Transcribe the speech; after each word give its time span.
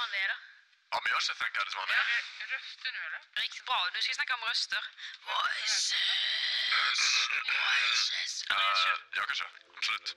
Monday 0.00 0.20
eller? 0.26 0.38
Ja, 0.92 0.96
men 1.02 1.08
jag 1.14 1.20
Thank 1.40 1.52
God 1.56 1.66
It's 1.68 1.76
Monday. 1.80 1.96
Röster 2.54 2.90
nu 2.96 3.00
eller? 3.08 3.20
Riktigt 3.42 3.64
bra. 3.68 3.78
Nu 3.94 3.98
ska 4.02 4.10
vi 4.10 4.14
snacka 4.20 4.34
om 4.38 4.44
röster. 4.50 4.82
Voices. 5.30 5.94
Voices. 7.60 8.32
Eh, 8.50 8.56
jag 9.16 9.24
kan 9.28 9.36
köra, 9.40 9.52
absolut. 9.78 10.08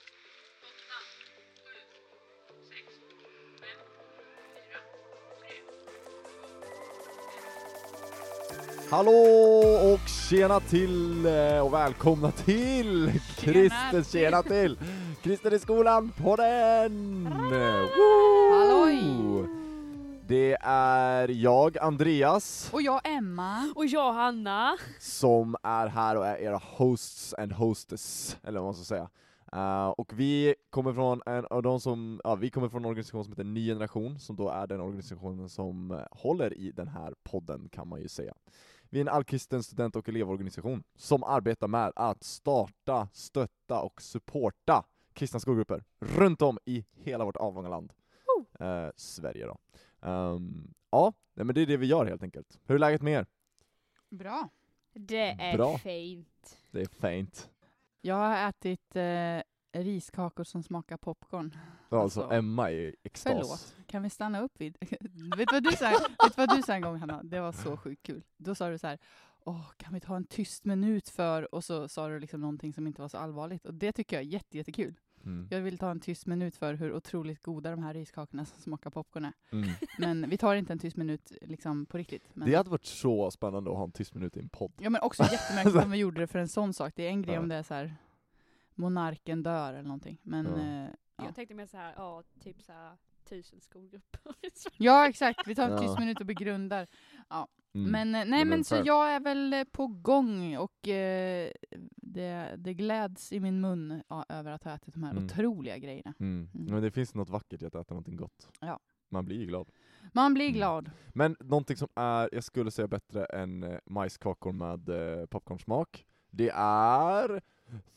Hallå 8.90 9.12
och 9.94 10.10
tjena 10.30 10.60
till 10.60 11.26
eh, 11.26 11.60
och 11.60 11.74
välkomna 11.74 12.32
till 12.32 13.12
Christer, 13.38 14.04
tjena 14.12 14.44
till 14.44 14.78
Christer 15.24 15.54
i 15.54 15.60
skolan 15.60 16.12
på 16.12 16.36
den! 16.36 17.28
Halloj! 18.94 19.48
Det 20.28 20.58
är 20.62 21.28
jag, 21.28 21.78
Andreas, 21.78 22.70
Och 22.74 22.82
jag 22.82 23.02
Emma. 23.04 23.74
Och 23.76 23.86
jag 23.86 24.14
Hanna. 24.14 24.78
som 25.00 25.56
är 25.64 25.88
här 25.88 26.18
och 26.18 26.26
är 26.26 26.36
era 26.36 26.62
hosts 26.64 27.34
and 27.34 27.52
hostess, 27.52 28.38
eller 28.44 28.60
vad 28.60 28.68
man 28.68 28.74
ska 28.74 28.84
säga. 28.84 29.10
Eh, 29.54 29.88
och 29.88 30.12
vi 30.14 30.56
kommer 30.70 30.94
från 30.94 31.22
en 31.26 31.46
av 31.46 31.64
de 31.64 31.80
som, 31.80 32.22
ja, 32.24 32.36
vi 32.36 32.50
kommer 32.50 32.70
från 32.70 32.82
en 32.82 32.90
organisation 32.90 33.24
som 33.24 33.34
heter 33.34 33.44
Ny 33.44 33.68
Generation, 33.68 34.20
som 34.20 34.36
då 34.36 34.50
är 34.50 34.68
den 34.68 34.82
organisationen 34.82 35.50
som 35.50 35.92
eh, 35.92 36.00
håller 36.12 36.54
i 36.54 36.72
den 36.72 36.88
här 36.88 37.14
podden 37.24 37.70
kan 37.70 37.88
man 37.88 38.02
ju 38.02 38.08
säga. 38.08 38.34
Vi 38.90 39.00
är 39.00 39.02
en 39.02 39.10
allkristen 39.10 39.64
student 39.64 39.96
och 39.96 40.10
elevorganisation 40.10 40.84
som 40.96 41.24
arbetar 41.24 41.68
med 41.68 41.92
att 41.96 42.24
starta, 42.24 43.08
stötta 43.14 43.82
och 43.82 44.02
supporta 44.02 44.84
kristna 45.14 45.40
skolgrupper 45.40 45.84
runt 46.00 46.42
om 46.42 46.60
i 46.66 46.86
hela 46.92 47.26
vårt 47.26 47.38
avlånga 47.38 47.70
land. 47.70 47.94
Eh, 48.64 48.92
Sverige 48.96 49.46
då. 49.46 49.58
Ehm, 50.02 50.74
ja, 50.92 51.14
nej, 51.34 51.46
men 51.46 51.56
det 51.56 51.62
är 51.62 51.66
det 51.66 51.78
vi 51.78 51.86
gör 51.86 52.06
helt 52.06 52.24
enkelt. 52.24 52.60
Hur 52.66 52.76
är 52.76 52.80
läget 52.80 53.02
med 53.02 53.14
er? 53.14 53.26
Bra. 54.10 54.50
Det 54.94 55.30
är 55.30 55.58
Bra. 55.58 55.78
fint. 55.78 56.58
Det 56.72 56.82
är 56.82 56.86
fint. 56.86 57.50
Jag 58.02 58.16
har 58.16 58.50
ätit 58.50 58.96
eh, 58.96 59.42
riskakor 59.82 60.44
som 60.44 60.64
smakar 60.64 60.98
popcorn. 60.98 61.58
Alltså, 61.90 62.22
Alltså, 62.22 62.36
Emma 62.36 62.72
är 62.72 62.76
i 62.76 62.96
extas. 63.04 63.34
Förlåt, 63.34 63.76
kan 63.88 64.04
vi 64.04 64.10
stanna 64.10 64.42
upp 64.42 64.62
vid... 64.62 64.78
vet 65.38 65.50
du 65.50 65.54
vad 65.54 65.64
du 65.64 65.72
sa, 65.72 65.90
vet 66.24 66.38
vad 66.38 66.58
du 66.58 66.62
sa 66.62 66.74
en 66.74 66.82
gång 66.82 66.98
Hanna? 66.98 67.24
Det 67.24 67.40
var 67.40 67.52
så 67.52 67.78
sjukt 67.78 68.04
kul. 68.04 68.24
Då 68.38 68.56
sa 68.56 68.70
du 68.70 68.78
så 68.78 68.88
här, 68.88 69.00
Åh, 69.46 69.72
kan 69.78 69.94
vi 69.94 70.00
ta 70.00 70.16
en 70.16 70.26
tyst 70.26 70.66
minut 70.66 71.10
för... 71.10 71.56
Och 71.56 71.64
så 71.64 71.88
sa 71.88 72.08
du 72.08 72.20
liksom 72.20 72.42
någonting 72.42 72.74
som 72.74 72.88
inte 72.88 73.02
var 73.02 73.08
så 73.10 73.18
allvarligt. 73.18 73.66
Och 73.66 73.74
det 73.74 73.92
tycker 73.92 74.16
jag 74.16 74.24
är 74.24 74.28
jätte, 74.28 74.58
jättekul. 74.58 74.96
Mm. 75.26 75.48
Jag 75.52 75.62
vill 75.62 75.78
ta 75.78 75.92
en 75.92 76.00
tyst 76.00 76.26
minut 76.26 76.56
för 76.56 76.74
hur 76.74 76.94
otroligt 76.94 77.44
goda 77.44 77.72
de 77.72 77.84
här 77.84 77.94
riskakorna 77.94 78.46
som 78.46 78.62
smakar 78.62 78.90
popcorn 78.90 79.26
är. 79.26 79.34
Mm. 79.52 79.70
Men 79.98 80.30
vi 80.30 80.38
tar 80.38 80.56
inte 80.56 80.74
en 80.74 80.80
tyst 80.80 80.98
minut 80.98 81.32
liksom 81.42 81.86
på 81.86 81.98
riktigt. 81.98 82.30
Men... 82.34 82.50
Det 82.50 82.56
hade 82.56 82.70
varit 82.70 82.86
så 82.86 83.32
spännande 83.32 83.72
att 83.72 83.78
ha 83.78 83.84
en 83.84 83.92
tyst 83.92 84.14
minut 84.14 84.38
i 84.38 84.40
en 84.40 84.50
podd. 84.50 84.72
Ja 84.80 84.90
men 84.90 85.02
också 85.02 85.24
jättemärkligt 85.24 85.76
om 85.86 85.92
vi 85.92 85.98
gjorde 85.98 86.22
det 86.22 86.28
för 86.28 86.40
en 86.40 86.48
sån 86.48 86.74
sak. 86.74 86.94
Det 86.96 87.04
är 87.04 87.10
en 87.10 87.22
grej 87.22 87.36
Ja. 87.36 87.42
om 87.42 87.50
det 87.50 87.56
är 87.56 87.64
så 87.64 87.74
här 87.74 87.96
monarken 88.76 89.44
dör 89.44 89.74
eller 89.74 89.84
någonting. 89.84 90.18
Men 90.24 90.46
Ja. 90.46 90.58
eh, 90.84 90.90
ja. 91.18 91.26
Jag 91.26 91.36
tänkte 91.36 91.56
mer 91.56 91.66
så 91.66 91.78
här, 91.78 91.94
ja, 91.98 92.24
typ 92.40 92.62
så 92.62 92.72
här 92.72 92.98
tusen 93.26 93.62
skolgrupper. 93.62 94.20
ja 94.78 95.10
exakt, 95.10 95.48
vi 95.48 95.56
tar 95.56 95.64
en 95.66 95.72
Ja. 95.72 95.78
tyst 95.80 96.00
minut 96.00 96.20
och 96.20 96.26
begrundar. 96.26 96.88
Mm. 97.76 97.92
Men 97.92 98.16
eh, 98.16 98.20
nej 98.30 98.40
men 98.40 98.48
men 98.50 98.64
så 98.64 98.82
jag 98.86 99.12
är 99.12 99.20
väl 99.20 99.54
eh, 99.54 99.64
på 99.64 99.88
gång 99.88 100.58
och 100.58 100.88
eh, 100.88 101.52
det, 101.96 102.56
det 102.58 102.74
gläds 102.74 103.32
i 103.34 103.40
min 103.40 103.62
mun 103.62 104.04
ja, 104.10 104.26
över 104.30 104.52
att 104.52 104.64
ha 104.64 104.72
ätit 104.76 104.94
de 104.94 105.04
här 105.04 105.12
Mm. 105.12 105.26
otroliga 105.26 105.78
grejerna. 105.78 106.14
Mm. 106.20 106.50
Mm. 106.56 106.74
Men 106.74 106.84
det 106.84 106.92
finns 106.92 107.16
något 107.16 107.30
vackert 107.30 107.62
i 107.62 107.66
att 107.66 107.76
äta 107.76 107.94
någonting 107.94 108.16
gott. 108.16 108.50
Ja. 108.60 108.80
Man 109.10 109.26
blir 109.26 109.38
ju 109.40 109.46
glad. 109.46 109.70
Man 110.14 110.34
blir 110.34 110.46
Mm. 110.46 110.58
glad. 110.58 110.92
Men 111.14 111.36
någonting 111.40 111.78
som 111.78 111.88
är, 111.96 112.30
jag 112.32 112.44
skulle 112.44 112.72
säga 112.72 112.88
bättre 112.88 113.26
än 113.26 113.64
eh, 113.64 113.80
majskakor 113.86 114.52
med 114.52 114.90
eh, 114.90 115.26
popcornsmak, 115.26 116.06
det 116.30 116.50
är 116.56 117.42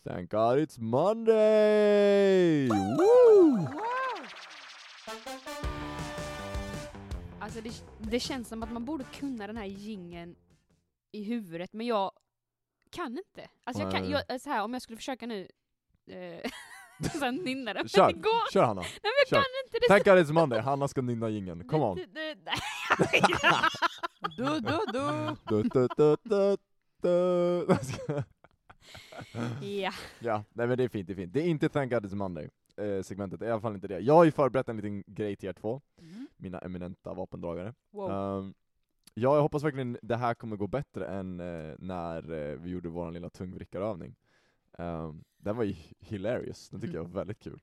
Thank 0.04 0.30
God 0.30 0.58
It's 0.58 0.80
Monday! 0.80 2.68
Woo! 2.68 3.68
Alltså 7.40 7.60
det, 7.60 7.84
det 7.98 8.20
känns 8.20 8.48
som 8.48 8.62
att 8.62 8.72
man 8.72 8.84
borde 8.84 9.04
kunna 9.04 9.46
den 9.46 9.56
här 9.56 9.64
gingen 9.64 10.36
i 11.12 11.22
huvudet, 11.22 11.72
men 11.72 11.86
jag 11.86 12.12
kan 12.90 13.18
inte. 13.18 13.50
Alltså 13.64 13.82
jag 13.82 13.92
kan, 13.92 14.10
jag, 14.10 14.40
så 14.40 14.50
här, 14.50 14.62
om 14.62 14.72
jag 14.72 14.82
skulle 14.82 14.96
försöka 14.96 15.26
nu, 15.26 15.48
eh, 16.06 16.50
sen 17.20 17.34
nynna 17.36 17.74
den, 17.74 17.82
men 17.82 17.88
Kör, 17.88 18.06
det 18.12 18.12
går 18.12 18.52
kör 18.52 18.64
Hanna! 18.64 18.80
Nej 18.80 19.00
men 19.02 19.12
jag 19.18 19.28
kör. 19.28 19.36
kan 19.36 19.44
inte! 19.64 19.78
Det 19.80 19.88
Thank 19.88 20.04
God 20.04 20.14
It's 20.18 20.32
Monday, 20.32 20.60
Hanna 20.60 20.88
ska 20.88 21.02
nynna 21.02 21.28
jingeln, 21.28 21.68
come 21.68 21.84
on! 21.84 21.98
Du, 24.36 24.44
du, 24.44 24.60
du. 24.92 25.36
Du, 25.48 25.62
du, 25.62 25.88
du, 25.96 26.16
du, 26.22 26.56
du. 27.02 27.76
ja. 29.66 29.92
Ja, 30.18 30.44
nej 30.52 30.66
men 30.66 30.78
det 30.78 30.84
är 30.84 30.88
fint, 30.88 31.06
det 31.06 31.12
är 31.12 31.14
fint. 31.14 31.32
Det 31.32 31.40
är 31.40 31.46
inte 31.46 31.68
Thank 31.68 31.92
God 31.92 32.06
It's 32.06 32.14
Monday, 32.14 32.48
eh, 32.76 33.02
segmentet, 33.02 33.42
i 33.42 33.50
alla 33.50 33.60
fall 33.60 33.74
inte 33.74 33.88
det. 33.88 33.98
Jag 34.00 34.14
har 34.14 34.24
ju 34.24 34.30
förberett 34.30 34.68
en 34.68 34.76
liten 34.76 35.04
grej 35.06 35.36
till 35.36 35.48
er 35.48 35.52
två, 35.52 35.80
Mm. 35.98 36.26
mina 36.36 36.58
eminenta 36.58 37.14
vapendragare. 37.14 37.74
Wow. 37.90 38.10
Um, 38.10 38.54
ja, 39.14 39.34
jag 39.34 39.42
hoppas 39.42 39.64
verkligen 39.64 39.98
det 40.02 40.16
här 40.16 40.34
kommer 40.34 40.56
gå 40.56 40.66
bättre 40.66 41.06
än 41.06 41.40
eh, 41.40 41.74
när 41.78 42.32
eh, 42.32 42.56
vi 42.58 42.70
gjorde 42.70 42.88
vår 42.88 43.10
lilla 43.10 43.30
tungvrickarövning. 43.30 44.16
Um, 44.78 45.24
den 45.38 45.56
var 45.56 45.64
ju 45.64 45.74
hilarious, 45.98 46.68
den 46.70 46.80
tycker 46.80 46.94
jag 46.94 47.02
var 47.04 47.10
väldigt 47.10 47.38
kul. 47.38 47.60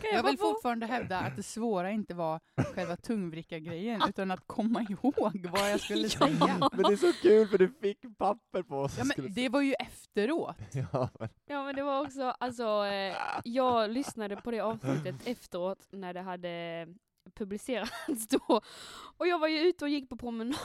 Kan 0.00 0.10
Jag 0.12 0.22
vill 0.22 0.38
fortfarande 0.38 0.86
hävda 0.86 1.18
att 1.18 1.36
det 1.36 1.42
svåra 1.42 1.90
inte 1.90 2.14
var 2.14 2.40
själva 2.74 2.96
tungvrickargrejen 2.96 4.02
utan 4.08 4.30
att 4.30 4.46
komma 4.46 4.86
ihåg 4.88 5.46
vad 5.52 5.70
jag 5.70 5.80
skulle 5.80 6.02
Ja. 6.02 6.08
säga. 6.08 6.68
Men 6.72 6.82
det 6.82 6.92
är 6.92 6.96
så 6.96 7.12
kul 7.22 7.48
för 7.48 7.58
du 7.58 7.68
fick 7.82 8.18
papper 8.18 8.62
på 8.62 8.76
oss. 8.78 8.98
Ja, 8.98 9.04
men 9.04 9.34
det 9.34 9.48
var 9.48 9.60
ju 9.60 9.74
efteråt. 9.74 10.56
ja, 10.92 11.08
men, 11.18 11.28
Ja 11.46 11.64
men 11.64 11.76
det 11.76 11.82
var 11.82 12.00
också, 12.00 12.22
alltså, 12.40 12.84
eh, 12.84 13.16
jag 13.44 13.90
lyssnade 13.90 14.36
på 14.36 14.50
det 14.50 14.60
avsnittet 14.60 15.14
efteråt 15.26 15.78
när 15.90 16.14
det 16.14 16.20
hade 16.20 16.86
publicerats 17.30 18.28
då. 18.30 18.60
Och 19.16 19.26
jag 19.26 19.38
var 19.38 19.48
ju 19.48 19.58
ute 19.58 19.84
och 19.84 19.88
gick 19.88 20.08
på 20.08 20.16
promenad 20.16 20.58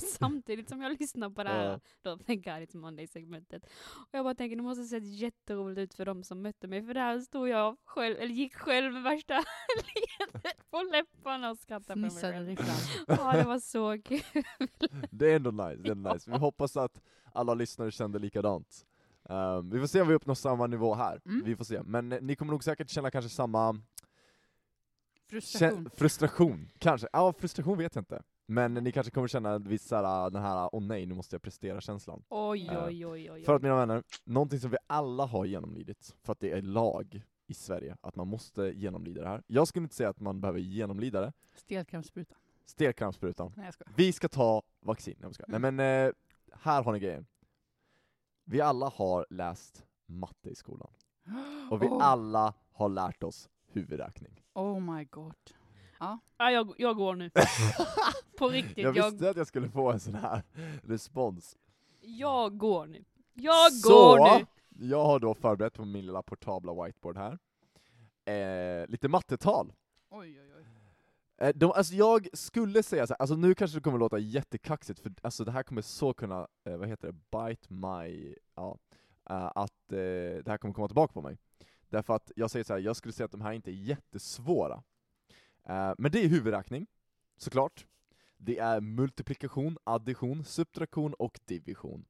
samtidigt 0.18 0.68
som 0.68 0.82
jag 0.82 1.00
lyssnade 1.00 1.34
på 1.34 1.42
det 1.42 1.48
här, 1.50 1.64
Ja. 1.70 1.80
då 2.02 2.18
Thank 2.26 2.44
God 2.44 2.54
It's 2.54 2.76
Monday-segmentet. 2.76 3.62
Och 3.86 4.08
jag 4.12 4.24
bara 4.24 4.34
tänker, 4.34 4.56
det 4.56 4.62
måste 4.62 4.82
ha 4.82 4.88
sett 4.88 5.06
jätteroligt 5.06 5.78
ut 5.78 5.94
för 5.94 6.04
de 6.04 6.22
som 6.22 6.42
mötte 6.42 6.68
mig, 6.68 6.86
för 6.86 6.94
där 6.94 7.20
stod 7.20 7.48
jag 7.48 7.76
själv, 7.84 8.16
eller 8.16 8.34
gick 8.34 8.54
själv 8.54 8.92
med 8.92 9.02
värsta 9.02 9.34
leendet 9.34 10.70
på 10.70 10.82
läpparna 10.92 11.50
och 11.50 11.58
skrattade 11.58 11.84
för 11.86 12.00
mig 12.00 12.10
själv. 12.10 12.56
Ja 13.06 13.32
det 13.32 13.44
var 13.44 13.58
så 13.58 14.02
kul. 14.02 14.20
det 15.10 15.32
är 15.32 15.36
ändå 15.36 15.50
nice, 15.50 15.76
det 15.82 15.88
är 15.88 15.92
ändå 15.92 16.12
nice. 16.12 16.30
Vi 16.30 16.36
hoppas 16.38 16.76
att 16.76 17.00
alla 17.32 17.54
lyssnare 17.54 17.90
kände 17.90 18.18
likadant. 18.18 18.86
Um, 19.28 19.70
vi 19.70 19.80
får 19.80 19.86
se 19.86 20.00
om 20.00 20.08
vi 20.08 20.14
uppnår 20.14 20.34
samma 20.34 20.66
nivå 20.66 20.94
här, 20.94 21.20
Mm. 21.26 21.42
vi 21.44 21.56
får 21.56 21.64
se. 21.64 21.82
Men 21.82 22.12
eh, 22.12 22.18
ni 22.22 22.36
kommer 22.36 22.52
nog 22.52 22.64
säkert 22.64 22.90
känna 22.90 23.10
kanske 23.10 23.28
samma 23.28 23.80
Frustration. 25.28 25.86
Kä- 25.88 25.90
frustration, 25.96 26.68
kanske. 26.78 27.08
Ja, 27.12 27.32
frustration 27.32 27.78
vet 27.78 27.94
jag 27.94 28.00
inte. 28.02 28.22
Men 28.48 28.74
ni 28.74 28.92
kanske 28.92 29.10
kommer 29.10 29.28
känna 29.28 29.58
viss 29.58 29.88
såhär, 29.88 30.30
den 30.30 30.42
här 30.42 30.68
åh 30.72 30.82
nej, 30.82 31.06
nu 31.06 31.14
måste 31.14 31.34
jag 31.34 31.42
prestera-känslan. 31.42 32.22
Oj 32.28 32.68
Eh, 32.68 32.84
oj 32.84 33.06
oj 33.06 33.30
oj. 33.32 33.44
För 33.44 33.54
att 33.54 33.62
mina 33.62 33.76
vänner, 33.76 34.02
någonting 34.24 34.60
som 34.60 34.70
vi 34.70 34.76
alla 34.86 35.26
har 35.26 35.44
genomlidit, 35.44 36.16
för 36.22 36.32
att 36.32 36.40
det 36.40 36.50
är 36.50 36.62
lag 36.62 37.22
i 37.46 37.54
Sverige, 37.54 37.96
att 38.00 38.16
man 38.16 38.28
måste 38.28 38.62
genomlida 38.62 39.22
det 39.22 39.28
här. 39.28 39.42
Jag 39.46 39.68
skulle 39.68 39.82
inte 39.82 39.94
säga 39.94 40.08
att 40.08 40.20
man 40.20 40.40
behöver 40.40 40.58
genomlida 40.60 41.20
det. 41.20 41.32
Stelkrampsspruta. 41.54 42.34
Stelkrampssprutan. 42.64 43.52
Nej 43.56 43.64
jag 43.64 43.74
skojar. 43.74 43.92
Vi 43.96 44.12
ska 44.12 44.28
ta 44.28 44.62
vaccin. 44.80 45.14
Nej, 45.18 45.28
jag 45.28 45.34
skojar. 45.34 45.58
Nej 45.58 45.72
men, 45.72 46.06
eh, 46.06 46.12
här 46.52 46.82
har 46.82 46.92
ni 46.92 46.98
grejen. 46.98 47.26
Vi 48.44 48.60
alla 48.60 48.88
har 48.88 49.26
läst 49.30 49.86
matte 50.06 50.50
i 50.50 50.54
skolan. 50.54 50.90
Och 51.70 51.82
vi 51.82 51.86
Oh. 51.86 52.02
alla 52.04 52.54
har 52.72 52.88
lärt 52.88 53.22
oss 53.22 53.48
huvudräkning. 53.76 54.42
Oh 54.54 54.80
my 54.80 55.04
god. 55.04 55.34
Ja, 56.00 56.18
jag, 56.38 56.74
jag 56.78 56.96
går 56.96 57.14
nu. 57.14 57.30
På 58.38 58.48
riktigt, 58.48 58.78
Jag 58.84 58.96
jag, 58.96 59.10
visste 59.10 59.30
att 59.30 59.36
jag 59.36 59.46
skulle 59.46 59.68
få 59.68 59.92
en 59.92 60.00
sån 60.00 60.14
här 60.14 60.42
respons. 60.82 61.56
jag 62.00 62.58
går 62.58 62.86
nu. 62.86 63.04
Jag 63.34 63.72
Så, 63.72 63.88
går 63.88 64.38
nu! 64.38 64.46
jag 64.88 65.04
har 65.04 65.18
då 65.20 65.34
förberett 65.34 65.74
på 65.74 65.84
min 65.84 66.06
lilla 66.06 66.22
portabla 66.22 66.84
whiteboard 66.84 67.16
här, 67.16 67.38
eh, 68.34 68.86
lite 68.88 69.08
mattetal. 69.08 69.72
Oj 70.10 70.40
oj 70.40 70.52
oj. 70.56 70.66
Eh, 71.38 71.52
de, 71.54 71.72
alltså 71.72 71.94
jag 71.94 72.28
skulle 72.32 72.82
säga 72.82 73.06
så 73.06 73.12
här, 73.14 73.20
alltså 73.20 73.36
nu 73.36 73.54
kanske 73.54 73.76
det 73.76 73.82
kommer 73.82 73.98
låta 73.98 74.18
jättekaxigt, 74.18 75.00
för 75.00 75.12
alltså 75.22 75.44
det 75.44 75.52
här 75.52 75.62
kommer 75.62 75.82
så 75.82 76.14
kunna, 76.14 76.48
eh, 76.64 76.76
vad 76.76 76.88
heter 76.88 77.06
det, 77.12 77.12
bite 77.38 77.72
my, 77.72 78.34
ja, 78.54 78.78
eh, 79.30 79.46
att 79.54 79.92
eh, 79.92 79.98
det 79.98 80.48
här 80.48 80.58
kommer 80.58 80.74
komma 80.74 80.88
tillbaka 80.88 81.12
på 81.12 81.22
mig. 81.22 81.38
Därför 81.88 82.14
att 82.14 82.32
jag 82.36 82.50
säger 82.50 82.64
så 82.64 82.72
här, 82.72 82.80
jag 82.80 82.96
skulle 82.96 83.12
säga 83.12 83.24
att 83.24 83.30
de 83.32 83.40
här 83.40 83.52
inte 83.52 83.70
är 83.70 83.74
jättesvåra. 83.74 84.82
Eh, 85.68 85.92
men 85.98 86.10
det 86.12 86.24
är 86.24 86.28
huvudräkning, 86.28 86.86
såklart. 87.36 87.86
Det 88.38 88.58
är 88.58 88.80
multiplikation, 88.80 89.78
addition, 89.84 90.44
subtraktion 90.44 91.14
och 91.14 91.40
division. 91.44 92.04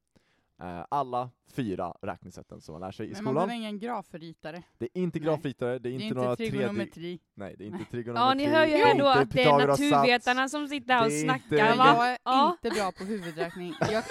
eh, 0.61 0.84
alla 0.90 1.31
fyra 1.49 1.94
räknesätten 2.02 2.61
som 2.61 2.73
man 2.73 2.81
lär 2.81 2.90
sig 2.93 3.06
i 3.06 3.12
Men 3.12 3.25
man 3.25 3.31
skolan. 3.32 3.34
behöver 3.49 3.55
ingen 3.55 3.78
grafritare. 3.78 4.62
Det 4.78 4.84
är 4.94 5.00
inte 5.02 5.19
grafritare, 5.19 5.70
det 5.70 5.76
är 5.76 5.79
Det 5.79 5.88
är 5.88 5.93
inte, 5.93 6.05
inte 6.05 6.14
några 6.14 6.37
trigonometri. 6.37 7.20
Nej, 7.34 7.55
det 7.58 7.64
är 7.64 7.67
inte 7.67 7.84
trigonometri. 7.90 8.29
Ja, 8.29 8.34
ni 8.34 8.46
hör 8.46 8.67
ju 8.67 8.76
här 8.76 8.90
inte 8.90 9.02
då 9.02 9.08
att 9.08 9.31
det 9.31 9.43
är 9.43 9.67
naturvetarna 9.67 10.49
som 10.49 10.69
sitter 10.69 10.94
här 10.94 11.06
och 11.06 11.12
snackar 11.12 11.44
inte- 11.44 11.56
Men 11.56 11.79
va? 11.79 11.87
jag 11.96 12.11
är 12.12 12.19
Ja. 12.25 12.50
inte 12.64 12.70
bra 12.81 12.93
på 12.93 13.05
huvudräkning. 13.05 13.75
Jag, 13.81 14.05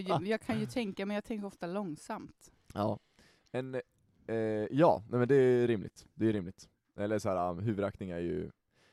jag, 0.00 0.22
jag 0.26 0.40
kan 0.40 0.60
ju 0.60 0.66
tänka, 0.66 1.06
men 1.06 1.14
jag 1.14 1.24
tänker 1.24 1.46
ofta 1.46 1.66
långsamt. 1.66 2.52
Ja. 2.74 2.98
En, 3.52 3.80
eh, 4.30 4.66
ja, 4.70 5.02
nej 5.10 5.18
men 5.18 5.28
det 5.28 5.34
är 5.34 5.66
rimligt. 5.66 6.06
Det 6.14 6.28
är 6.28 6.32
rimligt. 6.32 6.68
Eller 6.96 7.18
så 7.18 7.28
här, 7.28 7.50
um, 7.50 7.58
huvudräkning 7.58 8.10
är 8.10 8.18
ju... 8.18 8.50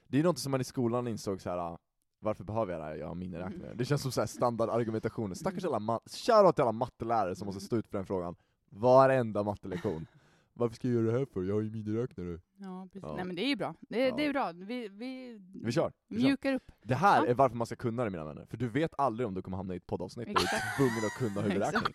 Det 0.07 0.19
är 0.19 0.24
något 0.24 0.39
som 0.39 0.51
man 0.51 0.62
i 0.62 0.63
skolan 0.63 1.07
insåg 1.07 1.42
så 1.42 1.50
här. 1.50 1.72
uh, 1.72 1.78
varför 2.19 2.44
behöver 2.44 2.74
jag 2.74 2.81
det 2.81 2.86
här? 2.86 2.95
Jag 2.95 3.07
har 3.07 3.16
miniräknare. 3.16 3.74
Det 3.75 3.86
känns 3.86 4.01
som 4.01 4.12
så 4.12 4.22
här 4.22 4.28
standardargumentation. 4.28 5.36
Stackars 5.36 5.66
alla 5.66 5.80
ma- 5.80 6.10
shoutout 6.10 6.56
till 6.56 6.62
alla 6.62 6.72
mattelärare 6.72 7.36
som 7.36 7.45
måste 7.45 7.62
stå 7.62 7.75
ut 7.78 7.88
för 7.88 7.98
den 7.98 8.06
frågan. 8.06 8.36
Varenda 8.69 9.44
mattelektion. 9.44 10.06
Varför 10.54 10.75
ska 10.75 10.88
jag 10.88 10.95
göra 11.04 11.12
det 11.13 11.19
här 11.19 11.25
för? 11.25 11.44
Jag 11.44 11.54
har 11.56 11.62
ju 11.62 11.72
miniräknare. 11.72 12.40
Ja, 12.57 12.88
precis. 12.94 13.04
Ja. 13.04 13.16
Nej 13.16 13.25
men 13.25 13.36
det 13.36 13.42
är 13.42 13.48
ju 13.50 13.56
bra. 13.56 13.75
Det, 13.80 14.12
det 14.12 14.24
Ja. 14.24 14.30
är 14.30 14.33
bra. 14.33 14.51
Vi, 14.56 14.88
vi, 14.88 15.42
Vi 15.63 15.72
kör. 15.72 15.92
Vi 16.07 16.16
kör. 16.22 16.28
mjukar 16.28 16.54
upp. 16.54 16.72
Det 16.83 16.95
här 16.95 17.24
Ja. 17.25 17.30
är 17.30 17.33
varför 17.33 17.56
man 17.56 17.68
ska 17.68 17.75
kunna 17.75 18.04
det 18.04 18.10
mina 18.10 18.25
vänner, 18.25 18.45
för 18.45 18.57
du 18.57 18.68
vet 18.68 18.92
aldrig 18.98 19.28
om 19.28 19.33
du 19.33 19.42
kommer 19.42 19.57
hamna 19.57 19.74
i 19.74 19.78
ett 19.78 19.88
poddavsnitt 19.88 20.28
där 20.28 20.33
du 20.33 20.42
är 20.42 20.78
tvungen 20.78 21.06
att 21.06 21.12
kunna 21.18 21.42
huvudräkning. 21.48 21.94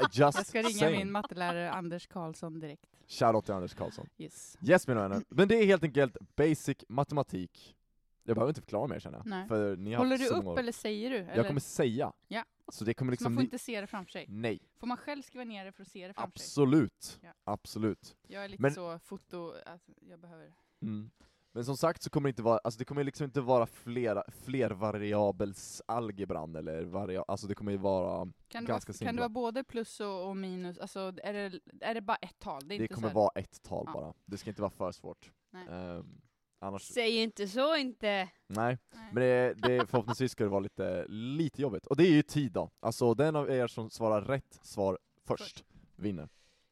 Just 0.00 0.18
Jag 0.18 0.46
ska 0.46 0.58
ringa 0.58 0.68
saying. 0.70 0.98
min 0.98 1.12
mattelärare 1.12 1.70
Anders 1.72 2.06
Karlsson 2.06 2.60
direkt. 2.60 2.86
Shoutout 3.08 3.44
till 3.44 3.54
Anders 3.54 3.74
Karlsson. 3.74 4.08
Yes. 4.18 4.58
Yes 4.62 4.86
mina 4.88 5.00
vänner, 5.08 5.24
men 5.28 5.48
det 5.48 5.54
är 5.62 5.66
helt 5.66 5.82
enkelt 5.82 6.16
basic 6.36 6.76
matematik. 6.88 7.76
Jag 8.24 8.36
behöver 8.36 8.50
inte 8.50 8.60
förklara 8.60 8.86
mer 8.86 8.98
känner 9.00 9.18
jag, 9.18 9.26
Nej. 9.26 9.48
för 9.48 9.76
ni 9.76 9.92
har 9.92 9.98
Håller 9.98 10.18
du 10.18 10.24
så 10.24 10.36
upp 10.36 10.44
år. 10.46 10.58
eller 10.58 10.72
säger 10.72 11.10
du? 11.10 11.16
Eller? 11.16 11.36
Jag 11.36 11.46
kommer 11.46 11.60
säga. 11.60 12.12
Ja. 12.28 12.44
Så 12.72 12.84
det 12.84 12.94
kommer 12.94 13.10
Så 13.10 13.12
liksom... 13.12 13.32
man 13.32 13.36
får 13.36 13.40
ni- 13.42 13.44
inte 13.44 13.58
se 13.58 13.80
det 13.80 13.86
framför 13.86 14.10
sig. 14.12 14.26
Nej, 14.28 14.60
Får 14.80 14.86
man 14.86 14.96
själv 14.96 15.22
skriva 15.22 15.44
ner 15.44 15.64
det 15.64 15.72
för 15.72 15.82
att 15.82 15.88
se 15.88 16.08
det 16.08 16.14
framför 16.14 16.38
sig? 16.38 16.44
absolut. 16.44 17.18
Ja. 17.22 17.32
Absolut. 17.44 18.16
Jag 18.28 18.44
är 18.44 18.48
lite 18.48 18.62
Men- 18.62 18.74
så 18.74 18.98
foto, 18.98 19.52
alltså, 19.66 19.92
jag 20.00 20.20
behöver... 20.20 20.54
Mm. 20.82 21.10
Men 21.56 21.64
som 21.64 21.76
sagt 21.76 22.02
så 22.02 22.10
kommer 22.10 22.28
det 22.28 22.30
inte 22.30 22.42
vara, 22.42 22.58
alltså 22.64 22.78
det 22.78 22.84
kommer 22.84 23.04
liksom 23.04 23.24
inte 23.24 23.40
vara 23.40 23.66
flera, 23.66 24.22
flervariabelsalgebran 24.44 26.56
eller 26.56 26.84
varia, 26.84 27.24
alltså 27.28 27.46
det 27.46 27.54
kommer 27.54 27.72
ju 27.72 27.78
vara, 27.78 28.18
Kan 28.18 28.32
det, 28.48 28.54
vara, 28.60 28.66
Ganska 28.74 28.92
kan 28.92 28.94
simpla. 28.94 29.12
det 29.12 29.18
vara 29.20 29.28
både 29.28 29.64
plus 29.64 30.00
och, 30.00 30.28
och 30.28 30.36
minus? 30.36 30.78
Alltså, 30.78 31.12
är 31.22 31.32
det, 31.32 31.60
är 31.80 31.94
det 31.94 32.00
bara 32.00 32.16
ett 32.16 32.38
tal? 32.38 32.68
Det, 32.68 32.74
är 32.74 32.78
det 32.78 32.84
inte 32.84 32.94
kommer 32.94 33.08
så 33.08 33.10
här, 33.10 33.14
vara 33.14 33.30
ett 33.34 33.62
tal 33.62 33.84
Ja. 33.86 33.92
bara. 33.92 34.14
Det 34.24 34.38
ska 34.38 34.50
inte 34.50 34.62
vara 34.62 34.70
för 34.70 34.92
svårt. 34.92 35.32
Nej. 35.50 35.66
Ehm, 35.70 36.20
annars, 36.58 36.82
Säg 36.82 37.22
inte 37.22 37.48
så 37.48 37.76
inte. 37.76 38.28
nej. 38.46 38.78
Nej. 38.94 39.10
Men 39.12 39.22
det, 39.22 39.54
det, 39.54 39.86
förhoppningsvis 39.86 40.32
ska 40.32 40.44
det 40.44 40.50
vara 40.50 40.60
lite, 40.60 41.06
lite 41.08 41.62
jobbigt. 41.62 41.86
Och 41.86 41.96
det 41.96 42.04
är 42.06 42.12
ju 42.12 42.22
tid 42.22 42.52
då. 42.52 42.70
Alltså 42.80 43.14
den 43.14 43.36
av 43.36 43.50
er 43.50 43.66
som 43.66 43.90
svarar 43.90 44.22
rätt 44.22 44.60
svar 44.62 44.98
först 45.24 45.64
vinner. 45.96 46.28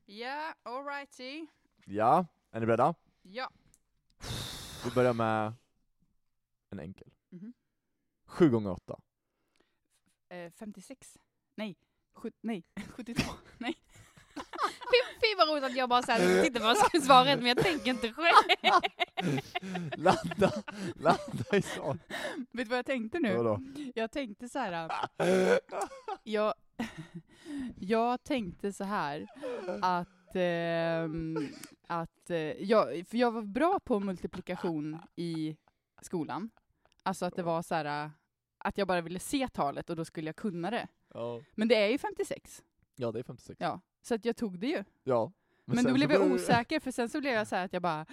Ja, 0.07 0.55
alrighty. 0.63 1.47
Ja, 1.87 2.27
är 2.51 2.61
ni 2.61 2.67
beredda? 2.67 2.95
Ja. 3.23 3.51
Vi 4.85 4.91
börjar 4.95 5.13
med 5.13 5.53
en 6.71 6.79
enkel. 6.81 7.09
Mhm. 7.31 7.53
7 8.27 8.51
gånger 8.51 8.71
8. 8.71 9.01
Eh, 10.29 10.53
56. 10.59 11.19
Nej. 11.55 11.77
Sju, 12.15 12.33
nej. 12.41 12.65
72. 12.97 13.23
Nej. 13.59 13.75
Fy, 14.65 14.99
fy 15.21 15.37
vad 15.39 15.49
roligt 15.49 15.65
att 15.65 15.77
jag 15.77 15.89
bara 15.89 16.03
såhär 16.03 16.43
tittar 16.43 16.61
på 16.61 16.67
vad 16.67 16.77
jag 16.77 16.87
ska 16.87 17.01
svara 17.01 17.25
rätt 17.25 17.39
men 17.39 17.47
jag 17.49 17.59
tänker 17.59 17.91
inte 17.91 18.13
själv. 18.13 18.71
landa, 19.97 20.53
landa 20.95 21.57
i 21.57 21.63
svar. 21.63 21.99
Vet 22.37 22.49
du 22.51 22.65
vad 22.65 22.79
jag 22.79 22.87
tänkte 22.87 23.19
nu? 23.19 23.37
Vadå? 23.37 23.61
Jag 23.95 24.11
tänkte 24.11 24.49
så 24.49 24.59
här. 24.59 24.91
Jag, 26.23 26.55
jag 27.77 28.25
tänkte 28.25 28.73
så 28.73 28.85
här 28.85 29.27
att, 29.83 30.09
ehm, 30.41 31.39
att 31.87 32.31
eh, 32.31 32.37
jag, 32.39 33.07
för 33.09 33.17
jag 33.17 33.31
var 33.33 33.43
bra 33.43 33.81
på 33.81 34.01
multiplikation 34.01 34.99
i 35.17 35.57
skolan. 36.03 36.51
Alltså 37.03 37.25
att 37.27 37.37
det 37.37 37.43
var 37.43 37.63
så 37.63 37.75
här 37.75 38.11
att 38.59 38.79
jag 38.79 38.89
bara 38.89 39.01
ville 39.01 39.19
se 39.19 39.49
talet 39.49 39.91
och 39.91 39.97
då 39.97 40.05
skulle 40.05 40.29
jag 40.29 40.37
kunna 40.37 40.71
det. 40.71 40.89
Ja. 41.15 41.41
Men 41.55 41.69
det 41.69 41.75
är 41.75 41.89
ju 41.89 41.99
56. 41.99 42.63
ja, 42.97 43.13
det 43.13 43.19
är 43.19 43.23
56. 43.23 43.57
Ja, 43.61 43.81
så 44.03 44.15
att 44.15 44.25
jag 44.25 44.37
tog 44.37 44.59
det 44.59 44.67
ju. 44.67 44.85
Ja. 45.05 45.33
Men, 45.65 45.77
sen 45.77 45.85
då 45.85 45.91
så 45.91 45.95
blev 45.95 46.11
jag 46.13 46.21
börjar- 46.21 46.35
osäker 46.35 46.81
för 46.81 46.91
sen 46.91 47.09
så 47.09 47.21
blev 47.21 47.33
jag 47.35 47.47
så 47.49 47.57
här 47.57 47.65
att 47.65 47.73
jag 47.73 47.83
bara 47.83 48.07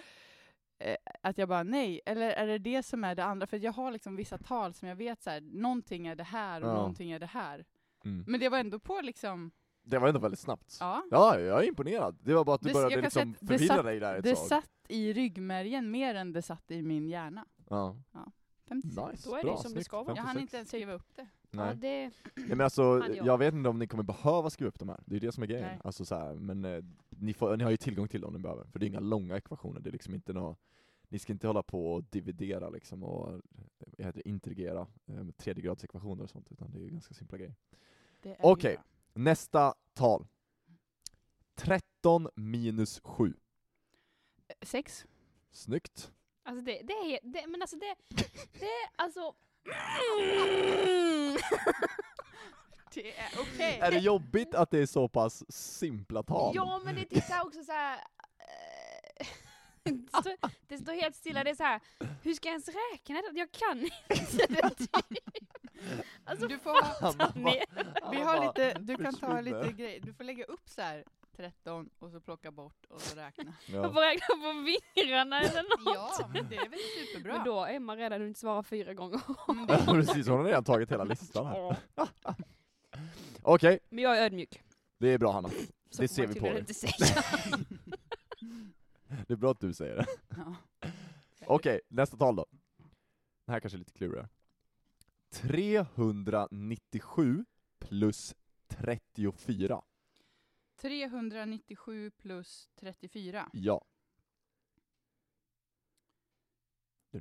eh, 0.79 0.95
att 1.21 1.37
jag 1.37 1.49
bara 1.49 1.63
nej, 1.63 2.01
eller 2.05 2.29
är 2.31 2.47
det 2.47 2.57
det 2.57 2.83
som 2.83 3.03
är 3.03 3.15
det 3.15 3.23
andra? 3.23 3.47
För 3.47 3.57
jag 3.57 3.71
har 3.73 3.91
liksom 3.91 4.15
vissa 4.15 4.37
tal 4.37 4.73
som 4.73 4.87
jag 4.87 4.95
vet 4.95 5.21
så 5.21 5.29
här, 5.29 5.41
någonting 5.41 6.07
är 6.07 6.15
det 6.15 6.23
här 6.23 6.61
och 6.63 6.69
Ja. 6.69 6.73
någonting 6.73 7.11
är 7.11 7.19
det 7.19 7.25
här. 7.25 7.65
Mm. 8.05 8.23
Men 8.27 8.39
det 8.39 8.49
var 8.49 8.57
ändå 8.59 8.79
på 8.79 9.01
liksom, 9.01 9.51
Det 9.83 9.99
var 9.99 10.07
ändå 10.07 10.19
väldigt 10.19 10.39
snabbt. 10.39 10.77
ja. 10.79 11.03
Ja, 11.11 11.39
jag 11.39 11.63
är 11.63 11.67
imponerad. 11.67 12.17
Det 12.23 12.33
var 12.33 12.45
bara 12.45 12.55
att 12.55 12.61
du 12.61 12.67
Det- 12.67 12.73
började 12.73 12.95
jag 12.95 13.11
säga 13.11 13.25
liksom 13.25 13.47
det 13.47 13.47
förvirra 13.57 13.75
satt- 13.75 13.85
dig 13.85 13.99
där 13.99 14.15
ett 14.15 14.23
Det 14.23 14.35
tag. 14.35 14.47
satt 14.47 14.69
i 14.87 15.13
ryggmärgen 15.13 15.91
mer 15.91 16.15
än 16.15 16.33
det 16.33 16.41
satt 16.41 16.71
i 16.71 16.81
min 16.81 17.07
hjärna. 17.07 17.45
Ja. 17.69 17.95
56. 18.67 19.11
Nice, 19.11 19.29
Då 19.29 19.35
är 19.35 19.37
det 19.37 19.43
bra, 19.43 19.53
ju 19.55 19.61
som 19.61 19.73
det 19.73 19.83
ska 19.83 20.03
vara. 20.03 20.15
Jag 20.15 20.23
hann 20.23 20.35
56. 20.35 20.41
inte 20.41 20.57
ens 20.57 20.69
skriva 20.69 20.93
upp 20.93 21.15
det. 21.15 21.27
Ja, 21.51 21.65
Nej. 21.65 21.75
det, 21.75 22.03
Ja, 22.49 22.55
men 22.55 22.61
alltså, 22.61 22.81
jag. 23.15 23.25
jag 23.25 23.37
vet 23.37 23.53
inte 23.53 23.69
om 23.69 23.79
ni 23.79 23.87
kommer 23.87 24.03
behöva 24.03 24.49
skriva 24.49 24.67
upp 24.69 24.79
de 24.79 24.89
här, 24.89 24.99
det 25.05 25.15
är 25.15 25.19
det 25.19 25.31
som 25.31 25.43
är 25.43 25.47
grejen. 25.47 25.65
Nej. 25.67 25.79
Alltså, 25.83 26.05
så 26.05 26.15
här, 26.15 26.33
men 26.33 26.65
eh, 26.65 26.83
ni, 27.09 27.33
får, 27.33 27.57
ni 27.57 27.63
har 27.63 27.71
ju 27.71 27.77
tillgång 27.77 28.07
till 28.07 28.21
dem 28.21 28.27
om 28.27 28.33
ni 28.33 28.39
behöver, 28.39 28.63
för 28.65 28.79
det 28.79 28.85
är 28.85 28.87
inga 28.87 28.99
långa 28.99 29.37
ekvationer, 29.37 29.79
det 29.79 29.89
är 29.89 29.91
liksom 29.91 30.13
inte 30.13 30.33
nå 30.33 30.55
ni 31.09 31.19
ska 31.19 31.33
inte 31.33 31.47
hålla 31.47 31.63
på 31.63 31.93
och 31.93 32.03
dividera 32.03 32.69
liksom 32.69 33.03
och 33.03 33.29
eh, 33.33 33.39
vad 33.97 34.05
heter 34.05 34.21
det, 34.23 34.29
integrera 34.29 34.87
eh, 35.05 35.23
med 35.23 35.37
tredjegradsekvationer 35.37 36.23
och 36.23 36.29
sånt, 36.29 36.51
utan 36.51 36.71
det 36.71 36.79
är 36.79 36.83
ju 36.83 36.89
ganska 36.89 37.13
simpla 37.13 37.37
grejer. 37.37 37.53
det 38.21 38.35
Okej. 38.39 38.75
bra. 38.75 38.83
Nästa 39.13 39.73
tal. 39.93 40.27
13 41.55 42.29
minus 42.35 42.99
7. 43.03 43.33
Eh, 44.47 44.55
Sex. 44.61 45.05
Snyggt. 45.51 46.11
alltså 46.43 46.65
det, 46.65 46.81
det 46.83 46.93
är, 46.93 47.19
det, 47.23 47.47
men 47.47 47.61
alltså 47.61 47.75
det, 47.77 47.95
det 48.59 48.65
är 48.65 48.89
alltså... 48.95 49.33
Det 52.93 53.17
är 53.19 53.29
okej. 53.39 53.79
Är 53.79 53.91
det 53.91 53.97
jobbigt 53.97 54.55
att 54.55 54.71
det 54.71 54.79
är 54.79 54.85
så 54.85 55.07
pass 55.07 55.51
simpla 55.51 56.23
tal? 56.23 56.55
Ja 56.55 56.81
men 56.85 56.95
det 56.95 57.01
är 57.01 57.05
typ 57.05 57.23
också 57.45 57.63
såhär... 57.63 57.97
eh, 57.97 59.27
det, 59.93 60.07
står, 60.09 60.37
det 60.67 60.77
står 60.77 60.93
helt 60.93 61.15
stilla, 61.15 61.43
det 61.43 61.49
är 61.49 61.55
såhär, 61.55 61.81
hur 62.23 62.33
ska 62.33 62.47
jag 62.49 62.53
ens 62.53 62.67
räkna 62.67 63.21
det? 63.21 63.39
Jag 63.39 63.51
kan 63.51 63.79
inte 63.83 64.47
det. 64.47 64.75
Alltså 66.25 66.47
Du 66.47 66.59
får, 66.59 67.39
ni? 67.39 67.61
vi 68.11 68.21
har 68.21 68.45
lite, 68.45 68.79
du 68.79 68.95
kan 68.97 69.13
ta 69.13 69.41
lite 69.41 69.71
grejer, 69.77 69.99
du 69.99 70.13
får 70.13 70.23
lägga 70.23 70.43
upp 70.45 70.69
så 70.69 70.81
här 70.81 71.03
13 71.35 71.89
och 71.99 72.11
så 72.11 72.19
plocka 72.21 72.51
bort 72.51 72.85
och 72.89 73.01
så 73.01 73.15
räkna. 73.15 73.53
Jag 73.65 73.85
Ja. 73.85 73.93
får 73.93 74.01
räkna 74.01 74.27
på 74.35 74.77
fingrarna 74.95 75.41
eller 75.41 75.63
något. 75.85 75.95
Ja, 76.19 76.29
men 76.33 76.49
det 76.49 76.55
är 76.55 76.69
väl 76.69 76.79
superbra. 77.07 77.35
Men 77.35 77.45
då 77.45 77.63
är 77.65 77.79
man 77.79 77.97
redan 77.97 78.27
inte 78.27 78.39
svarar 78.39 78.63
fyra 78.63 78.93
gånger. 78.93 79.21
Mm, 79.49 79.65
Ja, 79.69 79.93
precis, 79.93 80.27
hon 80.27 80.37
har 80.37 80.45
redan 80.45 80.63
tagit 80.63 80.91
hela 80.91 81.03
listan 81.03 81.45
här. 81.45 81.75
Okej, 83.41 83.79
Men 83.89 84.03
jag 84.03 84.17
är 84.17 84.21
ödmjuk. 84.25 84.61
det 84.97 85.07
är 85.07 85.17
bra 85.17 85.31
Hanna. 85.31 85.49
Så 85.89 86.01
Det 86.01 86.07
ser 86.07 86.27
vi 86.27 86.39
på 86.39 86.45
dig. 86.45 86.59
inte 86.59 86.73
säga. 86.73 87.23
Det 89.27 89.33
är 89.33 89.37
bra 89.37 89.51
att 89.51 89.59
du 89.59 89.73
säger 89.73 89.95
det. 89.95 90.05
Ja. 90.37 90.55
Okej, 91.45 91.81
nästa 91.87 92.17
tal 92.17 92.35
då. 92.35 92.45
Det 93.45 93.51
här 93.51 93.59
kanske 93.59 93.75
är 93.77 93.79
lite 93.79 93.93
klurigare. 93.93 94.27
397 95.31 97.45
plus 97.79 98.35
34. 98.67 99.81
397 100.81 102.11
plus 102.11 102.69
34. 102.75 103.49
Ja. 103.53 103.81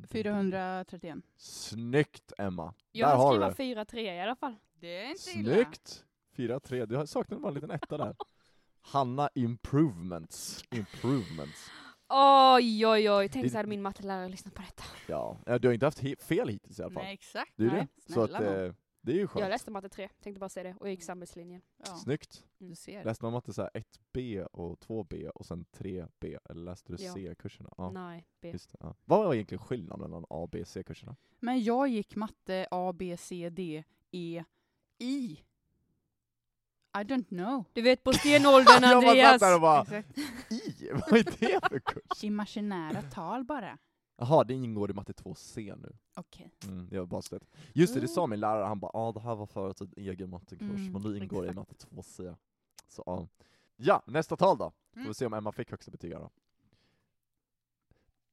431. 0.09 1.19
Snyggt 1.37 2.33
Emma! 2.39 2.75
Jag 2.93 3.11
Där 3.11 3.17
har 3.17 3.33
du 3.33 3.37
skriva 3.37 3.49
det. 3.49 3.55
fyra 3.55 3.85
tre 3.85 4.15
i 4.17 4.21
alla 4.21 4.37
fall. 4.37 4.57
Det 4.75 5.05
är 5.05 5.09
inte. 5.09 5.21
Snyggt! 5.23 6.05
4-3, 6.37 6.87
du 6.87 6.97
har- 6.97 7.07
saknade 7.07 7.41
bara 7.43 7.49
en 7.49 7.55
liten 7.55 7.71
etta 7.71 7.99
där. 7.99 8.17
Hanna 8.81 9.31
improvements. 9.35 10.65
Improvements. 10.71 11.71
Oj 12.13 12.87
oj 12.87 13.11
oj, 13.11 13.29
tänk 13.29 13.45
Det- 13.45 13.51
så 13.51 13.57
hade 13.57 13.69
min 13.69 13.83
mattelärare 13.83 14.29
lyssnat 14.29 14.55
på 14.55 14.63
detta. 14.63 14.83
Ja, 15.09 15.39
Ja, 15.47 15.59
du 15.59 15.69
har 15.69 15.73
inte 15.75 15.87
haft 15.87 16.03
he- 16.03 16.21
fel 16.23 16.49
hittills 16.49 16.79
i 16.79 16.83
alla 16.83 16.91
fall. 16.93 17.03
Nej, 17.03 17.15
exakt. 17.15 17.53
Det 17.57 17.65
är 17.65 17.69
Nej, 17.69 17.87
det. 18.07 18.13
Så 18.13 18.23
att, 18.23 18.31
eh, 18.31 18.75
det 19.03 19.13
är 19.13 19.17
ju 19.17 19.21
Jag 19.21 19.31
skönt. 19.31 19.49
läste 19.49 19.71
matte 19.71 19.89
3, 19.89 20.09
tänkte 20.21 20.41
bara 20.41 20.49
säga 20.49 20.65
det, 20.65 20.75
och 20.81 20.87
jag 20.87 20.91
gick 20.91 21.03
samhällslinjen. 21.03 21.63
ja, 21.87 21.95
Snyggt. 21.97 22.47
du 22.59 22.75
ser. 22.75 23.05
Läste 23.05 23.25
man 23.25 23.33
matte 23.33 23.53
så 23.53 23.63
här 23.63 23.71
1B 23.75 24.43
och 24.45 24.79
2B 24.81 25.29
och 25.35 25.47
sen 25.47 25.65
3B, 25.73 26.39
eller 26.45 26.63
läste 26.65 26.93
du 26.97 27.03
Ja. 27.05 27.15
C-kurserna? 27.15 27.71
Ja, 27.77 27.91
Nej, 27.91 28.27
B. 28.41 28.51
just 28.51 28.71
det. 28.73 28.79
Ja. 28.81 28.95
Vad 29.05 29.25
var 29.25 29.35
egentligen 29.35 29.63
skillnaden 29.65 30.11
mellan 30.11 30.25
A, 30.31 30.49
B, 30.53 30.65
C-kurserna? 30.65 31.17
Men 31.41 31.63
jag 31.65 31.89
gick 31.89 32.17
matte 32.17 32.67
A, 32.71 32.93
B, 32.93 33.17
C, 33.17 33.51
D, 33.51 33.85
E, 34.11 34.45
I. 34.99 35.41
I 36.95 36.99
don't 37.05 37.29
know. 37.29 37.65
Du 37.73 37.83
vet 37.83 38.05
på 38.05 38.13
stenåldern 38.13 38.83
Jag 38.83 38.83
bara 38.83 39.01
satt 39.01 39.09
Andreas. 39.09 39.41
där 39.41 39.55
och 39.55 39.61
bara, 39.61 39.83
Exakt. 39.83 40.19
I? 40.53 40.91
Vad 40.93 41.13
är 41.19 41.25
det 41.25 41.69
för 41.69 41.79
kurs? 41.81 42.25
Imaginära 42.25 43.03
tal 43.03 43.45
bara. 43.45 43.79
Jaha, 44.17 44.45
det 44.45 44.55
ingår 44.55 44.91
i 44.91 44.95
matte 44.95 45.13
2C 45.13 45.77
nu. 45.83 45.97
Okej. 46.17 46.51
Mm, 46.65 46.89
det 46.91 46.99
var 46.99 47.07
bara 47.07 47.23
Just 47.73 47.95
det, 47.95 48.01
det 48.01 48.09
sa 48.09 48.27
min 48.27 48.41
lärare, 48.41 48.65
han 48.65 48.81
bara 48.81 48.91
ah, 48.95 49.13
det 49.13 49.21
här 49.21 49.35
var 49.35 49.47
förut 49.47 49.81
en 49.81 49.93
egen 49.97 50.31
mattekurs, 50.31 50.61
Mm, 50.63 50.93
men 50.93 51.03
nu 51.03 51.19
ingår 51.19 51.43
det 51.43 51.51
i 51.51 51.55
matte 51.55 51.75
2C. 51.75 52.37
Så 52.89 53.03
ja. 53.07 53.29
Ja, 53.77 54.03
nästa 54.07 54.37
tal 54.37 54.59
då. 54.59 54.73
Får 54.93 55.01
Mm. 55.01 55.09
vi 55.09 55.15
se 55.15 55.27
om 55.27 55.35
Emma 55.35 55.53
fick 55.53 55.71
högsta 55.71 55.91
betyg 55.91 56.13
här 56.13 56.21
då. 56.21 56.31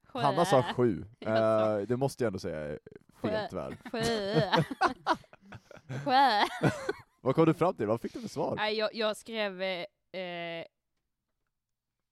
Sjö. 0.08 0.20
Hanna 0.20 0.44
sa 0.44 0.62
7. 0.74 1.04
Jag 1.18 1.36
sa- 1.38 1.78
Eh, 1.80 1.86
det 1.86 1.96
måste 1.96 2.24
jag 2.24 2.26
ändå 2.26 2.38
säga 2.38 2.58
är 2.60 2.78
fel 3.20 3.30
Sjö. 3.30 3.46
tyvärr. 3.50 3.76
Sjö. 3.90 4.62
Sjö. 6.04 6.44
Vad 7.20 7.34
kom 7.34 7.44
du 7.46 7.54
fram 7.54 7.74
till? 7.74 7.86
Vad 7.86 8.00
fick 8.00 8.12
du 8.12 8.20
för 8.20 8.28
svar? 8.28 8.56
Nej, 8.56 8.74
jag, 8.74 8.94
jag 8.94 9.16
skrev... 9.16 9.62
Eh, 9.62 9.84
eh, 10.12 10.64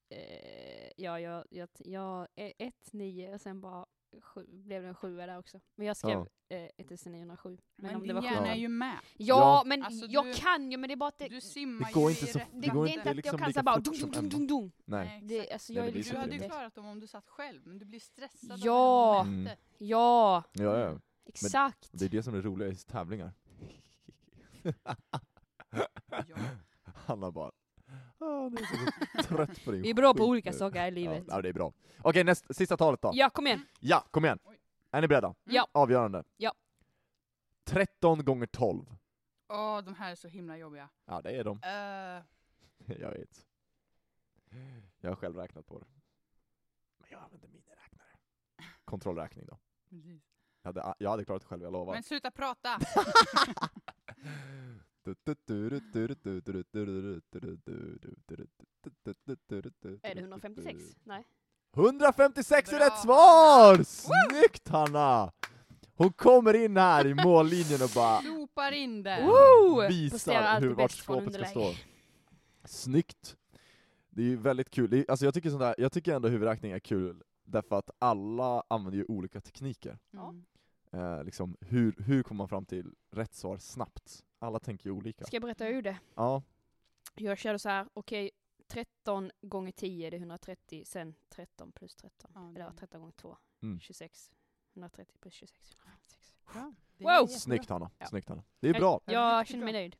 eh, 0.09 0.91
ja, 0.97 1.19
jag, 1.19 1.45
jag, 1.49 1.69
jag, 1.77 2.27
eh, 2.35 2.51
ett, 2.57 2.93
nio 2.93 3.33
och 3.33 3.41
sen 3.41 3.61
bara 3.61 3.85
sju, 4.21 4.45
blev 4.49 4.81
det 4.81 4.87
en 4.87 4.95
sjua 4.95 5.25
där 5.25 5.37
också. 5.39 5.59
Men 5.75 5.87
jag 5.87 5.97
skrev 5.97 6.17
eh, 6.49 6.63
1907. 6.77 7.49
Men, 7.49 7.57
Men 7.87 7.95
om 7.95 8.01
det 8.01 8.07
din 8.07 8.15
var 8.15 8.21
sju. 8.21 8.27
hjärna 8.27 8.41
sju. 8.45 8.49
är 8.51 8.55
ju 8.55 8.67
med. 8.67 8.97
Ja, 9.17 9.25
Ja. 9.35 9.63
men 9.65 9.83
Alltså, 9.83 10.05
jag 10.05 10.25
du- 10.25 10.33
kan 10.33 10.71
ju, 10.71 10.77
men 10.77 10.87
det 10.87 10.93
är 10.93 10.95
bara 10.95 11.09
att 11.09 11.17
det... 11.17 11.27
Du 11.27 11.41
simmar 11.41 11.87
Det 11.87 11.93
går 11.93 12.11
ju 12.11 12.17
inte 12.19 12.31
så- 12.33 12.39
det, 12.39 12.45
det 12.53 12.67
går 12.67 12.85
det 12.85 12.91
är 12.91 12.93
inte 12.93 13.09
att 13.09 13.15
liksom 13.15 13.37
jag 13.37 13.45
kan 13.45 13.53
säga 13.53 13.63
bara 13.63 13.79
dum, 13.79 13.93
Emma. 14.15 14.21
dum, 14.29 14.47
dum. 14.47 14.71
Nej. 14.85 15.19
Det, 15.23 15.51
alltså, 15.51 15.73
Nej, 15.73 15.83
jag 15.85 15.93
det 15.93 15.99
är 15.99 16.11
Du 16.13 16.17
hade 16.17 16.35
ju 16.35 16.39
klarat 16.49 16.75
dem 16.75 16.85
om 16.85 16.99
du 16.99 17.07
satt 17.07 17.27
själv, 17.29 17.61
men 17.67 17.77
du 17.77 17.85
blir 17.85 17.99
stressad 17.99 18.59
Ja. 18.59 19.23
matte. 19.23 19.57
Ja, 19.77 20.43
Ja, 20.53 20.79
ja. 20.79 20.99
exakt. 21.25 21.89
Det 21.91 22.05
är 22.05 22.09
det 22.09 22.23
som 22.23 22.35
är 22.35 22.41
roliga 22.41 22.69
i 22.69 22.75
tävlingar. 22.75 23.33
Ja. 26.27 26.37
Hanna 26.83 27.31
bara, 27.31 27.51
ah, 28.19 28.45
är 28.45 29.21
så 29.21 29.27
trött 29.27 29.65
på 29.65 29.71
din 29.71 29.81
Vi 29.81 29.89
är 29.89 29.93
bra 29.93 30.13
på 30.13 30.17
skit 30.23 30.29
olika 30.29 30.51
nu." 30.51 30.57
saker 30.57 30.87
i 30.87 30.91
livet. 30.91 31.23
ja, 31.27 31.41
det 31.41 31.49
är 31.49 31.53
bra. 31.53 31.73
Okej, 32.01 32.23
näst, 32.23 32.55
sista 32.55 32.77
talet 32.77 33.01
då. 33.01 33.11
Ja, 33.13 33.29
kom 33.29 33.47
igen. 33.47 33.65
Ja, 33.79 34.05
kom 34.11 34.25
igen. 34.25 34.39
Är 34.91 35.01
ni 35.01 35.07
beredda? 35.07 35.35
Ja. 35.43 35.67
Avgörande. 35.71 36.23
Ja. 36.37 36.53
13 37.63 38.25
gånger 38.25 38.45
12. 38.47 38.85
Åh, 39.49 39.81
de 39.81 39.95
här 39.95 40.11
är 40.11 40.15
så 40.15 40.27
himla 40.27 40.57
jobbiga. 40.57 40.89
Ja, 41.05 41.21
det 41.21 41.31
är 41.31 41.43
de. 41.43 41.51
Uh, 41.57 42.23
Jag 43.01 43.11
vet. 43.11 43.45
Jag 44.99 45.11
har 45.11 45.15
själv 45.15 45.35
räknat 45.35 45.65
på 45.67 45.79
det. 45.79 45.85
Men 46.97 47.07
jag 47.11 47.21
använder 47.23 47.47
miniräknare. 47.47 48.07
Kontrollräkning 48.85 49.45
då. 49.45 49.57
Jag 50.61 50.69
hade, 50.73 50.95
jag 50.99 51.09
hade 51.09 51.25
klarat 51.25 51.41
det 51.41 51.47
själv, 51.47 51.63
jag 51.63 51.73
lovar. 51.73 51.93
men 51.93 52.03
sluta 52.03 52.31
prata! 52.31 52.79
Är 60.03 60.15
det 60.15 60.21
156? 60.21 60.79
Nej. 61.03 61.23
156 61.75 62.73
är 62.73 62.79
rätt 62.79 62.99
svar! 62.99 63.83
Snyggt 63.83 64.67
Hanna! 64.67 65.31
Hon 65.95 66.13
kommer 66.13 66.53
in 66.53 66.77
här 66.77 67.07
i 67.07 67.13
mållinjen 67.13 67.81
och 67.83 67.89
bara 67.95 68.21
Sopar 68.21 68.71
in! 68.71 69.03
Woo! 69.03 69.75
Presterar 69.75 69.89
visar 69.89 70.33
alltid 70.33 70.69
hur 70.69 70.75
vart 70.75 70.91
bäst 70.91 70.99
från 70.99 71.21
skåpet 71.21 71.33
ska 71.33 71.45
stå. 71.45 71.59
underläge. 71.59 71.79
Snyggt! 72.65 73.37
Det 74.09 74.21
är 74.21 74.25
ju 74.25 74.35
väldigt 74.35 74.69
kul, 74.69 74.89
det 74.89 74.97
är, 74.97 75.05
alltså 75.11 75.25
jag 75.25 75.33
tycker, 75.33 75.49
sånt 75.49 75.59
där, 75.59 75.75
jag 75.77 75.91
tycker 75.91 76.15
ändå 76.15 76.29
huvudräkning 76.29 76.71
är 76.71 76.79
kul, 76.79 77.23
därför 77.43 77.75
att 77.75 77.89
alla 77.99 78.63
använder 78.67 78.97
ju 78.97 79.05
olika 79.07 79.41
tekniker. 79.41 79.99
Mm. 80.13 80.45
Eh, 80.91 81.23
liksom, 81.23 81.57
hur, 81.61 81.95
hur 81.97 82.23
kommer 82.23 82.37
man 82.37 82.47
fram 82.49 82.65
till 82.65 82.93
rätt 83.11 83.33
svar 83.33 83.57
snabbt? 83.57 84.23
Alla 84.39 84.59
tänker 84.59 84.85
ju 84.89 84.91
olika. 84.91 85.25
Ska 85.25 85.35
jag 85.35 85.41
berätta 85.43 85.63
hur 85.63 85.71
jag 85.71 85.75
gjorde? 85.75 85.99
Ja, 86.15 86.43
Jag 87.15 87.37
körde 87.37 87.59
så 87.59 87.69
här, 87.69 87.87
okej, 87.93 88.31
13 88.67 89.31
gånger 89.41 89.71
10 89.71 90.09
det 90.09 90.15
är 90.17 90.19
130, 90.19 90.83
sen 90.85 91.15
13 91.29 91.71
plus 91.71 91.95
13. 91.95 92.31
Ja, 92.35 92.49
Eller 92.49 92.59
ja, 92.59 92.69
det- 92.69 92.77
13 92.77 92.99
gånger 93.01 93.13
2, 93.13 93.37
Mm. 93.61 93.79
26. 93.79 94.31
130 94.73 95.17
plus 95.21 95.33
26, 95.33 95.71
156. 95.75 96.33
Bra. 96.53 96.73
Det 96.97 97.03
är 97.03 97.07
Wow! 97.07 97.13
jättebra. 97.13 97.39
snyggt 97.39 97.69
Hanna, 97.69 97.91
Ja. 97.97 98.05
snyggt 98.07 98.29
Hanna. 98.29 98.43
Det 98.59 98.69
är 98.69 98.73
bra, 98.73 99.01
Jag, 99.05 99.47
känner 99.47 99.63
mig 99.63 99.73
nöjd. 99.73 99.95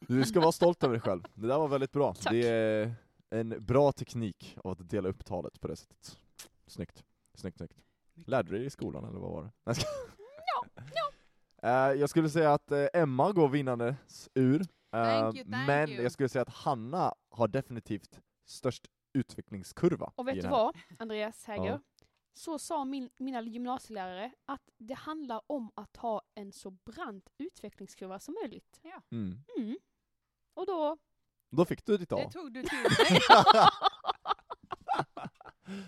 du 0.00 0.24
ska 0.24 0.40
vara 0.40 0.52
stolt 0.52 0.84
över 0.84 0.94
dig 0.94 1.00
själv. 1.00 1.22
Det 1.34 1.46
där 1.46 1.58
var 1.58 1.68
väldigt 1.68 1.92
bra. 1.92 2.14
Tack. 2.14 2.32
Det 2.32 2.48
är 2.48 2.94
en 3.30 3.64
bra 3.64 3.92
teknik 3.92 4.56
av 4.64 4.70
att 4.70 4.90
dela 4.90 5.08
upp 5.08 5.24
talet 5.24 5.60
på 5.60 5.68
det 5.68 5.76
sättet. 5.76 6.18
Snyggt, 6.66 7.04
snyggt, 7.34 7.56
snyggt. 7.56 7.76
Lärde 8.14 8.50
du 8.50 8.56
dig 8.58 8.66
i 8.66 8.70
skolan 8.70 9.04
eller 9.04 9.18
vad 9.18 9.30
var 9.30 9.42
det? 9.64 9.74
Jag 11.66 11.92
Eh, 11.92 12.00
jag 12.00 12.10
skulle 12.10 12.30
säga 12.30 12.52
att 12.52 12.72
eh, 12.72 12.86
Emma 12.94 13.32
går 13.32 13.48
vinnandes 13.48 14.28
ur, 14.34 14.60
eh, 14.60 14.66
Thank 14.90 15.36
you, 15.36 15.44
thank 15.44 15.66
men 15.66 15.88
you. 15.88 16.02
jag 16.02 16.12
skulle 16.12 16.28
säga 16.28 16.42
att 16.42 16.54
Hanna 16.54 17.14
har 17.30 17.48
definitivt 17.48 18.20
störst 18.44 18.86
utvecklingskurva. 19.12 20.12
Och 20.14 20.28
vet 20.28 20.42
du 20.42 20.48
vad, 20.48 20.76
Andreas 20.98 21.44
Häger? 21.44 21.70
Ja. 21.70 21.80
Så 22.34 22.58
sa 22.58 22.84
min, 22.84 23.10
mina 23.18 23.42
gymnasielärare 23.42 24.32
att 24.44 24.70
det 24.78 24.94
handlar 24.94 25.40
om 25.46 25.70
att 25.74 25.96
ha 25.96 26.22
en 26.34 26.52
så 26.52 26.70
brant 26.70 27.30
utvecklingskurva 27.38 28.18
som 28.18 28.34
möjligt. 28.42 28.80
Mm. 29.10 29.44
Mm. 29.58 29.78
Och 30.54 30.66
då... 30.66 30.96
Då 31.50 31.64
fick 31.64 31.86
du 31.86 31.96
ditt 31.96 32.12
A. 32.12 32.16
Det 32.16 32.30
tog 32.30 32.52
du 32.52 32.62
till 32.62 32.82
dig. 32.98 33.20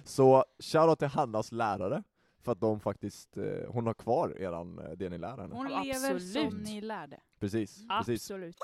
Så 0.04 0.44
shoutout 0.58 0.98
till 0.98 1.08
Hannas 1.08 1.52
lärare, 1.52 2.02
för 2.42 2.52
att 2.52 2.60
de 2.60 2.80
faktiskt, 2.80 3.36
eh, 3.36 3.44
hon 3.68 3.86
har 3.86 3.94
kvar 3.94 4.40
eran, 4.40 4.78
eh, 4.78 4.90
det 4.90 5.08
ni 5.08 5.18
lär 5.18 5.36
henne. 5.36 5.54
Hon 5.54 5.66
lever 5.68 6.14
absolut. 6.14 6.32
som 6.50 6.58
ni 6.58 6.80
lärde. 6.80 7.20
Precis, 7.40 7.86
precis. 7.88 8.30
Absolut. 8.30 8.56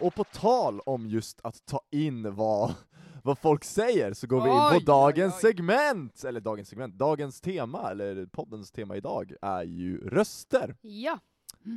Och 0.00 0.14
på 0.14 0.24
tal 0.24 0.80
om 0.80 1.06
just 1.08 1.40
att 1.44 1.66
ta 1.66 1.80
in 1.90 2.34
vad, 2.34 2.74
vad 3.22 3.38
folk 3.38 3.64
säger, 3.64 4.12
så 4.12 4.26
går 4.26 4.40
vi 4.40 4.50
in 4.50 4.56
Oj, 4.56 4.70
på 4.70 4.76
oj, 4.76 4.84
dagens 4.84 5.34
oj. 5.34 5.40
segment! 5.40 6.24
Eller 6.24 6.40
dagens 6.40 6.68
segment, 6.68 6.94
dagens 6.94 7.40
tema, 7.40 7.90
eller 7.90 8.26
poddens 8.26 8.70
tema 8.72 8.96
idag, 8.96 9.32
är 9.42 9.62
ju 9.62 10.08
röster, 10.08 10.76
Ja. 10.80 11.18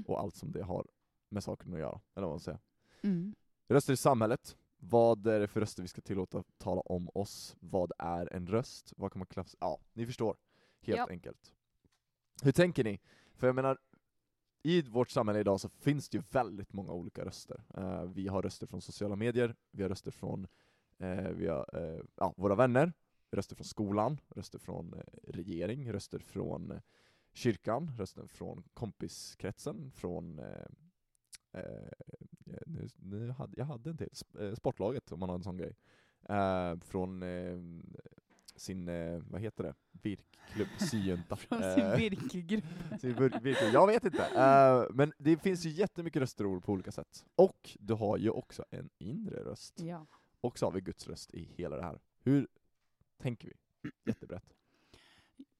och 0.07 0.19
allt 0.19 0.35
som 0.35 0.51
det 0.51 0.63
har 0.63 0.85
med 1.29 1.43
saken 1.43 1.73
att 1.73 1.79
göra, 1.79 1.99
eller 2.15 2.27
vad 2.27 2.33
man 2.33 2.39
säger. 2.39 2.59
Mm. 3.01 3.35
Röster 3.67 3.93
i 3.93 3.97
samhället, 3.97 4.55
vad 4.89 5.27
är 5.27 5.39
det 5.39 5.47
för 5.47 5.59
röster 5.59 5.81
vi 5.81 5.87
ska 5.87 6.01
tillåta 6.01 6.43
tala 6.57 6.81
om 6.81 7.09
oss? 7.13 7.55
Vad 7.59 7.91
är 7.99 8.33
en 8.33 8.47
röst? 8.47 8.93
Vad 8.97 9.11
kan 9.11 9.19
man 9.19 9.25
klassa? 9.25 9.57
Ja, 9.61 9.79
ni 9.93 10.05
förstår. 10.05 10.37
Helt 10.81 10.97
Ja. 10.97 11.07
enkelt. 11.09 11.53
Hur 12.43 12.51
tänker 12.51 12.83
ni? 12.83 12.99
För 13.33 13.47
jag 13.47 13.55
menar, 13.55 13.77
i 14.63 14.81
vårt 14.81 15.09
samhälle 15.09 15.39
idag 15.39 15.59
så 15.61 15.69
finns 15.69 16.09
det 16.09 16.17
ju 16.17 16.23
väldigt 16.31 16.73
många 16.73 16.91
olika 16.91 17.25
röster. 17.25 17.63
Eh, 17.77 18.03
vi 18.03 18.27
har 18.27 18.41
röster 18.41 18.67
från 18.67 18.81
sociala 18.81 19.15
medier, 19.15 19.55
vi 19.71 19.81
har 19.83 19.89
röster 19.89 20.11
från 20.11 20.47
eh, 20.97 21.29
vi 21.29 21.47
har, 21.47 21.69
eh, 21.73 22.01
ja, 22.15 22.33
våra 22.37 22.55
vänner, 22.55 22.93
röster 23.31 23.55
från 23.55 23.65
skolan, 23.65 24.19
röster 24.29 24.59
från 24.59 24.93
eh, 24.93 24.99
regering, 25.23 25.91
röster 25.93 26.19
från 26.19 26.71
eh, 26.71 26.79
kyrkan, 27.33 27.91
röster 27.97 28.27
från 28.27 28.63
kompiskretsen, 28.73 29.91
från 29.91 30.39
eh, 30.39 30.67
nu, 32.65 32.87
nu 32.95 33.29
hade, 33.31 33.53
jag 33.57 33.65
hade 33.65 33.89
en 33.89 33.97
till, 33.97 34.09
eh, 34.39 34.53
sportlaget 34.55 35.11
om 35.11 35.19
man 35.19 35.29
har 35.29 35.35
en 35.35 35.43
sån 35.43 35.57
grej. 35.57 35.75
Eh, 36.29 36.79
från 36.79 37.23
eh, 37.23 37.59
sin, 38.55 38.87
eh, 38.89 39.21
vad 39.29 39.41
heter 39.41 39.63
det, 39.63 39.73
virkklubb, 39.91 40.67
syjunta. 40.91 41.35
Från 41.35 41.63
Eh, 41.63 41.75
sin 41.75 41.91
virkgrupp. 41.97 42.63
sin 43.01 43.15
vir- 43.15 43.41
virklubb. 43.41 43.73
Jag 43.73 43.87
vet 43.87 44.05
inte. 44.05 44.25
Eh, 44.25 44.95
men 44.95 45.13
det 45.17 45.37
finns 45.37 45.65
ju 45.65 45.69
jättemycket 45.69 46.19
röster 46.19 46.59
på 46.59 46.71
olika 46.71 46.91
sätt. 46.91 47.25
Och 47.35 47.77
du 47.79 47.93
har 47.93 48.17
ju 48.17 48.29
också 48.29 48.65
en 48.69 48.89
inre 48.97 49.43
röst. 49.43 49.79
Ja. 49.81 50.05
Och 50.41 50.59
så 50.59 50.65
har 50.65 50.71
vi 50.71 50.81
Guds 50.81 51.07
röst 51.07 51.33
i 51.33 51.43
hela 51.55 51.75
det 51.75 51.83
här. 51.83 51.99
Hur 52.23 52.47
tänker 53.17 53.47
vi? 53.49 53.53
Jättebrett. 54.05 54.53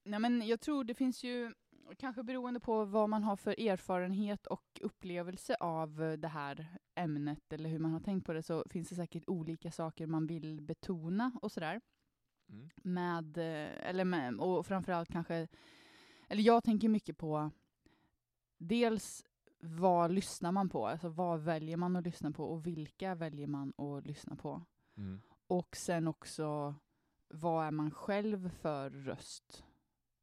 Nej, 0.04 0.20
men 0.20 0.46
jag 0.46 0.60
tror 0.60 0.84
det 0.84 0.94
finns 0.94 1.24
ju, 1.24 1.54
kanske 1.98 2.22
beroende 2.22 2.60
på 2.60 2.84
vad 2.84 3.08
man 3.08 3.24
har 3.24 3.36
för 3.36 3.60
erfarenhet 3.60 4.46
och 4.46 4.80
upplevelse 4.80 5.56
av 5.60 6.02
eh, 6.02 6.12
det 6.12 6.28
här 6.28 6.78
ämnet, 6.94 7.52
eller 7.52 7.68
hur 7.68 7.78
man 7.78 7.92
har 7.92 8.00
tänkt 8.00 8.26
på 8.26 8.32
det, 8.32 8.42
så 8.42 8.64
finns 8.70 8.88
det 8.88 8.94
säkert 8.94 9.24
olika 9.26 9.70
saker 9.70 10.06
man 10.06 10.26
vill 10.26 10.60
betona 10.60 11.32
och 11.42 11.52
sådär. 11.52 11.80
Mm. 12.48 12.68
Med, 12.76 13.38
eh, 13.38 13.88
eller 13.88 14.04
med, 14.04 14.40
och 14.40 14.66
framförallt 14.66 15.12
kanske, 15.12 15.48
eller 16.28 16.42
jag 16.42 16.64
tänker 16.64 16.88
mycket 16.88 17.18
på 17.18 17.50
dels 18.58 19.24
vad 19.60 20.10
lyssnar 20.10 20.52
man 20.52 20.68
på, 20.68 20.86
alltså 20.86 21.08
vad 21.08 21.40
väljer 21.40 21.76
man 21.76 21.96
att 21.96 22.04
lyssna 22.04 22.30
på 22.30 22.44
och 22.44 22.66
vilka 22.66 23.14
väljer 23.14 23.46
man 23.46 23.72
att 23.76 24.06
lyssna 24.06 24.36
på? 24.36 24.62
Mm. 24.96 25.20
Och 25.46 25.76
sen 25.76 26.08
också, 26.08 26.74
vad 27.28 27.66
är 27.66 27.70
man 27.70 27.90
själv 27.90 28.48
för 28.48 28.90
röst? 28.90 29.65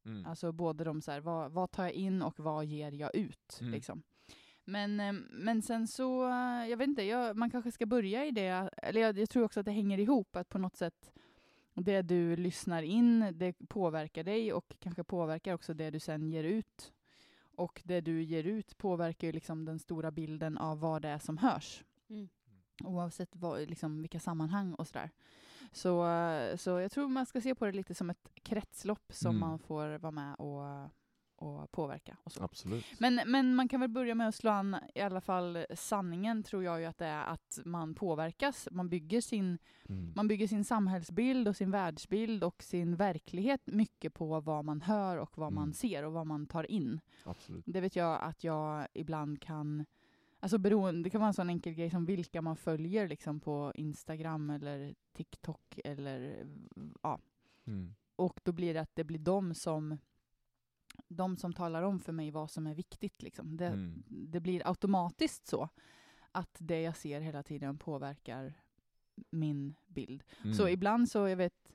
Mm. 0.06 0.26
Alltså 0.26 0.52
både 0.52 0.84
de 0.84 1.02
så 1.02 1.10
här, 1.10 1.20
vad, 1.20 1.52
vad 1.52 1.70
tar 1.70 1.82
jag 1.82 1.92
in 1.92 2.22
och 2.22 2.40
vad 2.40 2.64
ger 2.64 2.92
jag 2.92 3.16
ut? 3.16 3.58
Mm. 3.60 3.72
Liksom. 3.72 4.02
Men, 4.64 5.00
eh, 5.00 5.12
men 5.30 5.62
sen 5.62 5.86
så, 5.86 6.28
eh, 6.28 6.70
jag 6.70 6.76
vet 6.76 6.88
inte, 6.88 7.02
jag, 7.02 7.36
man 7.36 7.50
kanske 7.50 7.72
ska 7.72 7.86
börja 7.86 8.26
i 8.26 8.30
det, 8.30 8.70
eller 8.76 9.00
jag, 9.00 9.18
jag 9.18 9.30
tror 9.30 9.44
också 9.44 9.60
att 9.60 9.66
det 9.66 9.72
hänger 9.72 9.98
ihop, 9.98 10.36
att 10.36 10.48
på 10.48 10.58
något 10.58 10.76
sätt 10.76 11.12
det 11.74 12.02
du 12.02 12.36
lyssnar 12.36 12.82
in, 12.82 13.32
det 13.32 13.52
påverkar 13.68 14.24
dig 14.24 14.52
och 14.52 14.76
kanske 14.78 15.04
påverkar 15.04 15.54
också 15.54 15.74
det 15.74 15.90
du 15.90 16.00
sen 16.00 16.28
ger 16.28 16.44
ut. 16.44 16.92
Och 17.56 17.82
det 17.84 18.00
du 18.00 18.22
ger 18.22 18.44
ut 18.44 18.78
påverkar 18.78 19.26
ju 19.28 19.32
liksom 19.32 19.64
den 19.64 19.78
stora 19.78 20.10
bilden 20.10 20.58
av 20.58 20.80
vad 20.80 21.02
det 21.02 21.08
är 21.08 21.18
som 21.18 21.38
hörs. 21.38 21.84
Mm. 22.08 22.28
Oavsett 22.84 23.36
vad, 23.36 23.68
liksom, 23.68 24.02
vilka 24.02 24.20
sammanhang 24.20 24.74
och 24.74 24.86
sådär. 24.86 25.10
Så, 25.72 26.06
eh, 26.08 26.56
så 26.56 26.70
jag 26.70 26.90
tror 26.92 27.08
man 27.08 27.26
ska 27.26 27.40
se 27.40 27.54
på 27.54 27.64
det 27.66 27.72
lite 27.72 27.94
som 27.94 28.10
ett 28.10 28.28
kretslopp 28.42 29.12
som 29.12 29.30
Mm. 29.36 29.40
man 29.48 29.58
får 29.58 29.98
vara 29.98 30.10
med 30.12 30.34
och, 30.34 30.90
och 31.36 31.70
påverka. 31.70 32.16
Och 32.24 32.32
så. 32.32 32.42
Absolut. 32.44 32.84
Men, 32.98 33.20
men 33.26 33.54
man 33.54 33.68
kan 33.68 33.80
väl 33.80 33.88
börja 33.90 34.14
med 34.14 34.28
att 34.28 34.34
slå 34.34 34.50
an 34.50 34.76
i 34.94 35.00
alla 35.00 35.20
fall 35.20 35.66
sanningen 35.74 36.42
tror 36.42 36.64
jag 36.64 36.80
ju 36.80 36.86
att 36.86 36.98
det 36.98 37.06
är 37.06 37.24
att 37.26 37.58
man 37.64 37.94
påverkas. 37.94 38.68
Man 38.70 38.88
bygger 38.88 39.20
sin, 39.20 39.58
Mm. 39.88 40.12
man 40.16 40.28
bygger 40.28 40.46
sin 40.48 40.64
samhällsbild 40.64 41.48
och 41.48 41.56
sin 41.56 41.70
världsbild 41.70 42.44
och 42.44 42.62
sin 42.62 42.96
verklighet 42.96 43.60
mycket 43.66 44.14
på 44.14 44.40
vad 44.40 44.64
man 44.64 44.80
hör 44.82 45.16
och 45.16 45.38
vad 45.38 45.52
man 45.52 45.62
Mm. 45.64 45.74
ser 45.74 46.04
och 46.04 46.12
vad 46.12 46.26
man 46.26 46.46
tar 46.46 46.70
in. 46.70 47.00
Absolut. 47.24 47.64
Det 47.66 47.80
vet 47.80 47.96
jag 47.96 48.22
att 48.22 48.44
jag 48.44 48.86
ibland 48.92 49.40
kan 49.42 49.84
Alltså 50.44 50.58
beroende, 50.58 51.02
det 51.02 51.10
kan 51.10 51.20
vara 51.20 51.28
en 51.28 51.34
sån 51.34 51.50
enkel 51.50 51.74
grej 51.74 51.90
som 51.90 52.04
vilka 52.04 52.42
man 52.42 52.56
följer 52.56 53.08
liksom 53.08 53.40
på 53.40 53.72
Instagram 53.74 54.50
eller 54.50 54.94
TikTok 55.12 55.78
eller 55.84 56.46
ja. 57.02 57.20
Mm. 57.66 57.94
Och 58.16 58.40
då 58.44 58.52
blir 58.52 58.74
det 58.74 58.80
att 58.80 58.94
det 58.96 59.04
blir 59.04 59.18
de 59.18 59.54
som 59.54 59.98
de 61.08 61.36
som 61.36 61.52
talar 61.52 61.82
om 61.82 62.00
för 62.00 62.12
mig 62.12 62.30
vad 62.30 62.50
som 62.50 62.66
är 62.66 62.74
viktigt. 62.74 63.22
Liksom. 63.22 63.56
Det, 63.56 63.66
Mm. 63.66 64.02
det 64.06 64.40
blir 64.40 64.66
automatiskt 64.68 65.46
så 65.46 65.68
att 66.32 66.56
det 66.58 66.80
jag 66.82 66.96
ser 66.96 67.20
hela 67.20 67.42
tiden 67.42 67.78
påverkar 67.78 68.54
min 69.30 69.74
bild. 69.86 70.24
Så 70.56 70.62
Mm. 70.62 70.72
ibland 70.74 71.08
så, 71.08 71.28
jag 71.28 71.36
vet, 71.36 71.72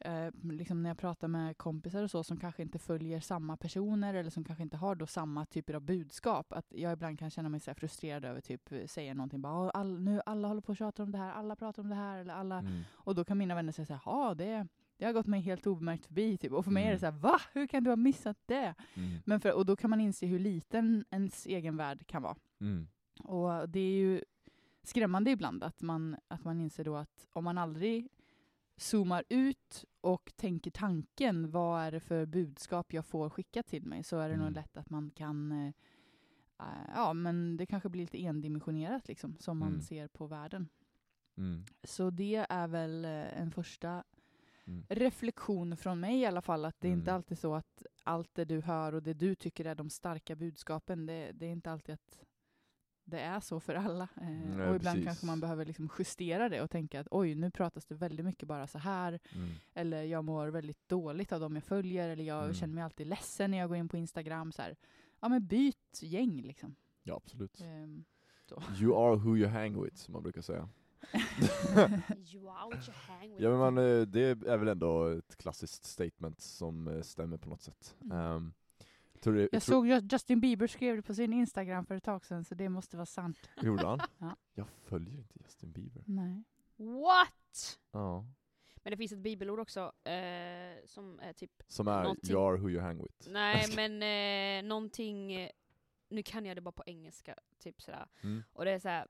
eh, 0.00 0.30
liksom 0.42 0.82
när 0.82 0.90
jag 0.90 0.98
pratar 0.98 1.28
med 1.28 1.56
kompisar 1.58 2.02
och 2.02 2.10
så 2.10 2.24
som 2.24 2.36
kanske 2.36 2.62
inte 2.62 2.78
följer 2.78 3.20
samma 3.20 3.56
personer 3.56 4.14
eller 4.14 4.30
som 4.30 4.44
kanske 4.44 4.62
inte 4.62 4.76
har 4.76 4.94
då 4.94 5.06
samma 5.06 5.46
typer 5.46 5.74
av 5.74 5.82
budskap, 5.82 6.52
att 6.52 6.66
jag 6.72 6.92
ibland 6.92 7.18
kan 7.18 7.30
känna 7.30 7.48
mig 7.48 7.60
så 7.60 7.74
frustrerad 7.74 8.24
över 8.24 8.40
typ 8.40 8.72
säga 8.86 9.14
någonting 9.14 9.40
bara 9.42 9.52
"Åh, 9.64 9.70
all, 9.74 10.00
nu 10.00 10.20
alla 10.26 10.48
håller 10.48 10.60
på 10.60 10.70
och 10.72 10.76
tjatar 10.76 11.04
om 11.04 11.12
det 11.12 11.18
här, 11.18 11.32
alla 11.32 11.56
pratar 11.56 11.82
om 11.82 11.88
det 11.88 11.94
här 11.94 12.18
eller 12.18 12.34
alla 12.34 12.58
Mm. 12.58 12.82
och 12.92 13.14
då 13.14 13.24
kan 13.24 13.38
mina 13.38 13.54
vänner 13.54 13.72
säga 13.72 13.86
så 13.86 13.92
här, 13.92 14.02
ja 14.04 14.34
det, 14.34 14.66
det 14.96 15.04
har 15.06 15.12
gått 15.12 15.26
mig 15.26 15.40
helt 15.40 15.66
obemärkt 15.66 16.06
förbi 16.06 16.36
typ. 16.38 16.52
och 16.52 16.64
för 16.64 16.70
mig 16.70 16.82
är 16.84 16.86
det 16.86 16.92
Mm. 16.92 17.00
så 17.00 17.06
här, 17.06 17.12
va? 17.32 17.40
Hur 17.52 17.66
kan 17.66 17.84
du 17.84 17.90
ha 17.90 17.96
missat 17.96 18.36
det? 18.46 18.74
Mm. 18.94 19.18
Men 19.26 19.40
för, 19.40 19.52
och 19.52 19.66
då 19.66 19.76
kan 19.76 19.90
man 19.90 20.00
inse 20.00 20.26
hur 20.26 20.38
liten 20.38 21.04
ens 21.10 21.46
egen 21.46 21.76
värld 21.76 22.06
kan 22.06 22.22
vara. 22.22 22.36
Mm. 22.60 22.88
Och 23.24 23.68
det 23.68 23.80
är 23.80 23.92
ju 23.92 24.24
skrämmande 24.82 25.30
ibland 25.30 25.64
att 25.64 25.82
man, 25.82 26.16
att 26.28 26.44
man 26.44 26.60
inser 26.60 26.84
då 26.84 26.96
att 26.96 27.26
om 27.32 27.44
man 27.44 27.58
aldrig 27.58 28.08
zoomar 28.80 29.24
ut 29.28 29.84
och 30.00 30.32
tänker 30.36 30.70
tanken, 30.70 31.50
vad 31.50 31.82
är 31.82 31.92
det 31.92 32.00
för 32.00 32.26
budskap 32.26 32.92
jag 32.92 33.06
får 33.06 33.30
skickat 33.30 33.66
till 33.66 33.86
mig, 33.86 34.02
så 34.02 34.18
är 34.18 34.28
det 34.28 34.34
Mm. 34.34 34.46
nog 34.46 34.54
lätt 34.54 34.76
att 34.76 34.90
man 34.90 35.10
kan, 35.10 35.52
eh, 35.52 36.64
ja 36.94 37.12
men 37.12 37.56
det 37.56 37.66
kanske 37.66 37.88
blir 37.88 38.00
lite 38.02 38.24
endimensionerat 38.24 39.08
liksom, 39.08 39.36
som 39.40 39.58
man 39.58 39.68
Mm. 39.68 39.80
ser 39.82 40.08
på 40.08 40.26
världen. 40.26 40.68
Mm. 41.36 41.64
Så 41.84 42.10
det 42.10 42.46
är 42.48 42.68
väl 42.68 43.04
eh, 43.04 43.40
en 43.40 43.50
första 43.50 44.04
Mm. 44.64 44.84
reflektion 44.88 45.76
från 45.76 46.00
mig 46.00 46.18
i 46.20 46.26
alla 46.26 46.42
fall, 46.42 46.64
att 46.64 46.80
det 46.80 46.88
är 46.88 46.92
inte 46.92 47.10
Mm. 47.10 47.14
alltid 47.16 47.38
så 47.38 47.54
att 47.54 47.86
allt 48.04 48.34
det 48.34 48.44
du 48.44 48.60
hör 48.60 48.92
och 48.94 49.02
det 49.02 49.14
du 49.14 49.34
tycker 49.34 49.64
är 49.64 49.74
de 49.74 49.90
starka 49.90 50.36
budskapen, 50.36 51.06
det, 51.06 51.32
det 51.32 51.46
är 51.46 51.50
inte 51.52 51.72
alltid 51.72 51.94
att 51.94 52.18
det 53.10 53.20
är 53.20 53.40
så 53.40 53.60
för 53.60 53.74
alla. 53.74 54.08
Eh, 54.20 54.28
Nej, 54.28 54.68
och 54.68 54.76
ibland 54.76 54.82
precis. 54.96 55.04
kanske 55.04 55.26
man 55.26 55.40
behöver 55.40 55.64
liksom 55.64 55.88
justera 55.98 56.48
det 56.48 56.62
och 56.62 56.70
tänka 56.70 57.00
att 57.00 57.08
oj, 57.10 57.34
nu 57.34 57.50
pratas 57.50 57.86
det 57.86 57.94
väldigt 57.94 58.26
mycket 58.26 58.48
bara 58.48 58.66
så 58.66 58.78
här, 58.78 59.18
Mm. 59.34 59.48
eller 59.74 60.02
jag 60.02 60.24
mår 60.24 60.48
väldigt 60.48 60.88
dåligt 60.88 61.32
av 61.32 61.40
dem 61.40 61.54
jag 61.54 61.64
följer, 61.64 62.08
eller 62.08 62.24
jag 62.24 62.42
Mm. 62.42 62.54
känner 62.54 62.74
mig 62.74 62.84
alltid 62.84 63.06
ledsen 63.06 63.50
när 63.50 63.58
jag 63.58 63.68
går 63.68 63.76
in 63.76 63.88
på 63.88 63.96
Instagram. 63.96 64.52
Så 64.52 64.62
här. 64.62 64.76
Ja 65.20 65.28
men 65.28 65.46
byt 65.46 66.00
gäng 66.02 66.42
liksom. 66.42 66.74
Ja, 67.02 67.16
absolut. 67.16 67.56
Så. 68.48 68.62
You 68.80 68.96
are 69.08 69.16
who 69.16 69.36
you 69.36 69.48
hang 69.48 69.82
with, 69.82 69.96
som 69.96 70.12
man 70.12 70.22
brukar 70.22 70.40
säga. 70.42 70.68
You 72.32 72.48
are 72.48 72.68
what 72.76 72.88
you 72.88 72.94
hang 73.08 73.30
with. 73.30 73.42
Ja 73.42 73.50
men 73.50 73.58
man, 73.58 73.78
eh, 73.78 74.00
det 74.02 74.20
är 74.22 74.56
väl 74.56 74.68
ändå 74.68 75.06
ett 75.06 75.36
klassiskt 75.36 75.84
statement 75.84 76.40
som 76.40 76.88
eh, 76.88 77.02
stämmer 77.02 77.36
på 77.36 77.48
något 77.48 77.62
sätt. 77.62 77.96
Mm. 78.00 78.12
Tror 78.12 78.52
du, 79.22 79.48
Jag 79.52 79.62
såg 79.62 79.86
ju- 79.86 80.00
Justin 80.12 80.40
Bieber 80.40 80.66
skrev 80.66 80.96
det 80.96 81.02
på 81.02 81.14
sin 81.14 81.32
Instagram 81.32 81.86
för 81.86 81.94
ett 81.94 82.04
tag 82.04 82.24
sedan, 82.24 82.44
så 82.44 82.54
det 82.54 82.68
måste 82.68 82.96
vara 82.96 83.06
sant. 83.06 83.50
Gjorde 83.62 83.86
han? 83.86 84.00
Ja. 84.18 84.36
Jag 84.54 84.68
följer 84.68 85.18
inte 85.18 85.38
Justin 85.44 85.72
Bieber. 85.72 86.02
Nej. 86.06 86.44
What? 86.76 87.78
Ja. 87.92 88.26
Men 88.82 88.90
det 88.90 88.96
finns 88.96 89.12
ett 89.12 89.18
bibelord 89.18 89.60
också, 89.60 89.80
eh, 90.04 90.84
som 90.86 91.20
är 91.20 91.32
typ, 91.32 91.62
Som 91.68 91.88
är 91.88 92.02
Någonting- 92.02 92.30
You 92.32 92.48
are 92.48 92.56
who 92.56 92.70
you 92.70 92.80
hang 92.80 93.02
with. 93.02 93.30
nej 93.30 93.64
men 93.76 94.02
eh, 94.64 94.68
någonting, 94.68 95.32
eh, 95.32 95.50
nu 96.08 96.22
kan 96.22 96.44
jag 96.46 96.56
det 96.56 96.60
bara 96.60 96.72
på 96.72 96.82
engelska, 96.86 97.34
typ 97.58 97.82
sådär. 97.82 98.06
Mm. 98.22 98.42
Och 98.52 98.64
det 98.64 98.70
är 98.70 98.78
såhär, 98.78 99.06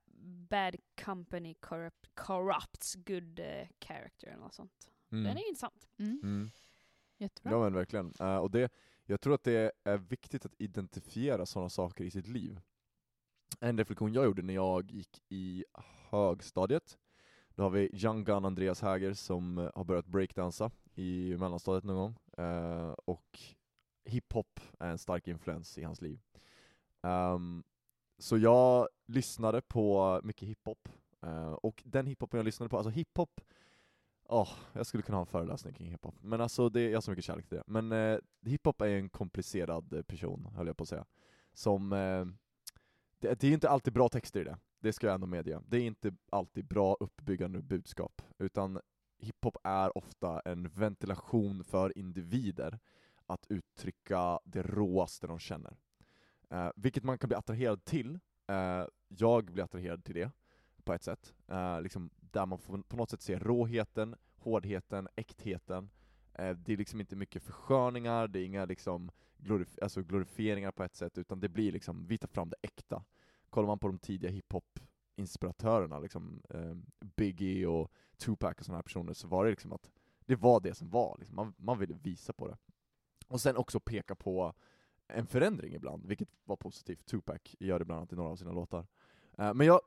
bad 0.50 0.76
company 1.04 1.54
corrupt, 1.54 2.10
corrupts 2.14 2.94
good 2.94 3.40
eh, 3.40 3.68
character 3.80 4.26
eller 4.26 4.40
något 4.40 4.54
sånt. 4.54 4.90
Mm. 5.12 5.24
Den 5.24 5.36
är 5.36 5.48
intressant. 5.48 5.88
Mm. 5.98 6.20
Mm. 6.22 6.50
Jättebra. 7.18 7.52
Ja 7.52 7.60
men 7.62 7.72
verkligen. 7.74 8.12
Eh, 8.20 8.36
och 8.36 8.50
det, 8.50 8.72
jag 9.10 9.20
tror 9.20 9.34
att 9.34 9.44
det 9.44 9.72
är 9.84 9.98
viktigt 9.98 10.44
att 10.44 10.54
identifiera 10.58 11.46
sådana 11.46 11.68
saker 11.68 12.04
i 12.04 12.10
sitt 12.10 12.26
liv. 12.26 12.60
En 13.60 13.78
reflektion 13.78 14.12
jag 14.12 14.24
gjorde 14.24 14.42
när 14.42 14.54
jag 14.54 14.90
gick 14.90 15.22
i 15.28 15.64
högstadiet, 16.10 16.98
då 17.54 17.62
har 17.62 17.70
vi 17.70 17.90
Young 18.04 18.24
Gun 18.24 18.44
Andreas 18.44 18.80
Häger 18.82 19.12
som 19.12 19.58
eh, 19.58 19.70
har 19.74 19.84
börjat 19.84 20.06
breakdansa 20.06 20.70
i 20.94 21.36
mellanstadiet 21.38 21.84
någon 21.84 21.96
gång. 21.96 22.44
Eh, 22.46 22.94
och 23.04 23.40
hiphop 24.04 24.60
är 24.78 24.90
en 24.90 24.98
stark 24.98 25.28
influens 25.28 25.78
i 25.78 25.82
hans 25.82 26.00
liv. 26.00 26.20
Um, 27.00 27.64
så 28.18 28.38
jag 28.38 28.88
lyssnade 29.06 29.60
på 29.60 30.20
mycket 30.24 30.48
hiphop, 30.48 30.88
eh, 31.22 31.52
och 31.52 31.82
den 31.86 32.06
hiphopen 32.06 32.38
jag 32.38 32.44
lyssnade 32.44 32.70
på, 32.70 32.76
alltså 32.76 32.90
hiphop 32.90 33.40
Oh, 34.32 34.48
jag 34.72 34.86
skulle 34.86 35.02
kunna 35.02 35.18
ha 35.18 35.22
en 35.22 35.26
föreläsning 35.26 35.74
kring 35.74 35.90
hiphop, 35.90 36.14
men 36.20 36.40
alltså 36.40 36.68
det, 36.68 36.82
jag 36.82 36.96
har 36.96 37.00
så 37.00 37.10
mycket 37.10 37.24
kärlek 37.24 37.48
till 37.48 37.58
det. 37.58 37.64
Men 37.66 37.92
eh, 37.92 38.18
hiphop 38.42 38.80
är 38.80 38.88
en 38.88 39.08
komplicerad 39.08 39.92
eh, 39.92 40.02
person, 40.02 40.46
höll 40.56 40.66
jag 40.66 40.76
på 40.76 40.82
att 40.82 40.88
säga. 40.88 41.04
Som, 41.52 41.92
eh, 41.92 42.24
det, 43.18 43.40
det 43.40 43.48
är 43.48 43.52
inte 43.52 43.68
alltid 43.68 43.92
bra 43.92 44.08
texter 44.08 44.40
i 44.40 44.44
det, 44.44 44.58
det 44.80 44.92
ska 44.92 45.06
jag 45.06 45.14
ändå 45.14 45.26
medge. 45.26 45.60
Det 45.66 45.76
är 45.76 45.82
inte 45.82 46.14
alltid 46.30 46.66
bra 46.66 46.96
uppbyggande 47.00 47.62
budskap, 47.62 48.22
utan 48.38 48.80
hiphop 49.18 49.56
är 49.64 49.98
ofta 49.98 50.40
en 50.40 50.68
ventilation 50.68 51.64
för 51.64 51.98
individer 51.98 52.78
att 53.26 53.46
uttrycka 53.48 54.40
det 54.44 54.62
råaste 54.62 55.26
de 55.26 55.38
känner. 55.38 55.76
Eh, 56.50 56.70
vilket 56.76 57.04
man 57.04 57.18
kan 57.18 57.28
bli 57.28 57.36
attraherad 57.36 57.84
till. 57.84 58.18
Eh, 58.48 58.84
jag 59.08 59.44
blir 59.52 59.64
attraherad 59.64 60.04
till 60.04 60.14
det, 60.14 60.30
på 60.90 60.94
ett 60.94 61.02
sätt. 61.02 61.34
Eh, 61.48 61.82
liksom, 61.82 62.10
där 62.20 62.46
man 62.46 62.58
får 62.58 62.78
på 62.78 62.96
något 62.96 63.10
sätt 63.10 63.22
se 63.22 63.38
råheten, 63.38 64.16
hårdheten, 64.36 65.08
äktheten. 65.16 65.90
Eh, 66.34 66.56
det 66.56 66.72
är 66.72 66.76
liksom 66.76 67.00
inte 67.00 67.16
mycket 67.16 67.42
försköningar, 67.42 68.28
det 68.28 68.40
är 68.40 68.44
inga 68.44 68.64
liksom 68.64 69.10
glorif- 69.38 69.78
alltså 69.82 70.02
glorifieringar 70.02 70.72
på 70.72 70.84
ett 70.84 70.94
sätt, 70.94 71.18
utan 71.18 71.40
det 71.40 71.48
blir 71.48 71.72
liksom, 71.72 72.06
vi 72.06 72.18
tar 72.18 72.28
fram 72.28 72.50
det 72.50 72.56
äkta. 72.62 73.04
Kollar 73.50 73.66
man 73.66 73.78
på 73.78 73.86
de 73.86 73.98
tidiga 73.98 74.30
hiphop-inspiratörerna, 74.30 76.00
liksom, 76.00 76.42
eh, 76.50 76.74
Biggie 77.00 77.66
och 77.66 77.92
Tupac 78.16 78.54
och 78.58 78.64
sådana 78.64 78.78
här 78.78 78.82
personer, 78.82 79.12
så 79.12 79.28
var 79.28 79.44
det 79.44 79.50
liksom 79.50 79.72
att 79.72 79.90
det 80.26 80.36
var 80.36 80.60
det 80.60 80.74
som 80.74 80.90
var, 80.90 81.16
liksom. 81.18 81.36
man, 81.36 81.54
man 81.56 81.78
ville 81.78 81.94
visa 81.94 82.32
på 82.32 82.48
det. 82.48 82.56
Och 83.28 83.40
sen 83.40 83.56
också 83.56 83.80
peka 83.80 84.14
på 84.14 84.54
en 85.06 85.26
förändring 85.26 85.74
ibland, 85.74 86.06
vilket 86.06 86.28
var 86.44 86.56
positivt. 86.56 87.06
Tupac 87.06 87.40
gör 87.58 87.78
det 87.78 87.84
bland 87.84 87.98
annat 87.98 88.12
i 88.12 88.16
några 88.16 88.30
av 88.30 88.36
sina 88.36 88.52
låtar. 88.52 88.86
Eh, 89.38 89.54
men 89.54 89.66
jag 89.66 89.80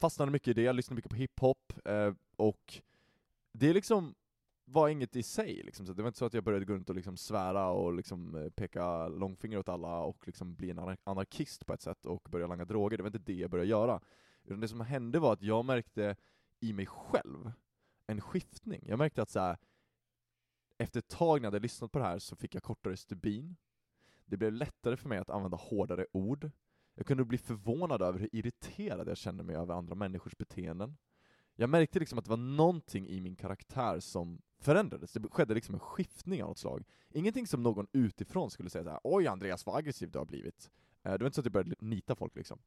fastnade 0.00 0.32
mycket 0.32 0.48
i 0.48 0.52
det, 0.52 0.62
jag 0.62 0.76
lyssnade 0.76 0.96
mycket 0.96 1.10
på 1.10 1.16
hiphop, 1.16 1.72
eh, 1.84 2.14
och 2.36 2.82
det 3.52 3.72
liksom 3.72 4.14
var 4.64 4.88
inget 4.88 5.16
i 5.16 5.22
sig, 5.22 5.62
liksom. 5.62 5.86
så 5.86 5.92
det 5.92 6.02
var 6.02 6.08
inte 6.08 6.18
så 6.18 6.24
att 6.24 6.34
jag 6.34 6.44
började 6.44 6.64
gå 6.64 6.74
runt 6.74 6.88
och 6.88 6.96
liksom 6.96 7.16
svära 7.16 7.68
och 7.68 7.94
liksom 7.94 8.34
eh, 8.34 8.50
peka 8.50 9.08
långfinger 9.08 9.58
åt 9.58 9.68
alla 9.68 10.00
och 10.00 10.26
liksom 10.26 10.54
bli 10.54 10.70
en 10.70 10.96
anarkist 11.04 11.66
på 11.66 11.72
ett 11.72 11.82
sätt 11.82 12.06
och 12.06 12.28
börja 12.30 12.46
langa 12.46 12.64
droger, 12.64 12.96
det 12.96 13.02
var 13.02 13.08
inte 13.08 13.32
det 13.32 13.34
jag 13.34 13.50
började 13.50 13.70
göra. 13.70 14.00
Utan 14.44 14.60
det 14.60 14.68
som 14.68 14.80
hände 14.80 15.18
var 15.18 15.32
att 15.32 15.42
jag 15.42 15.64
märkte 15.64 16.16
i 16.60 16.72
mig 16.72 16.86
själv 16.86 17.52
en 18.06 18.20
skiftning. 18.20 18.84
Jag 18.88 18.98
märkte 18.98 19.22
att 19.22 19.30
så 19.30 19.40
här, 19.40 19.58
efter 20.78 20.98
ett 20.98 21.08
tag 21.08 21.40
när 21.40 21.46
jag 21.46 21.52
hade 21.52 21.62
lyssnat 21.62 21.92
på 21.92 21.98
det 21.98 22.04
här 22.04 22.18
så 22.18 22.36
fick 22.36 22.54
jag 22.54 22.62
kortare 22.62 22.96
stubin. 22.96 23.56
Det 24.26 24.36
blev 24.36 24.52
lättare 24.52 24.96
för 24.96 25.08
mig 25.08 25.18
att 25.18 25.30
använda 25.30 25.56
hårdare 25.56 26.06
ord. 26.12 26.50
Jag 26.94 27.06
kunde 27.06 27.24
bli 27.24 27.38
förvånad 27.38 28.02
över 28.02 28.18
hur 28.18 28.28
irriterad 28.32 29.08
jag 29.08 29.16
kände 29.16 29.44
mig 29.44 29.56
över 29.56 29.74
andra 29.74 29.94
människors 29.94 30.36
beteenden. 30.36 30.96
Jag 31.56 31.70
märkte 31.70 31.98
liksom 31.98 32.18
att 32.18 32.24
det 32.24 32.30
var 32.30 32.36
någonting 32.36 33.08
i 33.08 33.20
min 33.20 33.36
karaktär 33.36 34.00
som 34.00 34.42
förändrades. 34.58 35.12
Det 35.12 35.28
skedde 35.30 35.54
liksom 35.54 35.74
en 35.74 35.80
skiftning 35.80 36.42
av 36.42 36.48
något 36.48 36.58
slag. 36.58 36.84
Ingenting 37.10 37.46
som 37.46 37.62
någon 37.62 37.86
utifrån 37.92 38.50
skulle 38.50 38.70
säga 38.70 38.84
såhär, 38.84 39.00
”Oj 39.04 39.26
Andreas, 39.26 39.66
vad 39.66 39.76
aggressiv 39.76 40.10
du 40.10 40.18
har 40.18 40.26
blivit”. 40.26 40.70
Eh, 41.02 41.12
det 41.12 41.18
var 41.18 41.26
inte 41.26 41.34
så 41.34 41.40
att 41.40 41.46
jag 41.46 41.52
började 41.52 41.74
nita 41.78 42.16
folk 42.16 42.36
liksom. 42.36 42.58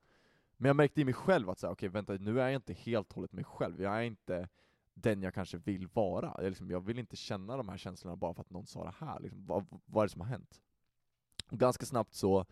Men 0.57 0.69
jag 0.69 0.75
märkte 0.75 1.01
i 1.01 1.05
mig 1.05 1.13
själv 1.13 1.49
att 1.49 1.59
säga, 1.59 1.71
okej 1.71 1.89
vänta, 1.89 2.13
nu 2.13 2.41
är 2.41 2.45
jag 2.45 2.55
inte 2.55 2.73
helt 2.73 3.09
och 3.09 3.15
hållet 3.15 3.33
mig 3.33 3.43
själv. 3.43 3.81
Jag 3.81 3.97
är 3.97 4.01
inte 4.01 4.49
den 4.93 5.21
jag 5.21 5.33
kanske 5.33 5.57
vill 5.57 5.87
vara. 5.87 6.33
Jag, 6.37 6.49
liksom, 6.49 6.71
jag 6.71 6.79
vill 6.79 6.99
inte 6.99 7.15
känna 7.15 7.57
de 7.57 7.69
här 7.69 7.77
känslorna 7.77 8.15
bara 8.15 8.33
för 8.33 8.41
att 8.41 8.49
någon 8.49 8.67
sa 8.67 8.83
det 8.83 8.93
här. 9.05 9.19
Liksom, 9.19 9.45
vad, 9.45 9.65
vad 9.85 10.01
är 10.01 10.07
det 10.07 10.11
som 10.11 10.21
har 10.21 10.27
hänt? 10.27 10.61
Och 11.51 11.59
ganska 11.59 11.85
snabbt 11.85 12.13
så 12.13 12.45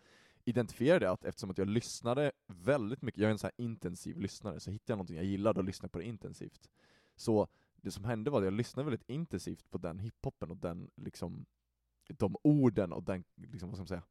identifierade 0.48 1.04
jag 1.04 1.12
att 1.12 1.24
eftersom 1.24 1.50
att 1.50 1.58
jag 1.58 1.68
lyssnade 1.68 2.32
väldigt 2.46 3.02
mycket, 3.02 3.20
jag 3.20 3.28
är 3.28 3.32
en 3.32 3.38
så 3.38 3.46
här 3.46 3.54
intensiv 3.56 4.18
lyssnare, 4.18 4.60
så 4.60 4.70
hittade 4.70 4.92
jag 4.92 4.96
någonting 4.96 5.16
jag 5.16 5.24
gillade 5.24 5.60
och 5.60 5.64
lyssnade 5.64 5.90
på 5.90 5.98
det 5.98 6.04
intensivt. 6.04 6.70
Så 7.16 7.48
det 7.76 7.90
som 7.90 8.04
hände 8.04 8.30
var 8.30 8.38
att 8.38 8.44
jag 8.44 8.54
lyssnade 8.54 8.90
väldigt 8.90 9.10
intensivt 9.10 9.70
på 9.70 9.78
den 9.78 9.98
hiphopen 9.98 10.50
och 10.50 10.56
den 10.56 10.90
liksom, 10.96 11.46
de 12.08 12.36
orden 12.42 12.92
och 12.92 13.02
den, 13.02 13.24
liksom, 13.34 13.68
vad 13.68 13.76
ska 13.76 13.82
man 13.82 13.88
säga, 13.88 14.02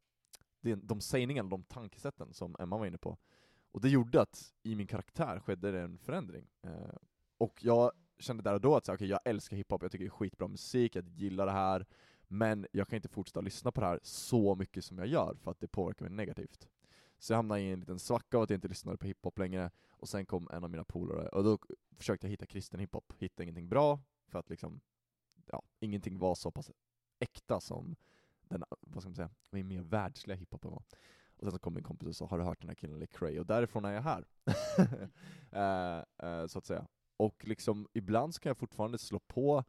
de, 0.60 0.74
de 0.74 1.00
sägningarna, 1.00 1.48
de 1.48 1.64
tankesätten 1.64 2.34
som 2.34 2.56
Emma 2.58 2.78
var 2.78 2.86
inne 2.86 2.98
på. 2.98 3.18
Och 3.72 3.80
det 3.80 3.88
gjorde 3.88 4.20
att 4.20 4.54
i 4.62 4.74
min 4.74 4.86
karaktär 4.86 5.40
skedde 5.40 5.72
det 5.72 5.80
en 5.80 5.98
förändring. 5.98 6.48
Eh, 6.62 6.96
och 7.38 7.64
jag 7.64 7.92
kände 8.18 8.42
där 8.42 8.54
och 8.54 8.60
då 8.60 8.76
att 8.76 8.84
så, 8.84 8.92
här, 8.92 9.06
jag 9.06 9.20
älskar 9.24 9.56
hiphop, 9.56 9.82
jag 9.82 9.92
tycker 9.92 10.04
det 10.04 10.08
är 10.08 10.10
skitbra 10.10 10.48
musik, 10.48 10.96
jag 10.96 11.08
gillar 11.08 11.46
det 11.46 11.52
här, 11.52 11.86
men 12.28 12.66
jag 12.72 12.88
kan 12.88 12.96
inte 12.96 13.08
fortsätta 13.08 13.40
lyssna 13.40 13.72
på 13.72 13.80
det 13.80 13.86
här 13.86 14.00
så 14.02 14.54
mycket 14.54 14.84
som 14.84 14.98
jag 14.98 15.06
gör, 15.06 15.36
för 15.42 15.50
att 15.50 15.60
det 15.60 15.68
påverkar 15.68 16.04
mig 16.04 16.14
negativt. 16.14 16.68
Så 17.18 17.32
jag 17.32 17.36
hamnade 17.38 17.60
i 17.60 17.72
en 17.72 17.80
liten 17.80 17.98
svacka 17.98 18.36
av 18.36 18.42
att 18.42 18.50
jag 18.50 18.56
inte 18.56 18.68
lyssnade 18.68 18.98
på 18.98 19.06
hiphop 19.06 19.38
längre, 19.38 19.70
och 19.90 20.08
sen 20.08 20.26
kom 20.26 20.48
en 20.52 20.64
av 20.64 20.70
mina 20.70 20.84
polare, 20.84 21.28
och 21.28 21.44
då 21.44 21.58
försökte 21.96 22.26
jag 22.26 22.30
hitta 22.30 22.46
kristen 22.46 22.80
hiphop, 22.80 23.12
hittade 23.18 23.42
ingenting 23.42 23.68
bra, 23.68 24.00
för 24.28 24.38
att 24.38 24.50
liksom, 24.50 24.80
ja, 25.46 25.62
ingenting 25.80 26.18
var 26.18 26.34
så 26.34 26.50
pass 26.50 26.70
äkta 27.18 27.60
som 27.60 27.96
den, 28.48 28.64
vad 28.80 29.02
ska 29.02 29.08
man 29.08 29.16
säga, 29.16 29.30
min 29.50 29.68
mer 29.68 29.80
världsliga 29.80 30.36
hiphopen 30.36 30.70
var. 30.70 30.82
Och 31.36 31.42
sen 31.42 31.52
så 31.52 31.58
kom 31.58 31.74
min 31.74 31.84
kompis 31.84 32.08
och 32.08 32.16
sa, 32.16 32.26
har 32.26 32.38
du 32.38 32.44
hört 32.44 32.60
den 32.60 32.68
här 32.68 32.74
killen 32.74 32.98
Lecrae? 32.98 33.40
Och 33.40 33.46
därifrån 33.46 33.84
är 33.84 33.92
jag 33.92 34.02
här. 34.02 34.24
Eh, 35.50 36.28
eh, 36.28 36.46
så 36.46 36.58
att 36.58 36.66
säga. 36.66 36.86
Och 37.16 37.44
liksom, 37.44 37.88
ibland 37.92 38.34
så 38.34 38.40
kan 38.40 38.50
jag 38.50 38.56
fortfarande 38.56 38.98
slå 38.98 39.18
på 39.18 39.64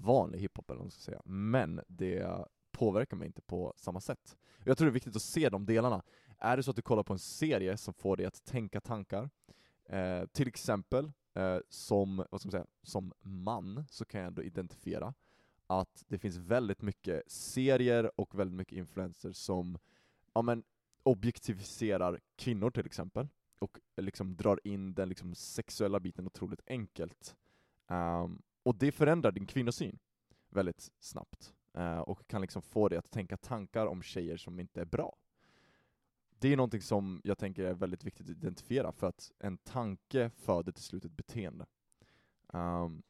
vanlig 0.00 0.38
hiphop 0.38 0.70
eller 0.70 0.78
vad 0.78 0.84
man 0.84 0.90
ska 0.90 1.00
säga, 1.00 1.22
men 1.24 1.80
det 1.88 2.46
påverkar 2.72 3.16
mig 3.16 3.26
inte 3.26 3.42
på 3.42 3.72
samma 3.76 4.00
sätt. 4.00 4.36
Jag 4.64 4.78
tror 4.78 4.86
det 4.86 4.90
är 4.90 4.94
viktigt 4.94 5.16
att 5.16 5.22
se 5.22 5.48
de 5.48 5.66
delarna. 5.66 6.02
Är 6.38 6.56
det 6.56 6.62
så 6.62 6.70
att 6.70 6.76
du 6.76 6.82
kollar 6.82 7.02
på 7.02 7.12
en 7.12 7.18
serie 7.18 7.76
som 7.76 7.94
får 7.94 8.16
dig 8.16 8.26
att 8.26 8.44
tänka 8.44 8.80
tankar, 8.80 9.30
eh, 9.84 10.24
till 10.32 10.48
exempel 10.48 11.12
eh, 11.34 11.58
som, 11.68 12.24
vad 12.30 12.40
ska 12.40 12.46
man 12.46 12.52
säga, 12.52 12.66
som 12.82 13.12
man, 13.20 13.84
så 13.90 14.04
kan 14.04 14.20
jag 14.20 14.28
ändå 14.28 14.42
identifiera 14.42 15.14
att 15.66 16.04
det 16.08 16.18
finns 16.18 16.36
väldigt 16.36 16.82
mycket 16.82 17.30
serier 17.30 18.20
och 18.20 18.38
väldigt 18.38 18.56
mycket 18.56 18.78
influenser 18.78 19.32
som 19.32 19.78
ja, 20.34 20.42
men, 20.42 20.62
objektiviserar 21.02 22.20
kvinnor 22.36 22.70
till 22.70 22.86
exempel, 22.86 23.28
och 23.58 23.78
liksom 23.96 24.36
drar 24.36 24.60
in 24.64 24.94
den 24.94 25.08
liksom 25.08 25.34
sexuella 25.34 26.00
biten 26.00 26.26
otroligt 26.26 26.60
enkelt. 26.66 27.36
Um, 27.88 28.42
och 28.62 28.76
det 28.76 28.92
förändrar 28.92 29.32
din 29.32 29.46
kvinnosyn 29.46 29.98
väldigt 30.48 30.92
snabbt, 30.98 31.54
eh, 31.74 31.98
och 31.98 32.26
kan 32.26 32.40
liksom 32.40 32.62
få 32.62 32.88
dig 32.88 32.98
att 32.98 33.10
tänka 33.10 33.36
tankar 33.36 33.86
om 33.86 34.02
tjejer 34.02 34.36
som 34.36 34.60
inte 34.60 34.80
är 34.80 34.84
bra. 34.84 35.16
Det 36.38 36.52
är 36.52 36.56
någonting 36.56 36.82
som 36.82 37.20
jag 37.24 37.38
tänker 37.38 37.64
är 37.64 37.74
väldigt 37.74 38.04
viktigt 38.04 38.26
att 38.26 38.36
identifiera, 38.36 38.92
för 38.92 39.06
att 39.06 39.32
en 39.38 39.58
tanke 39.58 40.30
föder 40.30 40.72
till 40.72 40.82
slut 40.82 41.04
ett 41.04 41.16
beteende. 41.16 41.66
Um, 42.46 43.02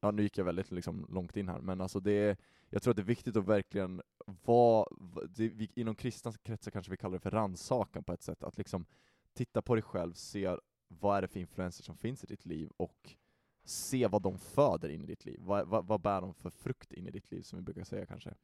ja, 0.00 0.10
nu 0.10 0.22
gick 0.22 0.38
jag 0.38 0.44
väldigt 0.44 0.70
liksom 0.70 1.06
långt 1.08 1.36
in 1.36 1.48
här, 1.48 1.60
men 1.60 1.80
alltså 1.80 2.00
det 2.00 2.12
är, 2.12 2.36
jag 2.70 2.82
tror 2.82 2.90
att 2.90 2.96
det 2.96 3.02
är 3.02 3.04
viktigt 3.04 3.36
att 3.36 3.44
verkligen 3.44 4.02
vara, 4.26 4.88
det, 5.28 5.48
vi, 5.48 5.70
inom 5.74 5.94
kristna 5.94 6.32
kretsar 6.32 6.70
kanske 6.70 6.90
vi 6.90 6.96
kallar 6.96 7.12
det 7.12 7.20
för 7.20 7.30
rannsakan 7.30 8.04
på 8.04 8.12
ett 8.12 8.22
sätt, 8.22 8.42
att 8.42 8.58
liksom 8.58 8.86
titta 9.32 9.62
på 9.62 9.74
dig 9.74 9.82
själv, 9.82 10.12
se 10.12 10.56
vad 10.88 11.16
är 11.16 11.22
det 11.22 11.28
för 11.28 11.40
influenser 11.40 11.84
som 11.84 11.96
finns 11.96 12.24
i 12.24 12.26
ditt 12.26 12.46
liv 12.46 12.70
och 12.76 13.16
se 13.64 14.06
vad 14.06 14.22
de 14.22 14.38
föder 14.38 14.88
in 14.88 15.02
i 15.02 15.06
ditt 15.06 15.24
liv. 15.24 15.38
Vad, 15.40 15.68
vad, 15.68 15.86
vad 15.86 16.00
bär 16.00 16.20
de 16.20 16.34
för 16.34 16.50
frukt 16.50 16.92
in 16.92 17.06
i 17.06 17.10
ditt 17.10 17.30
liv, 17.30 17.42
som 17.42 17.58
vi 17.58 17.62
brukar 17.62 17.84
säga 17.84 18.06
kanske. 18.06 18.34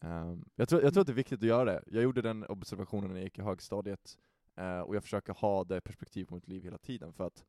Um, 0.00 0.44
jag, 0.54 0.68
tror, 0.68 0.82
jag 0.82 0.92
tror 0.92 1.00
att 1.00 1.06
det 1.06 1.12
är 1.12 1.14
viktigt 1.14 1.40
att 1.40 1.48
göra 1.48 1.64
det. 1.64 1.82
Jag 1.86 2.02
gjorde 2.02 2.22
den 2.22 2.44
observationen 2.44 3.10
när 3.10 3.16
jag 3.16 3.24
gick 3.24 3.38
i 3.38 3.42
högstadiet, 3.42 4.18
uh, 4.58 4.80
och 4.80 4.96
jag 4.96 5.02
försöker 5.02 5.32
ha 5.32 5.64
det 5.64 5.80
perspektivet 5.80 6.28
på 6.28 6.34
mitt 6.34 6.48
liv 6.48 6.62
hela 6.62 6.78
tiden, 6.78 7.12
för 7.12 7.26
att 7.26 7.44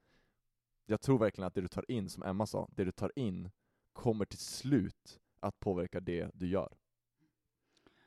jag 0.85 1.01
tror 1.01 1.19
verkligen 1.19 1.47
att 1.47 1.53
det 1.53 1.61
du 1.61 1.67
tar 1.67 1.91
in, 1.91 2.09
som 2.09 2.23
Emma 2.23 2.45
sa, 2.45 2.69
det 2.71 2.83
du 2.83 2.91
tar 2.91 3.11
in 3.15 3.49
kommer 3.93 4.25
till 4.25 4.39
slut 4.39 5.19
att 5.39 5.59
påverka 5.59 5.99
det 5.99 6.31
du 6.33 6.47
gör. 6.47 6.77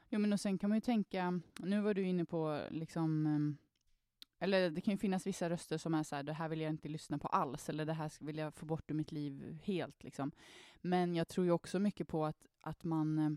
Jo, 0.08 0.18
men 0.18 0.32
och 0.32 0.40
sen 0.40 0.58
kan 0.58 0.70
man 0.70 0.76
ju 0.76 0.80
tänka, 0.80 1.40
nu 1.58 1.80
var 1.80 1.94
du 1.94 2.02
inne 2.02 2.24
på 2.24 2.66
liksom, 2.70 3.26
ehm, 3.26 3.56
eller 4.38 4.70
det 4.70 4.80
kan 4.80 4.92
ju 4.92 4.98
finnas 4.98 5.26
vissa 5.26 5.50
röster 5.50 5.78
som 5.78 5.94
är 5.94 6.02
så 6.02 6.16
här, 6.16 6.22
det 6.22 6.32
här 6.32 6.48
vill 6.48 6.60
jag 6.60 6.70
inte 6.70 6.88
lyssna 6.88 7.18
på 7.18 7.28
alls, 7.28 7.68
eller 7.68 7.84
det 7.86 7.92
här 7.92 8.12
vill 8.20 8.38
jag 8.38 8.54
få 8.54 8.66
bort 8.66 8.90
ur 8.90 8.94
mitt 8.94 9.12
liv 9.12 9.58
helt. 9.64 10.04
Liksom. 10.04 10.32
Men 10.80 11.14
jag 11.14 11.28
tror 11.28 11.46
ju 11.46 11.52
också 11.52 11.78
mycket 11.78 12.08
på 12.08 12.24
att, 12.24 12.46
att 12.60 12.84
man, 12.84 13.18
eh, 13.18 13.30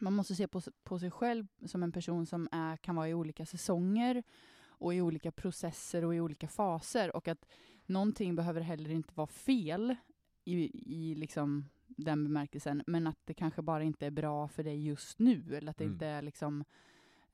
man 0.00 0.12
måste 0.12 0.34
se 0.34 0.48
på, 0.48 0.60
på 0.84 0.98
sig 0.98 1.10
själv 1.10 1.46
som 1.66 1.82
en 1.82 1.92
person 1.92 2.26
som 2.26 2.48
är, 2.52 2.76
kan 2.76 2.96
vara 2.96 3.08
i 3.08 3.14
olika 3.14 3.46
säsonger 3.46 4.22
och 4.66 4.94
i 4.94 5.00
olika 5.00 5.32
processer 5.32 6.04
och 6.04 6.14
i 6.14 6.20
olika 6.20 6.48
faser. 6.48 7.16
Och 7.16 7.28
att 7.28 7.46
någonting 7.86 8.34
behöver 8.34 8.60
heller 8.60 8.90
inte 8.90 9.14
vara 9.14 9.26
fel 9.26 9.96
i, 10.44 10.70
i 10.94 11.14
liksom 11.14 11.68
den 11.86 12.24
bemärkelsen, 12.24 12.82
men 12.86 13.06
att 13.06 13.18
det 13.24 13.34
kanske 13.34 13.62
bara 13.62 13.82
inte 13.82 14.06
är 14.06 14.10
bra 14.10 14.48
för 14.48 14.62
dig 14.64 14.86
just 14.86 15.18
nu, 15.18 15.56
eller 15.56 15.70
att 15.70 15.76
det 15.78 15.84
Mm. 15.84 15.94
inte 15.94 16.06
är 16.06 16.22
liksom, 16.22 16.64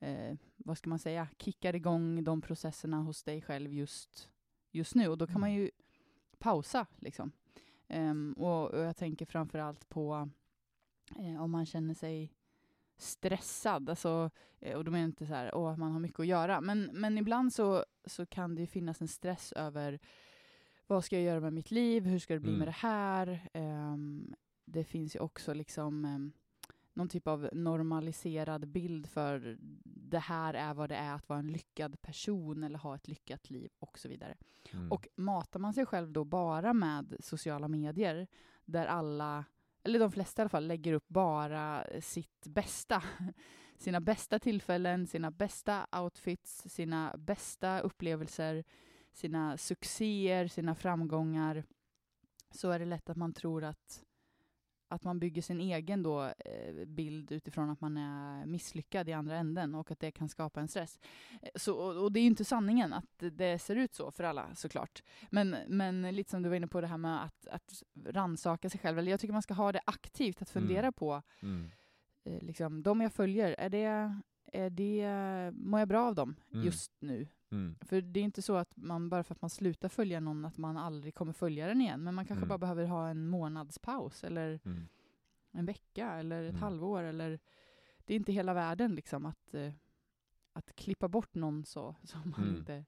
eh, 0.05 0.35
vad 0.57 0.77
ska 0.77 0.89
man 0.89 0.99
säga, 0.99 1.27
kickar 1.39 1.75
igång 1.75 2.23
de 2.23 2.41
processerna 2.41 2.97
hos 3.01 3.23
dig 3.23 3.41
själv 3.41 3.73
just, 3.73 4.29
just 4.71 4.95
nu. 4.95 5.07
Och 5.07 5.17
då 5.17 5.27
kan 5.27 5.39
man 5.41 5.49
Mm. 5.49 5.61
ju 5.61 5.71
pausa, 6.37 6.85
liksom. 6.99 7.31
Ehm, 7.87 8.33
och, 8.37 8.71
och 8.71 8.79
jag 8.79 8.97
tänker 8.97 9.25
framför 9.25 9.59
allt 9.59 9.89
på 9.89 10.29
eh, 11.19 11.41
om 11.43 11.51
man 11.51 11.65
känner 11.65 11.93
sig 11.93 12.31
stressad, 12.97 13.89
alltså, 13.89 14.29
eh, 14.59 14.77
och 14.77 14.83
då 14.85 14.91
menar 14.91 15.01
jag 15.01 15.07
inte 15.09 15.25
så 15.27 15.33
här, 15.33 15.55
åh, 15.55 15.77
man 15.77 15.91
har 15.91 15.99
mycket 15.99 16.19
att 16.19 16.27
göra, 16.27 16.61
men, 16.61 16.89
men 16.93 17.17
ibland 17.17 17.53
så, 17.53 17.85
så 18.05 18.25
kan 18.25 18.55
det 18.55 18.61
ju 18.61 18.67
finnas 18.67 19.01
en 19.01 19.07
stress 19.07 19.51
över 19.51 19.99
vad 20.87 21.03
ska 21.05 21.15
jag 21.15 21.25
göra 21.25 21.39
med 21.39 21.53
mitt 21.53 21.71
liv, 21.71 22.03
hur 22.05 22.19
ska 22.19 22.33
det 22.33 22.39
bli 22.39 22.49
Mm. 22.49 22.59
med 22.59 22.67
det 22.67 22.71
här? 22.71 23.49
Ehm, 23.53 24.35
det 24.65 24.83
finns 24.83 25.15
ju 25.15 25.19
också 25.19 25.53
liksom 25.53 26.05
um, 26.05 26.31
någon 26.95 27.09
typ 27.09 27.27
av 27.27 27.49
normaliserad 27.53 28.67
bild 28.67 29.09
för 29.09 29.57
det 29.83 30.19
här 30.19 30.53
är 30.53 30.73
vad 30.73 30.89
det 30.89 30.95
är 30.95 31.13
att 31.13 31.29
vara 31.29 31.39
en 31.39 31.51
lyckad 31.51 32.01
person 32.01 32.63
eller 32.63 32.79
ha 32.79 32.95
ett 32.95 33.07
lyckat 33.07 33.49
liv 33.49 33.71
och 33.79 33.99
så 33.99 34.09
vidare. 34.09 34.37
Mm. 34.73 34.91
Och 34.91 35.07
matar 35.15 35.59
man 35.59 35.73
sig 35.73 35.85
själv 35.85 36.11
då 36.11 36.23
bara 36.23 36.73
med 36.73 37.15
sociala 37.19 37.67
medier 37.67 38.27
där 38.65 38.85
alla, 38.85 39.45
eller 39.83 39.99
de 39.99 40.11
flesta 40.11 40.41
i 40.41 40.43
alla 40.43 40.49
fall, 40.49 40.67
lägger 40.67 40.93
upp 40.93 41.07
bara 41.07 41.85
sitt 42.01 42.47
bästa. 42.47 43.03
Sina 43.77 44.01
bästa 44.01 44.39
tillfällen, 44.39 45.07
sina 45.07 45.31
bästa 45.31 45.87
outfits, 45.91 46.63
sina 46.69 47.15
bästa 47.17 47.79
upplevelser, 47.79 48.63
sina 49.11 49.57
succéer, 49.57 50.47
sina 50.47 50.75
framgångar, 50.75 51.63
så 52.51 52.69
är 52.69 52.79
det 52.79 52.85
lätt 52.85 53.09
att 53.09 53.17
man 53.17 53.33
tror 53.33 53.63
att 53.63 54.03
att 54.87 55.03
man 55.03 55.19
bygger 55.19 55.41
sin 55.41 55.61
egen 55.61 56.03
då, 56.03 56.23
eh, 56.23 56.85
bild 56.87 57.31
utifrån 57.31 57.69
att 57.69 57.81
man 57.81 57.97
är 57.97 58.45
misslyckad 58.45 59.09
i 59.09 59.13
andra 59.13 59.37
änden 59.37 59.75
och 59.75 59.91
att 59.91 59.99
det 59.99 60.11
kan 60.11 60.29
skapa 60.29 60.61
en 60.61 60.67
stress. 60.67 60.99
Eh, 61.41 61.49
Så, 61.55 61.75
och, 62.03 62.11
det 62.11 62.19
är 62.19 62.21
ju 62.21 62.27
inte 62.27 62.45
sanningen 62.45 62.93
att 62.93 63.05
det 63.31 63.59
ser 63.59 63.75
ut 63.75 63.93
så 63.93 64.11
för 64.11 64.23
alla 64.23 64.55
såklart. 64.55 65.03
Men, 65.29 65.55
men 65.67 66.01
lite 66.01 66.29
som 66.31 66.41
du 66.43 66.49
var 66.49 66.55
inne 66.55 66.67
på 66.67 66.81
det 66.81 66.87
här 66.87 66.97
med 66.97 67.23
att, 67.23 67.47
att 67.47 67.83
ransaka 68.05 68.69
sig 68.69 68.79
själv. 68.79 68.99
Eller 68.99 69.11
jag 69.11 69.19
tycker 69.19 69.33
man 69.33 69.41
ska 69.41 69.53
ha 69.53 69.71
det 69.71 69.81
aktivt, 69.85 70.41
att 70.41 70.49
fundera 70.49 70.79
Mm. 70.79 70.93
på 70.93 71.21
Mm. 71.41 71.71
eh, 72.23 72.41
liksom, 72.41 72.83
de 72.83 73.01
jag 73.01 73.13
följer, 73.13 73.55
är 73.57 73.69
det, 73.69 74.15
är 74.53 74.69
det, 74.69 75.51
mår 75.53 75.79
jag 75.79 75.87
bra 75.89 76.05
av 76.07 76.15
dem 76.15 76.35
Mm. 76.53 76.65
just 76.65 76.91
nu? 76.99 77.27
Mm. 77.55 77.75
För 77.81 78.01
det 78.01 78.19
är 78.19 78.23
inte 78.23 78.41
så 78.41 78.55
att 78.55 78.77
man 78.77 79.09
bara 79.09 79.23
för 79.23 79.35
att 79.35 79.41
man 79.41 79.49
slutar 79.49 79.89
följa 79.89 80.19
någon 80.19 80.45
att 80.45 80.57
man 80.57 80.77
aldrig 80.77 81.15
kommer 81.15 81.33
följa 81.33 81.67
den 81.67 81.81
igen. 81.81 82.03
Men 82.03 82.15
man 82.15 82.25
kanske 82.25 82.39
Mm. 82.45 82.49
bara 82.49 82.57
behöver 82.57 82.85
ha 82.85 83.09
en 83.09 83.27
månadspaus 83.27 84.23
eller 84.23 84.59
Mm. 84.65 84.87
en 85.51 85.65
vecka 85.65 86.11
eller 86.11 86.43
ett 86.43 86.49
Mm. 86.49 86.61
halvår. 86.61 87.03
Eller, 87.03 87.39
det 88.05 88.13
är 88.13 88.17
inte 88.17 88.31
hela 88.31 88.53
världen 88.53 88.95
liksom 88.95 89.25
att, 89.25 89.53
eh, 89.53 89.73
att 90.53 90.75
klippa 90.75 91.07
bort 91.07 91.35
någon 91.35 91.65
så 91.65 91.95
som 92.03 92.21
man 92.37 92.43
Mm. 92.43 92.55
inte 92.55 92.85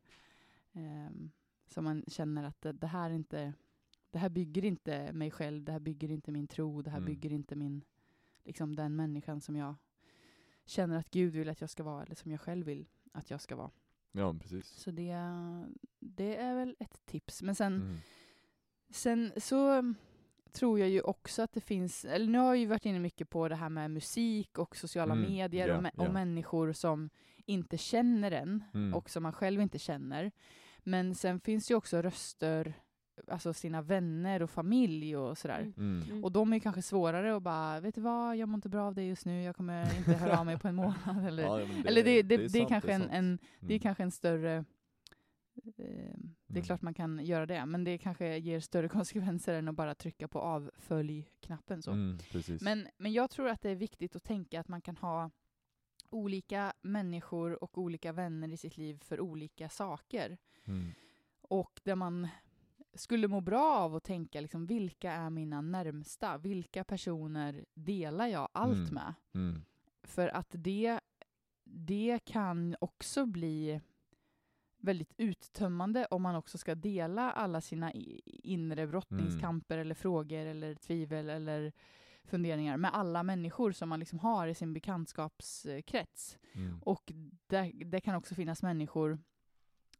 ehm, 0.73 1.31
som 1.67 1.83
man 1.83 2.03
känner 2.07 2.43
att 2.43 2.61
det, 2.61 2.71
det 2.71 2.87
här 2.87 3.09
inte 3.09 3.53
det 4.11 4.17
här 4.19 4.29
bygger 4.29 4.65
inte 4.65 5.13
mig 5.13 5.31
själv, 5.31 5.63
det 5.63 5.71
här 5.71 5.79
bygger 5.79 6.11
inte 6.11 6.31
min 6.31 6.47
tro, 6.47 6.81
det 6.81 6.89
här 6.89 6.97
Mm. 6.97 7.05
bygger 7.07 7.31
inte 7.33 7.55
min 7.55 7.83
liksom 8.43 8.75
den 8.75 8.95
människan 8.95 9.41
som 9.41 9.55
jag 9.55 9.75
känner 10.65 10.97
att 10.97 11.09
Gud 11.11 11.33
vill 11.33 11.49
att 11.49 11.61
jag 11.61 11.69
ska 11.69 11.83
vara 11.83 12.03
eller 12.03 12.15
som 12.15 12.31
jag 12.31 12.41
själv 12.41 12.65
vill 12.65 12.85
att 13.11 13.29
jag 13.29 13.41
ska 13.41 13.55
vara. 13.55 13.71
Ja, 14.17 14.33
precis. 14.33 14.67
Så 14.67 14.91
det, 14.91 15.13
det 15.99 16.35
är 16.35 16.55
väl 16.55 16.75
ett 16.79 17.05
tips. 17.05 17.41
Men 17.41 17.55
sen, 17.55 17.73
Mm. 17.75 17.97
sen 18.89 19.31
så 19.37 19.93
tror 20.51 20.79
jag 20.79 20.89
ju 20.89 21.01
också 21.01 21.41
att 21.41 21.51
det 21.53 21.61
finns, 21.61 22.05
eller 22.05 22.27
nu 22.27 22.37
har 22.37 22.45
jag 22.45 22.57
ju 22.57 22.65
varit 22.65 22.85
inne 22.85 22.99
mycket 22.99 23.29
på 23.29 23.47
det 23.47 23.55
här 23.55 23.69
med 23.69 23.91
musik 23.91 24.57
och 24.57 24.75
sociala 24.75 25.13
Mm, 25.13 25.31
medier 25.31 25.67
ja, 25.67 25.77
och, 25.77 25.83
ja. 25.97 26.07
och 26.07 26.13
människor 26.13 26.73
som 26.73 27.09
inte 27.45 27.77
känner 27.77 28.31
en 28.31 28.63
Mm. 28.73 28.93
och 28.93 29.09
som 29.09 29.23
man 29.23 29.33
själv 29.33 29.61
inte 29.61 29.79
känner. 29.79 30.31
Men 30.83 31.15
sen 31.15 31.39
finns 31.39 31.67
det 31.67 31.71
ju 31.71 31.75
också 31.77 32.01
röster, 32.01 32.73
alltså 33.27 33.53
sina 33.53 33.81
vänner 33.81 34.41
och 34.41 34.49
familj 34.49 35.17
och 35.17 35.37
sådär. 35.37 35.59
Mm. 35.59 35.73
Mm. 35.77 36.03
Mm. 36.09 36.23
Och 36.23 36.31
de 36.31 36.53
är 36.53 36.59
kanske 36.59 36.81
svårare 36.81 37.35
att 37.35 37.43
bara, 37.43 37.79
vet 37.79 37.95
du 37.95 38.01
vad, 38.01 38.37
jag 38.37 38.49
mår 38.49 38.55
inte 38.55 38.69
bra 38.69 38.87
av 38.87 38.95
det 38.95 39.03
just 39.03 39.25
nu, 39.25 39.43
jag 39.43 39.55
kommer 39.55 39.97
inte 39.97 40.13
höra 40.13 40.39
av 40.39 40.45
mig 40.45 40.59
på 40.59 40.67
en 40.67 40.75
månad. 40.85 41.27
Eller, 41.27 41.43
Ja, 41.43 41.57
men 41.67 41.87
eller 41.87 42.03
det, 42.03 42.21
det, 42.21 42.37
det, 42.37 42.43
är 42.45 42.49
sant, 42.49 42.69
kanske 42.69 42.91
en, 42.93 43.01
sant. 43.01 43.13
en, 43.13 43.37
det 43.59 43.65
är 43.73 43.77
Mm. 43.77 43.79
kanske 43.79 44.03
en 44.03 44.11
större... 44.11 44.55
Eh, 44.57 44.63
det 45.77 46.53
är 46.53 46.61
Mm. 46.61 46.63
klart 46.63 46.81
man 46.81 46.93
kan 46.93 47.25
göra 47.25 47.45
det, 47.45 47.65
men 47.65 47.83
det 47.83 47.97
kanske 47.97 48.37
ger 48.37 48.59
större 48.59 48.89
konsekvenser 48.97 49.53
än 49.53 49.67
att 49.67 49.75
bara 49.75 49.95
trycka 49.95 50.27
på 50.27 50.39
avfölj-knappen. 50.39 51.81
Så. 51.81 51.91
Mm. 51.91 52.17
Men, 52.61 52.87
men 52.97 53.13
jag 53.13 53.29
tror 53.29 53.49
att 53.49 53.61
det 53.61 53.69
är 53.69 53.75
viktigt 53.75 54.15
att 54.15 54.23
tänka 54.23 54.59
att 54.59 54.67
man 54.67 54.81
kan 54.81 54.97
ha 54.97 55.29
olika 56.09 56.73
människor 56.81 57.63
och 57.63 57.77
olika 57.77 58.11
vänner 58.11 58.53
i 58.53 58.57
sitt 58.57 58.77
liv 58.77 58.99
för 59.03 59.19
olika 59.19 59.69
saker. 59.69 60.37
Mm. 60.65 60.91
Och 61.41 61.79
där 61.83 61.95
man 61.95 62.27
skulle 62.97 63.27
må 63.27 63.41
bra 63.41 63.77
av 63.77 63.95
att 63.95 64.03
tänka 64.03 64.41
liksom, 64.41 64.65
vilka 64.65 65.11
är 65.11 65.29
mina 65.29 65.61
närmsta? 65.61 66.37
Vilka 66.37 66.83
personer 66.83 67.65
delar 67.73 68.27
jag 68.27 68.49
allt 68.51 68.77
Mm. 68.91 68.93
med? 68.93 69.13
Mm. 69.35 69.61
För 70.03 70.27
att 70.27 70.49
det, 70.51 70.99
det 71.63 72.19
kan 72.25 72.75
också 72.81 73.25
bli 73.25 73.81
väldigt 74.79 75.13
uttömmande 75.17 76.05
om 76.05 76.21
man 76.21 76.35
också 76.35 76.57
ska 76.57 76.75
dela 76.75 77.31
alla 77.31 77.61
sina 77.61 77.91
inre 78.25 78.87
brottningskamper 78.87 79.77
eller 79.77 79.95
frågor 79.95 80.45
eller 80.45 80.75
tvivel 80.75 81.29
eller 81.29 81.71
funderingar 82.23 82.77
med 82.77 82.93
alla 82.93 83.23
människor 83.23 83.71
som 83.71 83.89
man 83.89 83.99
liksom 83.99 84.19
har 84.19 84.47
i 84.47 84.55
sin 84.55 84.73
bekantskapskrets. 84.73 86.37
Mm. 86.53 86.79
Och 86.83 87.11
det, 87.47 87.71
det 87.85 88.01
kan 88.01 88.15
också 88.15 88.35
finnas 88.35 88.63
människor 88.63 89.19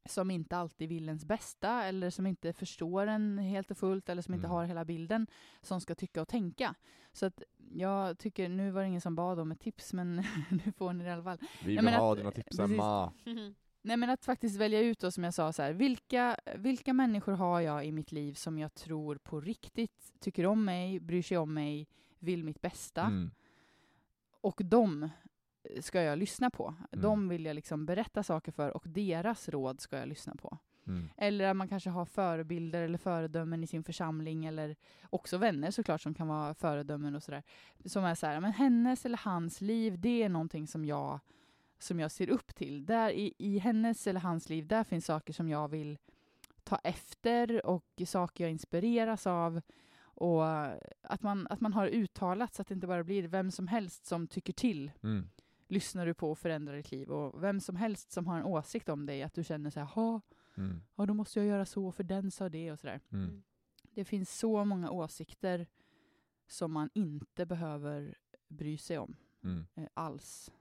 som 0.08 0.32
inte 0.32 0.58
alltid 0.58 0.90
vill 0.90 1.08
ens 1.08 1.26
bästa 1.26 1.84
eller 1.84 2.10
som 2.10 2.28
inte 2.28 2.54
förstår 2.54 3.08
en 3.08 3.38
helt 3.38 3.72
och 3.72 3.78
fullt 3.78 4.10
eller 4.10 4.22
som 4.22 4.34
inte 4.34 4.46
Mm. 4.48 4.56
har 4.56 4.66
hela 4.66 4.86
bilden 4.86 5.28
som 5.62 5.82
ska 5.82 5.96
tycka 5.96 6.22
och 6.22 6.28
tänka. 6.28 6.76
Så 7.14 7.26
att 7.26 7.42
jag 7.72 8.18
tycker, 8.20 8.50
nu 8.50 8.72
var 8.72 8.82
det 8.82 8.88
ingen 8.88 9.02
som 9.02 9.16
bad 9.16 9.40
om 9.40 9.52
ett 9.52 9.60
tips 9.60 9.94
men 9.94 10.16
nu 10.66 10.72
får 10.78 10.94
ni 10.94 11.04
det 11.04 11.10
i 11.10 11.14
alla 11.14 11.24
fall. 11.24 11.38
Vi 11.66 11.76
vill 11.76 11.88
ha 11.88 12.12
att- 12.12 12.18
dina 12.18 12.32
tips. 12.32 12.60
Emma. 12.60 13.14
Nej 13.82 13.98
men 13.98 14.10
att 14.10 14.26
faktiskt 14.26 14.58
välja 14.58 14.80
ut 14.80 15.00
då 15.00 15.12
som 15.12 15.24
jag 15.24 15.34
sa 15.34 15.54
så 15.54 15.62
här, 15.62 15.74
vilka, 15.74 16.38
vilka 16.56 16.94
människor 16.94 17.32
har 17.34 17.62
jag 17.62 17.86
i 17.86 17.92
mitt 17.92 18.12
liv 18.12 18.34
som 18.34 18.60
jag 18.60 18.74
tror 18.74 19.16
på 19.16 19.42
riktigt 19.42 20.14
tycker 20.20 20.46
om 20.46 20.66
mig, 20.66 21.00
bryr 21.00 21.22
sig 21.22 21.38
om 21.38 21.54
mig, 21.54 21.88
vill 22.20 22.44
mitt 22.44 22.62
bästa. 22.62 23.02
Mm. 23.02 23.32
Och 24.42 24.62
de 24.66 25.10
ska 25.82 26.02
jag 26.02 26.20
lyssna 26.20 26.50
på. 26.50 26.76
Mm. 26.92 27.04
De 27.04 27.30
vill 27.30 27.46
jag 27.46 27.56
liksom 27.56 27.86
berätta 27.86 28.24
saker 28.24 28.52
för 28.52 28.70
och 28.78 28.84
deras 28.88 29.50
råd 29.50 29.82
ska 29.82 29.98
jag 29.98 30.08
lyssna 30.08 30.36
på. 30.36 30.58
Mm. 30.88 31.10
Eller 31.18 31.46
att 31.46 31.58
man 31.58 31.68
kanske 31.68 31.90
har 31.90 32.06
förebilder 32.06 32.82
eller 32.82 32.98
föredömen 32.98 33.64
i 33.64 33.68
sin 33.68 33.84
församling 33.84 34.46
eller 34.46 34.76
också 35.10 35.38
vänner 35.38 35.72
såklart 35.72 36.02
som 36.02 36.14
kan 36.14 36.28
vara 36.28 36.54
föredömen 36.54 37.16
och 37.16 37.24
sådär. 37.24 37.44
Som 37.86 38.04
är 38.04 38.16
så 38.16 38.28
här, 38.28 38.40
men 38.40 38.52
hennes 38.52 39.06
eller 39.06 39.18
hans 39.24 39.62
liv, 39.62 40.00
det 40.00 40.24
är 40.24 40.30
någonting 40.30 40.68
som 40.68 40.86
jag, 40.86 41.20
som 41.80 42.00
jag 42.00 42.12
ser 42.12 42.30
upp 42.30 42.56
till. 42.56 42.86
Där 42.86 43.10
i, 43.10 43.34
i 43.38 43.58
hennes 43.58 44.08
eller 44.08 44.20
hans 44.20 44.50
liv, 44.50 44.68
där 44.68 44.84
finns 44.84 45.06
saker 45.06 45.34
som 45.34 45.50
jag 45.50 45.68
vill 45.68 45.98
ta 46.64 46.80
efter 46.84 47.66
och 47.66 48.02
saker 48.06 48.44
jag 48.44 48.52
inspireras 48.52 49.28
av. 49.28 49.62
Och 50.20 50.46
att 51.02 51.22
man, 51.22 51.48
att 51.50 51.62
man 51.62 51.74
har 51.74 51.88
uttalat 51.88 52.54
så 52.54 52.62
att 52.62 52.68
det 52.68 52.74
inte 52.74 52.88
bara 52.88 53.04
blir 53.04 53.28
vem 53.28 53.52
som 53.52 53.68
helst 53.68 54.06
som 54.06 54.28
tycker 54.28 54.54
till 54.54 54.92
Mm. 55.04 55.30
Lyssnar 55.68 56.06
du 56.06 56.14
på 56.14 56.32
och 56.32 56.38
förändrar 56.40 56.76
ditt 56.76 56.92
liv. 56.92 57.10
Och 57.12 57.44
vem 57.44 57.60
som 57.60 57.76
helst 57.76 58.12
som 58.12 58.28
har 58.28 58.38
en 58.38 58.44
åsikt 58.46 58.90
om 58.90 59.06
dig, 59.06 59.24
att 59.24 59.34
du 59.34 59.44
känner 59.44 59.70
så 59.70 59.80
här, 59.80 59.88
"Ha, 59.88 60.22
Mm. 60.58 60.82
ja 60.96 61.06
då 61.06 61.14
måste 61.14 61.40
jag 61.40 61.48
göra 61.48 61.66
så 61.66 61.92
för 61.92 62.04
den 62.04 62.32
sa 62.32 62.50
det 62.50 62.72
och 62.72 62.80
sådär. 62.80 63.02
Mm. 63.12 63.44
Det 63.94 64.06
finns 64.06 64.38
så 64.40 64.66
många 64.66 64.92
åsikter 64.92 65.68
som 66.48 66.72
man 66.72 66.90
inte 66.94 67.46
behöver 67.46 68.16
bry 68.48 68.78
sig 68.78 68.98
om 68.98 69.16
Mm. 69.44 69.68
eh, 69.76 69.88
alls. 69.94 70.52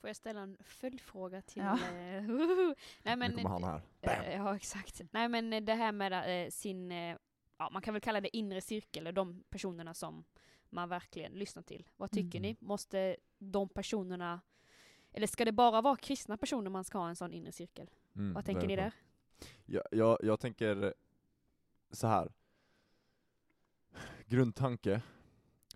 Får 0.00 0.08
jag 0.08 0.16
ställa 0.16 0.40
en 0.40 0.56
följdfråga 0.60 1.42
till... 1.42 1.62
Ja. 1.62 1.72
eh, 1.74 2.22
Nej, 3.02 3.16
men, 3.16 3.30
nu 3.30 3.36
kommer 3.42 3.48
han 3.48 3.64
här. 3.64 3.82
eh, 4.00 4.36
ja, 4.36 4.56
exakt. 4.56 5.00
Nej, 5.10 5.28
men 5.28 5.52
eh, 5.52 5.60
det 5.62 5.74
här 5.74 5.92
med 5.92 6.44
eh, 6.44 6.50
sin, 6.50 6.92
eh, 6.92 7.16
ja, 7.58 7.70
man 7.70 7.82
kan 7.82 7.94
väl 7.94 8.00
kalla 8.00 8.20
det 8.20 8.36
inre 8.36 8.60
cirkel, 8.60 9.02
eller 9.02 9.12
de 9.12 9.42
personerna 9.50 9.94
som 9.94 10.24
man 10.72 10.88
verkligen 10.88 11.32
lyssnar 11.32 11.62
till. 11.62 11.88
Vad 11.96 12.10
tycker 12.10 12.38
Mm. 12.38 12.42
ni? 12.42 12.56
Måste 12.66 13.16
de 13.38 13.68
personerna, 13.68 14.40
eller 15.12 15.26
ska 15.26 15.44
det 15.44 15.52
bara 15.52 15.80
vara 15.80 15.96
kristna 15.96 16.36
personer 16.36 16.70
man 16.70 16.84
ska 16.84 16.98
ha 16.98 17.08
en 17.08 17.16
sån 17.16 17.32
inre 17.32 17.52
cirkel? 17.52 17.90
Mm, 18.16 18.32
Vad 18.34 18.44
tänker 18.44 18.66
ni 18.66 18.76
där? 18.76 18.92
Jag, 19.66 19.82
jag, 19.90 20.18
jag 20.22 20.40
tänker 20.40 20.94
så 21.90 22.06
här. 22.06 22.32
Grundtanke, 24.26 25.02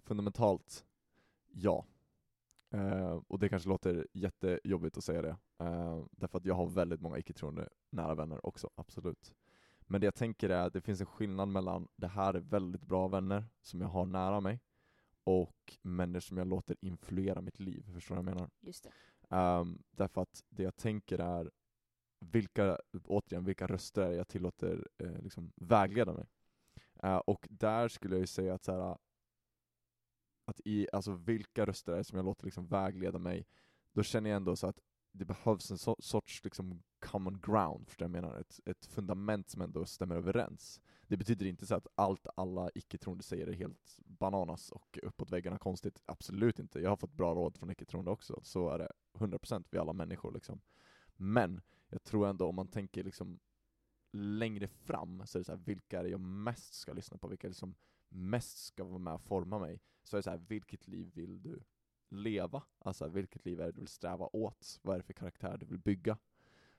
fundamentalt, 0.05 0.85
ja. 1.53 1.87
Eh, 2.71 3.21
och 3.29 3.39
det 3.39 3.49
kanske 3.49 3.69
låter 3.69 4.07
jättejobbigt 4.13 4.97
att 4.97 5.05
säga 5.05 5.23
det, 5.23 5.37
eh, 5.59 6.05
därför 6.11 6.39
att 6.39 6.45
jag 6.45 6.55
har 6.55 6.67
väldigt 6.67 7.01
många 7.01 7.19
icke-troende 7.19 7.69
nära 7.91 8.15
vänner 8.15 8.47
också, 8.47 8.71
absolut. 8.75 9.35
Men 9.81 10.01
det 10.01 10.05
jag 10.05 10.15
tänker 10.15 10.51
är 10.51 10.67
att 10.67 10.73
det 10.73 10.81
finns 10.81 11.01
en 11.01 11.07
skillnad 11.07 11.49
mellan 11.49 11.89
det 11.97 12.07
här 12.09 12.35
är 12.35 12.41
väldigt 12.41 12.83
bra 12.83 13.09
vänner 13.09 13.45
som 13.63 13.81
jag 13.81 13.89
har 13.89 14.07
nära 14.07 14.41
mig 14.41 14.61
och 15.27 15.79
människor 15.83 16.21
som 16.21 16.37
jag 16.37 16.47
låter 16.47 16.77
influera 16.81 17.41
mitt 17.41 17.61
liv, 17.61 17.93
förstår 17.95 18.17
du 18.17 18.23
vad 18.23 18.29
jag 18.29 18.35
menar? 18.35 18.51
Just 18.61 18.85
det. 18.85 19.37
Um, 19.37 19.83
därför 19.91 20.23
att 20.23 20.45
det 20.49 20.63
jag 20.63 20.77
tänker 20.77 21.19
är 21.19 21.51
vilka, 22.21 22.79
återigen, 23.05 23.45
vilka 23.45 23.67
röster 23.67 24.03
är 24.03 24.13
jag 24.13 24.29
tillåter 24.29 24.89
eh, 24.99 25.23
liksom 25.23 25.53
vägleda 25.57 26.13
mig. 26.13 26.27
Eh, 27.03 27.17
och 27.17 27.47
där 27.51 27.89
skulle 27.89 28.15
jag 28.15 28.21
ju 28.21 28.27
säga 28.27 28.55
att 28.55 28.65
så 28.65 28.73
här, 28.73 28.99
att 30.45 30.61
i, 30.65 30.89
alltså 30.93 31.13
vilka 31.13 31.67
röster 31.67 31.93
är 31.93 31.97
det 31.97 32.05
som 32.05 32.17
jag 32.17 32.25
låter 32.25 32.45
liksom 32.45 32.67
vägleda 32.67 33.19
mig, 33.19 33.47
då 33.93 34.03
känner 34.03 34.31
jag 34.31 34.37
ändå 34.37 34.57
så 34.57 34.67
att 34.67 34.81
det 35.19 35.25
behövs 35.25 35.71
en 35.71 35.79
so 35.79 35.97
sorts 35.99 36.45
liksom 36.45 36.83
common 37.01 37.41
ground, 37.41 37.89
förstår 37.89 38.07
du 38.07 38.13
vad 38.13 38.17
jag 38.17 38.23
menar? 38.23 38.41
Ett, 38.41 38.61
ett 38.65 38.87
fundament 38.87 39.51
som 39.51 39.63
ändå 39.63 39.87
stämmer 39.87 40.17
överens. 40.17 40.81
Det 41.09 41.17
betyder 41.17 41.47
inte 41.47 41.67
så 41.67 41.75
att 41.75 41.87
allt 41.95 42.27
alla 42.37 42.71
icke-troende 42.75 43.25
säger 43.25 43.47
är 43.47 43.53
helt 43.53 43.99
bananas 44.05 44.71
och 44.71 44.99
uppåt 45.03 45.31
väggarna 45.31 45.59
konstigt, 45.59 46.03
absolut 46.07 46.59
inte. 46.59 46.81
Jag 46.81 46.91
har 46.91 46.97
fått 46.97 47.13
bra 47.13 47.35
råd 47.35 47.57
från 47.57 47.71
icke-troende 47.71 48.11
också, 48.11 48.41
så 48.43 48.71
är 48.71 48.79
det 48.79 48.89
100% 49.13 49.65
vi 49.71 49.79
alla 49.79 49.93
människor 49.93 50.33
liksom. 50.33 50.61
Men 51.17 51.61
jag 51.89 52.03
tror 52.03 52.29
ändå 52.29 52.47
om 52.49 52.55
man 52.55 52.69
tänker 52.69 53.05
liksom 53.05 53.39
längre 54.13 54.69
fram, 54.69 55.27
så 55.27 55.39
är 55.39 55.41
det 55.41 55.45
så 55.45 55.53
här, 55.53 55.63
vilka 55.65 55.99
är 55.99 56.03
det 56.03 56.11
jag 56.11 56.21
mest 56.21 56.75
ska 56.75 56.93
lyssna 56.93 57.19
på? 57.19 57.29
Vilka 57.29 57.47
är 57.47 57.51
det 57.51 57.55
som 57.55 57.75
mest 58.09 58.59
ska 58.59 58.85
vara 58.85 58.99
med 58.99 59.15
och 59.15 59.23
forma 59.23 59.59
mig? 59.59 59.81
Så 60.03 60.17
är 60.17 60.19
det 60.19 60.23
så 60.23 60.31
här, 60.31 60.45
vilket 60.49 60.89
liv 60.89 61.11
vill 61.15 61.43
du 61.43 61.63
leva? 62.09 62.63
Alltså 62.79 63.09
vilket 63.09 63.45
liv 63.45 63.61
är 63.61 63.67
det 63.67 63.73
du 63.73 63.81
vill 63.81 63.89
sträva 63.89 64.29
åt? 64.33 64.79
Vad 64.83 64.95
är 64.95 64.99
det 64.99 65.05
för 65.05 65.13
karaktär 65.13 65.57
du 65.59 65.67
vill 65.67 65.79
bygga? 65.79 66.19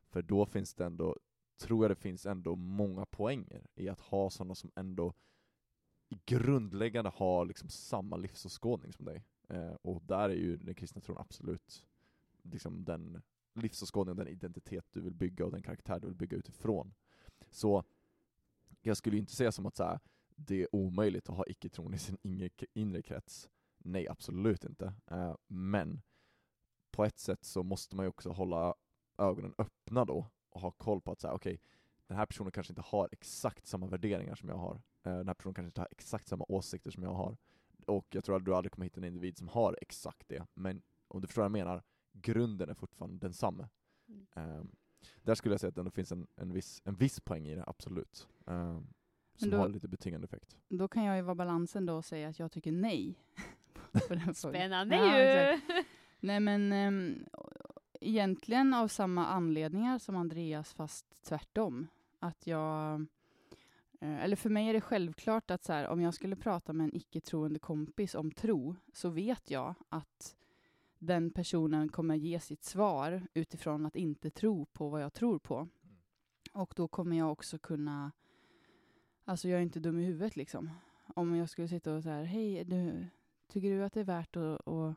För 0.09 0.21
då 0.21 0.45
finns 0.45 0.73
det 0.73 0.85
ändå, 0.85 1.17
tror 1.57 1.83
jag 1.83 1.91
det 1.91 1.95
finns 1.95 2.25
ändå 2.25 2.55
många 2.55 3.05
poänger 3.05 3.67
i 3.75 3.89
att 3.89 3.99
ha 3.99 4.29
sådana 4.29 4.55
som 4.55 4.71
ändå 4.75 5.13
grundläggande 6.25 7.11
har 7.15 7.45
liksom 7.45 7.69
samma 7.69 8.17
livsåskådning 8.17 8.93
som 8.93 9.05
dig. 9.05 9.23
Eh, 9.49 9.73
och 9.81 10.01
där 10.01 10.29
är 10.29 10.35
ju 10.35 10.57
den 10.57 10.75
kristna 10.75 11.01
tron 11.01 11.17
absolut 11.17 11.85
liksom 12.41 12.85
den 12.85 13.21
livsåskådning, 13.53 14.15
den 14.15 14.27
identitet 14.27 14.85
du 14.91 15.01
vill 15.01 15.13
bygga 15.13 15.45
och 15.45 15.51
den 15.51 15.61
karaktär 15.61 15.99
du 15.99 16.07
vill 16.07 16.15
bygga 16.15 16.37
utifrån. 16.37 16.93
Så 17.51 17.83
jag 18.81 18.97
skulle 18.97 19.17
inte 19.17 19.35
säga 19.35 19.51
som 19.51 19.65
att 19.65 19.75
så 19.75 19.83
här, 19.83 19.99
det 20.35 20.61
är 20.61 20.75
omöjligt 20.75 21.29
att 21.29 21.37
ha 21.37 21.45
icke-tron 21.47 21.93
i 21.93 21.97
sin 21.97 22.17
inre, 22.21 22.49
inre 22.73 23.01
krets. 23.01 23.49
Nej, 23.87 24.07
absolut 24.07 24.63
inte. 24.63 24.93
Eh, 25.11 25.35
men 25.47 26.01
på 26.91 27.05
ett 27.05 27.19
sätt 27.19 27.43
så 27.43 27.63
måste 27.63 27.95
man 27.95 28.05
ju 28.05 28.09
också 28.09 28.29
hålla 28.29 28.75
ögonen 29.17 29.53
öppna 29.57 30.05
då 30.05 30.27
och 30.49 30.61
ha 30.61 30.71
koll 30.71 31.01
på 31.01 31.11
att 31.11 31.21
säga 31.21 31.33
okej, 31.33 31.61
den 32.07 32.17
här 32.17 32.25
personen 32.25 32.51
kanske 32.51 32.71
inte 32.71 32.81
har 32.81 33.09
exakt 33.11 33.67
samma 33.67 33.87
värderingar 33.87 34.35
som 34.35 34.49
jag 34.49 34.57
har. 34.57 34.75
Eh, 35.03 35.17
den 35.17 35.27
här 35.27 35.33
personen 35.33 35.53
kanske 35.53 35.67
inte 35.67 35.81
har 35.81 35.87
exakt 35.91 36.27
samma 36.27 36.45
åsikter 36.47 36.91
som 36.91 37.03
jag 37.03 37.13
har. 37.13 37.37
Och 37.87 38.07
jag 38.09 38.23
tror 38.23 38.35
att 38.35 38.45
du 38.45 38.55
aldrig 38.55 38.71
kommer 38.71 38.85
hitta 38.85 38.99
en 38.99 39.03
individ 39.03 39.37
som 39.37 39.47
har 39.47 39.77
exakt 39.81 40.29
det, 40.29 40.45
men 40.53 40.81
om 41.07 41.21
du 41.21 41.27
förstår 41.27 41.41
vad 41.41 41.45
jag 41.45 41.65
menar, 41.65 41.83
grunden 42.11 42.69
är 42.69 42.73
fortfarande 42.73 43.17
densamma. 43.17 43.69
Mm. 44.07 44.59
Um, 44.59 44.75
där 45.23 45.35
skulle 45.35 45.53
jag 45.53 45.59
säga 45.59 45.69
att 45.69 45.75
det 45.75 45.81
ändå 45.81 45.91
finns 45.91 46.11
en, 46.11 46.27
en, 46.35 46.53
viss, 46.53 46.81
en 46.85 46.95
viss 46.95 47.19
poäng 47.19 47.47
i 47.47 47.55
det, 47.55 47.63
absolut. 47.67 48.27
Um, 48.45 48.93
som 49.35 49.49
då- 49.49 49.57
har 49.57 49.69
lite 49.69 49.87
betingande 49.87 50.25
effekt. 50.25 50.57
Då 50.69 50.87
kan 50.87 51.03
jag 51.03 51.15
ju 51.15 51.21
vara 51.21 51.35
balansen 51.35 51.85
då 51.85 51.95
och 51.95 52.05
säga 52.05 52.29
att 52.29 52.39
jag 52.39 52.51
tycker 52.51 52.71
nej. 52.71 53.19
på 54.07 54.13
den 54.15 54.33
frågan. 54.35 54.35
Spännande 54.35 54.95
Ja, 54.95 55.17
ju! 55.17 55.23
exakt. 55.23 55.87
Nej 56.19 56.39
men 56.39 56.73
um, 56.73 57.25
egentligen 58.01 58.73
av 58.73 58.87
samma 58.87 59.25
anledningar 59.27 59.97
som 59.99 60.15
Andreas 60.15 60.73
fast 60.73 61.23
tvärtom. 61.23 61.87
Att 62.19 62.47
jag, 62.47 63.05
eh, 64.01 64.23
eller 64.23 64.35
för 64.35 64.49
mig 64.49 64.69
är 64.69 64.73
det 64.73 64.81
självklart 64.81 65.51
att 65.51 65.63
så 65.63 65.73
här, 65.73 65.87
om 65.87 66.01
jag 66.01 66.13
skulle 66.13 66.35
prata 66.35 66.73
med 66.73 66.83
en 66.83 66.95
icke-troende 66.95 67.59
kompis 67.59 68.15
om 68.15 68.31
tro 68.31 68.75
så 68.93 69.09
vet 69.09 69.51
jag 69.51 69.75
att 69.89 70.35
den 70.99 71.31
personen 71.31 71.89
kommer 71.89 72.15
ge 72.15 72.39
sitt 72.39 72.63
svar 72.63 73.27
utifrån 73.33 73.85
att 73.85 73.95
inte 73.95 74.29
tro 74.29 74.65
på 74.65 74.89
vad 74.89 75.01
jag 75.01 75.13
tror 75.13 75.39
på. 75.39 75.67
Och 76.53 76.73
då 76.75 76.87
kommer 76.87 77.17
jag 77.17 77.31
också 77.31 77.57
kunna, 77.57 78.11
alltså 79.25 79.47
jag 79.49 79.57
är 79.57 79.63
inte 79.63 79.79
dum 79.79 79.99
i 79.99 80.05
huvudet 80.05 80.35
liksom. 80.35 80.69
Om 81.15 81.35
jag 81.35 81.49
skulle 81.49 81.67
sitta 81.67 81.93
och 81.93 82.03
så 82.03 82.09
här, 82.09 82.23
hej, 82.23 82.63
du, 82.63 83.07
tycker 83.47 83.69
du 83.69 83.83
att 83.83 83.93
det 83.93 83.99
är 83.99 84.03
värt 84.03 84.35
att, 84.35 84.67
att 84.67 84.95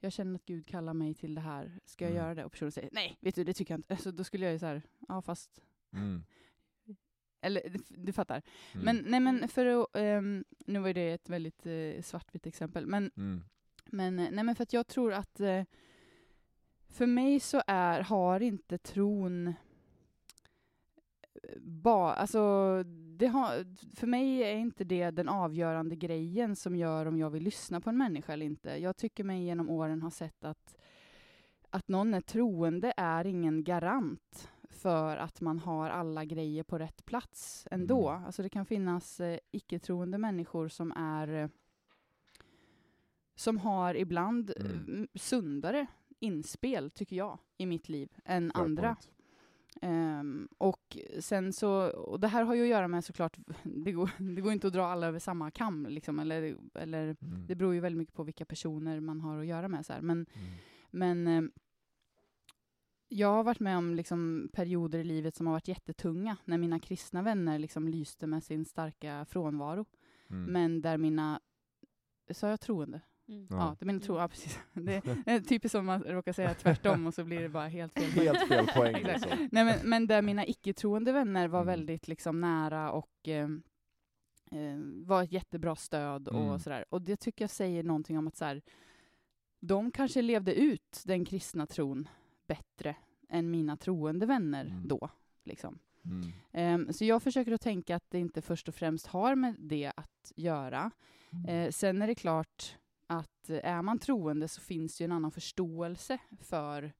jag 0.00 0.12
känner 0.12 0.34
att 0.34 0.44
Gud 0.46 0.66
kallar 0.66 0.94
mig 0.94 1.14
till 1.14 1.34
det 1.34 1.40
här, 1.40 1.78
ska 1.84 2.04
jag 2.04 2.10
Mm. 2.12 2.22
göra 2.24 2.34
det? 2.34 2.44
Och 2.44 2.52
personen 2.52 2.72
säger, 2.72 2.88
nej, 2.92 3.16
vet 3.20 3.34
du, 3.34 3.44
det 3.44 3.54
tycker 3.54 3.74
jag 3.74 3.78
inte. 3.78 3.96
Så 3.96 4.10
då 4.10 4.24
skulle 4.24 4.44
jag 4.44 4.52
ju 4.52 4.58
så 4.58 4.66
här, 4.66 4.82
ja 5.08 5.22
fast, 5.22 5.60
Mm. 5.92 6.24
eller 7.40 7.62
du, 7.88 8.12
fattar. 8.12 8.42
Mm. 8.74 8.84
Men 8.84 9.04
nej 9.10 9.20
men 9.20 9.48
för 9.48 9.66
att, 9.66 9.86
ehm, 9.96 10.44
nu 10.66 10.78
var 10.78 10.92
det 10.92 11.12
ett 11.12 11.28
väldigt 11.28 11.66
eh, 11.66 12.02
svartvitt 12.02 12.46
exempel, 12.46 12.86
men 12.86 13.10
Mm. 13.16 13.42
men, 13.86 14.18
eh, 14.18 14.28
nej 14.30 14.44
men 14.44 14.54
för 14.56 14.62
att 14.62 14.72
jag 14.72 14.86
tror 14.86 15.12
att 15.12 15.40
eh, 15.40 15.64
för 16.88 17.06
mig 17.06 17.40
så 17.40 17.62
är, 17.66 18.00
har 18.02 18.40
inte 18.40 18.78
tron 18.78 19.54
ba, 21.60 22.12
alltså, 22.12 22.38
har, 23.26 23.66
för 23.96 24.06
mig 24.06 24.42
är 24.42 24.56
inte 24.56 24.84
det 24.84 25.10
den 25.10 25.28
avgörande 25.28 25.96
grejen 25.96 26.56
som 26.56 26.76
gör 26.76 27.06
om 27.06 27.18
jag 27.18 27.30
vill 27.30 27.42
lyssna 27.42 27.80
på 27.80 27.90
en 27.90 27.98
människa 27.98 28.32
eller 28.32 28.46
inte. 28.46 28.70
Jag 28.70 28.96
tycker 28.96 29.24
mig 29.24 29.44
genom 29.44 29.70
åren 29.70 30.02
ha 30.02 30.10
sett 30.10 30.44
att, 30.44 30.76
att 31.70 31.88
någon 31.88 32.14
är 32.14 32.20
troende 32.20 32.92
är 32.96 33.26
ingen 33.26 33.64
garant 33.64 34.50
för 34.70 35.16
att 35.16 35.40
man 35.40 35.58
har 35.58 35.90
alla 35.90 36.24
grejer 36.24 36.62
på 36.62 36.78
rätt 36.78 37.04
plats 37.04 37.68
ändå. 37.70 38.08
Mm. 38.10 38.24
Alltså 38.24 38.42
det 38.42 38.48
kan 38.48 38.66
finnas 38.66 39.20
eh, 39.20 39.38
icke-troende 39.50 40.18
människor 40.18 40.68
som 40.68 40.92
är 40.96 41.50
som 43.34 43.58
har 43.58 43.94
ibland 43.94 44.52
Mm. 44.60 44.84
m- 44.88 45.08
sundare 45.14 45.86
inspel, 46.18 46.90
tycker 46.90 47.16
jag, 47.16 47.38
i 47.56 47.66
mitt 47.66 47.88
liv 47.88 48.08
än 48.24 48.50
Fair 48.54 48.62
andra. 48.64 48.82
point. 48.94 49.10
Ehm, 49.82 50.48
och 50.58 50.96
sen 51.20 51.52
så, 51.52 51.70
och 51.90 52.20
det 52.20 52.28
här 52.28 52.44
har 52.44 52.54
ju 52.54 52.62
att 52.62 52.68
göra 52.68 52.88
med 52.88 53.04
såklart, 53.04 53.38
det 53.62 53.92
går, 53.92 54.10
det 54.34 54.40
går 54.40 54.52
inte 54.52 54.66
att 54.66 54.72
dra 54.72 54.86
alla 54.86 55.06
över 55.06 55.18
samma 55.18 55.50
kam, 55.50 55.86
liksom, 55.86 56.18
eller, 56.18 56.56
eller 56.74 57.16
Mm. 57.22 57.46
det 57.46 57.54
beror 57.54 57.74
ju 57.74 57.80
väldigt 57.80 57.98
mycket 57.98 58.14
på 58.14 58.22
vilka 58.22 58.44
personer 58.44 59.00
man 59.00 59.20
har 59.20 59.38
att 59.38 59.46
göra 59.46 59.68
med. 59.68 59.86
Så 59.86 59.92
här. 59.92 60.00
Men, 60.00 60.26
Mm. 60.34 60.48
men 60.90 61.26
eh, 61.26 61.50
jag 63.08 63.28
har 63.28 63.44
varit 63.44 63.60
med 63.60 63.78
om 63.78 63.94
liksom, 63.94 64.48
perioder 64.52 64.98
i 64.98 65.04
livet 65.04 65.34
som 65.36 65.46
har 65.46 65.54
varit 65.54 65.68
jättetunga, 65.68 66.36
när 66.44 66.58
mina 66.58 66.78
kristna 66.80 67.22
vänner 67.22 67.58
liksom, 67.58 67.88
lyste 67.88 68.26
med 68.26 68.44
sin 68.44 68.64
starka 68.64 69.24
frånvaro. 69.28 69.84
Mm. 70.30 70.44
Men 70.52 70.82
där 70.82 70.98
mina, 70.98 71.40
sa 72.30 72.48
jag 72.48 72.60
troende? 72.60 73.00
Mm. 73.30 73.46
Ja, 73.50 73.56
Ja. 73.56 73.76
det 73.78 73.86
mina 73.86 74.00
tro, 74.00 74.18
ja 74.18 74.28
precis. 74.28 74.58
Det 74.72 75.02
är 75.26 75.40
typiskt 75.40 75.72
som 75.72 75.86
man 75.86 76.02
råkar 76.02 76.32
säga 76.32 76.54
tvärtom 76.54 77.06
och 77.06 77.14
så 77.14 77.24
blir 77.24 77.40
det 77.40 77.48
bara 77.48 77.68
helt 77.68 77.94
fel. 77.94 78.10
Helt 78.10 78.48
fel 78.48 78.66
poäng. 78.66 78.94
Exakt. 79.06 79.20
Liksom. 79.24 79.48
Nej, 79.52 79.64
men, 79.64 79.78
men 79.84 80.06
där 80.06 80.22
mina 80.22 80.46
icke-troende 80.46 81.12
vänner 81.12 81.48
var 81.48 81.62
Mm. 81.62 81.66
väldigt 81.72 82.08
liksom, 82.08 82.40
nära 82.40 82.92
och 82.92 83.28
eh, 83.28 83.48
var 85.04 85.22
ett 85.22 85.32
jättebra 85.32 85.76
stöd 85.76 86.28
Mm. 86.28 86.42
och 86.42 86.60
sådär. 86.60 86.84
Och 86.90 87.02
det 87.02 87.16
tycker 87.16 87.42
jag 87.44 87.50
säger 87.50 87.82
någonting 87.82 88.18
om 88.18 88.28
att 88.28 88.36
så 88.36 88.44
här, 88.44 88.62
de 89.60 89.90
kanske 89.90 90.22
levde 90.22 90.54
ut 90.54 91.02
den 91.06 91.24
kristna 91.24 91.66
tron 91.66 92.08
bättre 92.46 92.96
än 93.28 93.50
mina 93.50 93.76
troende 93.76 94.26
vänner 94.26 94.64
Mm. 94.66 94.88
då. 94.88 95.08
Liksom. 95.44 95.78
Mm. 96.04 96.32
Ehm, 96.52 96.92
så 96.92 97.04
jag 97.04 97.22
försöker 97.22 97.52
att 97.52 97.60
tänka 97.60 97.96
att 97.96 98.10
det 98.10 98.18
inte 98.18 98.42
först 98.42 98.68
och 98.68 98.74
främst 98.74 99.06
har 99.06 99.34
med 99.34 99.54
det 99.58 99.92
att 99.96 100.32
göra. 100.36 100.90
Mm. 101.32 101.44
Eh, 101.48 101.70
sen 101.70 102.02
är 102.02 102.06
det 102.06 102.14
klart 102.14 102.76
att 103.10 103.50
eh, 103.50 103.64
är 103.64 103.82
man 103.82 103.98
troende 103.98 104.48
så 104.48 104.60
finns 104.60 104.96
det 104.96 105.02
ju 105.02 105.04
en 105.04 105.12
annan 105.12 105.30
förståelse 105.30 106.18
för 106.40 106.92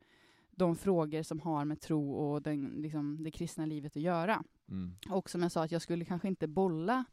de 0.51 0.77
frågor 0.77 1.23
som 1.23 1.40
har 1.40 1.64
med 1.64 1.81
tro 1.81 2.12
och 2.12 2.42
den, 2.42 2.68
liksom, 2.77 3.23
det 3.23 3.31
kristna 3.31 3.66
livet 3.66 3.96
att 3.96 4.03
göra. 4.03 4.42
Mm. 4.68 4.94
Och 5.11 5.31
som 5.31 5.42
jag 5.42 5.53
sa, 5.53 5.64
att 5.64 5.73
jag 5.73 5.83
skulle 5.83 6.05
kanske 6.05 6.29
inte 6.29 6.46
bolla 6.46 7.05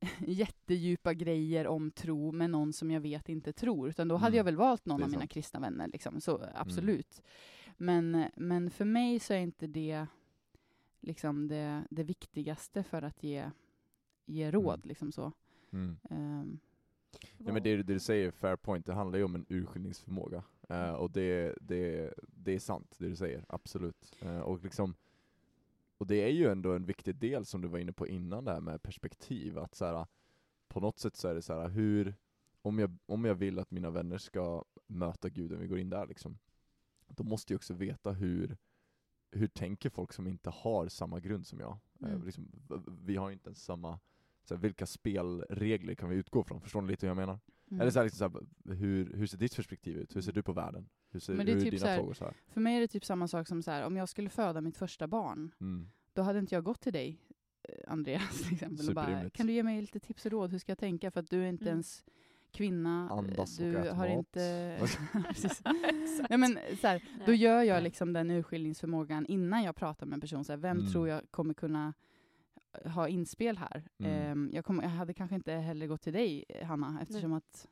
jättedjupa 0.18 1.14
grejer 1.14 1.66
om 1.66 1.90
tro 1.90 2.32
med 2.32 2.50
någon 2.50 2.72
som 2.72 2.90
jag 2.90 3.00
vet 3.00 3.28
inte 3.28 3.52
tror, 3.52 3.88
utan 3.88 4.08
då 4.08 4.16
hade 4.16 4.28
Mm. 4.28 4.36
jag 4.36 4.44
väl 4.44 4.56
valt 4.56 4.86
någon 4.86 5.02
av 5.02 5.10
mina 5.10 5.26
kristna 5.26 5.60
vänner. 5.60 5.88
Liksom. 5.88 6.20
Så 6.20 6.46
absolut. 6.54 7.22
Men, 7.76 8.24
men 8.36 8.70
för 8.70 8.84
mig 8.84 9.20
så 9.20 9.32
är 9.34 9.38
inte 9.38 9.66
det 9.66 10.06
liksom 11.00 11.48
det, 11.48 11.84
det 11.90 12.02
viktigaste 12.02 12.82
för 12.82 13.02
att 13.02 13.22
ge, 13.22 13.50
ge 14.26 14.50
råd. 14.50 14.78
Mm. 14.78 14.88
Liksom 14.88 15.12
så. 15.12 15.32
Mm. 15.72 15.96
Nej, 17.38 17.52
men 17.52 17.62
det, 17.62 17.76
det 17.76 17.82
du 17.82 18.00
säger, 18.00 18.30
fair 18.30 18.56
point, 18.56 18.86
det 18.86 18.92
handlar 18.92 19.18
ju 19.18 19.24
om 19.24 19.34
en 19.34 19.46
urskiljningsförmåga. 19.48 20.42
Eh, 20.68 20.92
och 20.92 21.10
det, 21.10 21.54
det, 21.60 22.14
det 22.20 22.52
är 22.54 22.58
sant, 22.58 22.94
det 22.98 23.08
du 23.08 23.16
säger, 23.16 23.44
absolut. 23.48 24.16
Eh, 24.20 24.40
och, 24.40 24.62
liksom, 24.64 24.94
och 25.98 26.06
det 26.06 26.16
är 26.22 26.28
ju 26.28 26.46
ändå 26.50 26.72
en 26.72 26.86
viktig 26.86 27.14
del 27.16 27.44
som 27.46 27.60
du 27.60 27.68
var 27.68 27.78
inne 27.78 27.92
på 27.92 28.06
innan, 28.08 28.44
det 28.44 28.52
här 28.52 28.60
med 28.60 28.82
perspektiv. 28.82 29.58
Att 29.58 29.74
så 29.74 29.84
här, 29.84 30.06
på 30.68 30.80
något 30.80 30.98
sätt 30.98 31.16
så 31.16 31.28
är 31.28 31.34
det 31.34 31.42
så 31.42 31.60
här, 31.60 31.68
hur, 31.68 32.14
om 32.62 32.78
jag, 32.78 32.96
om 33.06 33.24
jag 33.24 33.34
vill 33.34 33.58
att 33.58 33.70
mina 33.70 33.90
vänner 33.90 34.18
ska 34.18 34.64
möta 34.86 35.28
Gud, 35.28 35.52
om 35.52 35.58
vi 35.60 35.66
går 35.66 35.78
in 35.78 35.90
där 35.90 36.06
liksom, 36.06 36.38
då 37.08 37.24
måste 37.24 37.52
jag 37.52 37.58
också 37.58 37.74
veta 37.74 38.12
hur, 38.12 38.56
hur 39.30 39.46
tänker 39.48 39.90
folk 39.90 40.12
som 40.12 40.26
inte 40.26 40.50
har 40.50 40.88
samma 40.88 41.20
grund 41.20 41.46
som 41.46 41.60
jag? 41.60 41.70
Eh, 42.02 42.08
Mm. 42.08 42.24
liksom, 42.24 42.50
v- 42.68 42.92
vi 43.04 43.16
har 43.16 43.30
inte 43.30 43.48
ens 43.48 43.64
samma, 43.64 44.00
så 44.50 44.54
här, 44.54 44.62
vilka 44.62 44.86
spelregler 44.86 45.94
kan 45.94 46.08
vi 46.08 46.16
utgå 46.16 46.44
från? 46.44 46.60
Förstår 46.60 46.82
ni 46.82 46.88
lite 46.90 47.06
hur 47.06 47.10
jag 47.10 47.16
menar? 47.16 47.38
mm. 47.70 47.80
Eller 47.80 47.90
så 47.90 47.98
här, 47.98 48.04
liksom 48.04 48.30
så 48.32 48.38
här, 48.68 48.74
hur, 48.76 49.12
hur 49.14 49.26
ser 49.26 49.38
ditt 49.38 49.56
perspektiv 49.56 49.96
ut? 49.96 50.16
Hur 50.16 50.20
ser 50.20 50.32
du 50.32 50.42
på 50.42 50.52
världen? 50.52 50.88
Hur 51.12 51.20
ser 51.20 51.34
Men 51.34 51.46
det 51.46 51.52
är 51.52 51.56
hur 51.56 51.62
typ 51.62 51.70
dina 51.70 51.80
så 51.80 51.86
här- 51.86 51.96
frågor 51.98 52.14
så 52.14 52.24
här? 52.24 52.34
För 52.48 52.60
mig 52.60 52.76
är 52.76 52.80
det 52.80 52.88
typ 52.88 53.04
samma 53.04 53.28
sak 53.28 53.48
som 53.48 53.62
så 53.62 53.70
här, 53.70 53.84
om 53.86 53.96
jag 53.96 54.08
skulle 54.08 54.28
föda 54.28 54.60
mitt 54.60 54.76
första 54.76 55.06
barn, 55.06 55.54
Mm. 55.60 55.90
då 56.12 56.22
hade 56.22 56.38
inte 56.38 56.54
jag 56.54 56.64
gått 56.64 56.80
till 56.80 56.92
dig, 56.92 57.18
eh, 57.62 57.92
Andreas, 57.92 58.42
till 58.44 58.54
exempel, 58.54 58.88
och 58.88 58.94
bara, 58.94 59.30
kan 59.30 59.46
du 59.46 59.52
ge 59.52 59.62
mig 59.62 59.80
lite 59.80 60.00
tips 60.00 60.26
och 60.26 60.32
råd, 60.32 60.50
hur 60.52 60.58
ska 60.58 60.70
jag 60.70 60.78
tänka? 60.78 61.10
För 61.10 61.20
att 61.20 61.30
du 61.30 61.42
är 61.42 61.48
inte 61.48 61.64
Mm. 61.64 61.72
ens 61.72 62.04
kvinna, 62.52 63.06
eh, 63.10 63.12
Andas 63.18 63.58
och 63.58 63.64
du 63.64 63.76
ät 63.76 63.92
har 63.94 64.08
mat. 64.08 64.18
inte... 64.18 64.78
Nej, 66.30 66.38
men, 66.38 66.58
så 66.80 66.86
här, 66.86 67.02
då 67.26 67.32
gör 67.32 67.62
jag 67.62 67.82
liksom 67.82 68.12
den 68.12 68.30
urskiljningsförmågan 68.30 69.26
innan 69.26 69.62
jag 69.62 69.76
pratar 69.76 70.06
med 70.06 70.14
en 70.14 70.20
person. 70.20 70.44
Så 70.44 70.52
här, 70.52 70.58
vem 70.58 70.78
Mm. 70.78 70.92
tror 70.92 71.08
jag 71.08 71.22
kommer 71.30 71.54
kunna 71.54 71.86
eh, 71.86 71.92
ha 72.84 73.08
inspel 73.08 73.58
här? 73.58 73.82
Mm. 73.98 74.12
Ehm, 74.12 74.50
jag, 74.52 74.64
kommer, 74.64 74.82
jag 74.82 74.90
hade 74.90 75.14
kanske 75.14 75.34
inte 75.36 75.52
heller 75.52 75.86
gått 75.86 76.02
till 76.02 76.12
dig, 76.12 76.44
eh, 76.48 76.66
Hanna, 76.66 76.98
eftersom 77.02 77.32
att 77.32 77.68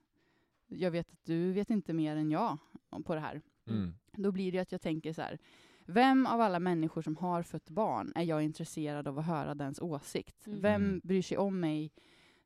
jag 0.69 0.91
vet 0.91 1.13
att 1.13 1.25
du 1.25 1.53
vet 1.53 1.71
inte 1.71 1.93
mer 1.93 2.17
än 2.17 2.31
jag 2.31 2.59
på 3.05 3.15
det 3.15 3.21
här. 3.21 3.41
Mm. 3.67 3.95
Då 4.13 4.33
blir 4.33 4.53
det 4.53 4.59
att 4.59 4.73
jag 4.73 4.81
tänker 4.81 5.13
så 5.13 5.23
här, 5.23 5.39
vem 5.87 6.27
av 6.27 6.41
alla 6.41 6.59
människor 6.59 7.03
som 7.03 7.17
har 7.17 7.43
fött 7.43 7.71
barn 7.71 8.13
är 8.15 8.23
jag 8.23 8.43
intresserad 8.43 9.09
av 9.09 9.19
att 9.19 9.25
höra 9.27 9.55
dens 9.55 9.81
åsikt? 9.81 10.47
Mm. 10.47 10.61
Vem 10.61 10.83
Mm. 10.85 11.01
bryr 11.05 11.23
sig 11.23 11.39
om 11.39 11.61
mig 11.61 11.93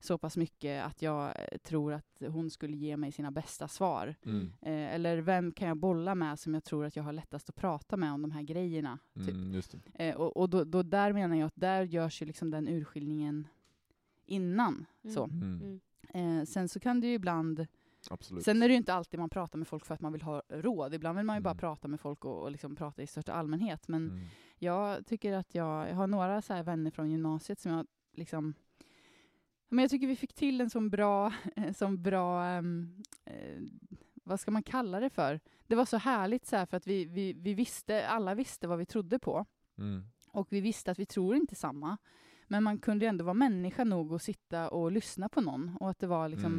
så 0.03 0.19
pass 0.19 0.37
mycket 0.37 0.85
att 0.85 1.03
jag 1.03 1.27
eh, 1.27 1.59
tror 1.59 1.93
att 1.93 2.23
hon 2.29 2.51
skulle 2.51 2.77
ge 2.77 2.97
mig 2.97 3.13
sina 3.13 3.31
bästa 3.31 3.69
svar? 3.69 4.15
Mm. 4.25 4.53
Eh, 4.63 4.95
eller 4.95 5.19
vem 5.19 5.53
kan 5.53 5.69
jag 5.69 5.77
bolla 5.77 6.15
med 6.15 6.39
som 6.39 6.55
jag 6.55 6.65
tror 6.65 6.85
att 6.87 6.97
jag 6.97 7.03
har 7.03 7.13
lättast 7.13 7.49
att 7.49 7.55
prata 7.57 7.97
med 7.97 8.13
om 8.13 8.23
de 8.23 8.31
här 8.31 8.43
grejerna? 8.43 8.99
Typ. 9.15 9.29
Mm, 9.29 9.55
just 9.55 9.73
det. 9.95 10.09
Eh, 10.09 10.15
och 10.17 10.37
och 10.37 10.51
då, 10.51 10.65
då 10.65 10.83
där 10.83 11.13
menar 11.13 11.37
jag 11.37 11.47
att 11.47 11.57
där 11.57 11.83
görs 11.83 12.23
ju 12.23 12.27
liksom 12.27 12.51
den 12.51 12.69
urskiljningen 12.69 13.47
innan. 14.27 14.87
Mm. 15.05 15.15
Så. 15.15 15.25
Mm. 15.25 15.81
Mm. 16.15 16.47
Sen 16.47 16.69
så 16.69 16.81
kan 16.81 17.01
det 17.01 17.07
ju 17.07 17.15
ibland, 17.15 17.67
Absolut. 18.11 18.45
sen 18.45 18.63
är 18.63 18.69
det 18.69 18.73
ju 18.73 18.79
inte 18.79 18.95
alltid 18.95 19.21
man 19.21 19.29
pratar 19.29 19.59
med 19.59 19.69
folk 19.69 19.87
för 19.87 19.95
att 19.95 20.01
man 20.01 20.13
vill 20.13 20.23
ha 20.23 20.43
råd. 20.49 20.95
Ibland 20.95 21.17
vill 21.19 21.27
man 21.27 21.37
ju 21.37 21.43
bara 21.43 21.51
Mm. 21.51 21.59
prata 21.61 21.89
med 21.89 22.01
folk 22.01 22.25
och, 22.25 22.43
och 22.43 22.51
liksom 22.51 22.77
prata 22.77 23.03
i 23.03 23.07
största 23.07 23.33
allmänhet. 23.33 23.89
Men 23.89 24.11
Mm. 24.11 24.25
jag 24.59 25.07
tycker 25.07 25.33
att 25.33 25.55
jag, 25.55 25.89
jag 25.91 25.95
har 25.95 26.07
några 26.07 26.43
så 26.43 26.55
här 26.55 26.63
vänner 26.63 26.91
från 26.91 27.11
gymnasiet 27.11 27.61
som 27.61 27.73
jag 27.73 27.87
liksom 28.15 28.55
men 29.73 29.83
jag 29.83 29.91
tycker 29.91 30.07
vi 30.07 30.17
fick 30.17 30.35
till 30.35 30.61
en 30.61 30.71
sån 30.71 30.91
bra, 30.91 31.33
sån 31.77 32.03
bra 32.03 32.45
ehm, 32.45 33.03
eh, 33.25 33.63
vad 34.25 34.41
ska 34.41 34.51
man 34.51 34.63
kalla 34.63 35.01
det 35.01 35.11
för? 35.11 35.41
Det 35.67 35.75
var 35.75 35.85
så 35.85 35.97
härligt 35.97 36.47
så 36.47 36.57
här 36.57 36.67
för 36.67 36.77
att 36.77 36.87
vi, 36.87 37.05
vi, 37.05 37.33
vi 37.33 37.55
visste, 37.55 38.09
alla 38.09 38.35
visste 38.35 38.69
vad 38.69 38.79
vi 38.79 38.87
trodde 38.87 39.19
på. 39.19 39.47
Mm. 39.79 40.03
Och 40.29 40.47
vi 40.51 40.61
visste 40.61 40.91
att 40.91 40.99
vi 40.99 41.07
tror 41.07 41.37
inte 41.37 41.55
samma. 41.55 41.97
Men 42.49 42.63
man 42.63 42.79
kunde 42.79 43.07
ändå 43.07 43.25
vara 43.25 43.35
människa 43.35 43.85
nog 43.85 44.15
att 44.15 44.23
sitta 44.23 44.69
och 44.69 44.93
lyssna 44.93 45.29
på 45.29 45.41
någon. 45.41 45.77
Och 45.81 45.91
att 45.91 45.99
det 45.99 46.07
var 46.07 46.29
liksom, 46.29 46.53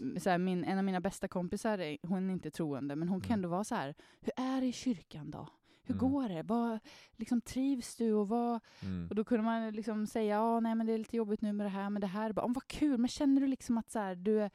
Mm, 0.00 0.20
så 0.20 0.30
här, 0.30 0.38
min, 0.38 0.64
en 0.64 0.78
av 0.78 0.84
mina 0.84 1.00
bästa 1.00 1.28
kompisar, 1.28 2.06
hon 2.06 2.30
är 2.30 2.32
inte 2.32 2.50
troende, 2.50 2.96
men 2.96 3.08
hon 3.08 3.20
kan 3.20 3.26
Mm. 3.30 3.38
ändå 3.38 3.48
vara 3.48 3.64
så 3.64 3.74
här, 3.74 3.94
hur 4.20 4.32
är 4.36 4.60
det 4.60 4.66
i 4.66 4.72
kyrkan 4.72 5.30
då? 5.30 5.48
Hur 5.86 5.94
Mm. 5.94 6.10
går 6.12 6.28
det? 6.28 6.42
Vad, 6.42 6.78
liksom, 7.16 7.40
trivs 7.40 7.96
du? 7.96 8.12
Och, 8.12 8.28
vad, 8.28 8.60
Mm. 8.82 9.06
och 9.08 9.14
då 9.14 9.24
kunde 9.24 9.44
man 9.44 9.70
liksom 9.72 10.06
säga, 10.06 10.34
ja 10.34 10.60
nej 10.60 10.74
men 10.74 10.86
det 10.86 10.92
är 10.92 10.98
lite 10.98 11.16
jobbigt 11.16 11.40
nu 11.42 11.52
med 11.52 11.66
det 11.66 11.70
här, 11.70 11.90
men 11.90 12.00
det 12.00 12.06
här, 12.06 12.32
bara, 12.32 12.46
vad 12.46 12.66
kul, 12.66 12.98
men 12.98 13.08
känner 13.08 13.40
du 13.40 13.46
liksom 13.46 13.78
att 13.78 13.90
så 13.90 13.98
här, 13.98 14.14
du 14.14 14.40
är... 14.42 14.50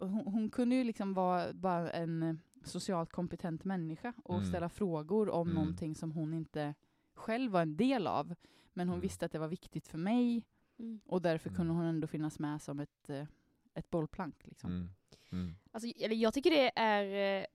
Hon, 0.00 0.26
hon 0.26 0.50
kunde 0.50 0.76
ju 0.76 0.84
liksom 0.84 1.14
vara 1.14 1.52
bara 1.52 1.90
en 1.90 2.40
socialt 2.64 3.12
kompetent 3.12 3.64
människa 3.64 4.12
och 4.24 4.34
Mm. 4.34 4.46
ställa 4.48 4.68
frågor 4.68 5.30
om 5.30 5.48
Mm. 5.48 5.54
någonting 5.62 5.94
som 5.94 6.12
hon 6.12 6.34
inte 6.34 6.74
själv 7.14 7.52
var 7.52 7.62
en 7.62 7.76
del 7.76 8.06
av. 8.06 8.34
Men 8.72 8.88
hon 8.88 8.94
Mm. 8.94 9.02
visste 9.02 9.26
att 9.26 9.32
det 9.32 9.38
var 9.38 9.48
viktigt 9.48 9.88
för 9.88 9.98
mig 9.98 10.44
Mm. 10.78 11.00
och 11.06 11.22
därför 11.22 11.48
kunde 11.48 11.62
Mm. 11.62 11.76
hon 11.76 11.84
ändå 11.86 12.06
finnas 12.06 12.38
med 12.38 12.62
som 12.62 12.80
ett, 12.80 13.10
eh, 13.10 13.26
ett 13.74 13.90
bollplank. 13.90 14.46
Liksom. 14.46 14.70
Mm. 14.70 14.88
Mm. 15.32 15.54
Alltså, 15.72 15.88
eller 16.04 16.16
jag 16.16 16.34
tycker 16.34 16.50
det 16.50 16.72
är 16.78 17.40
eh, 17.42 17.46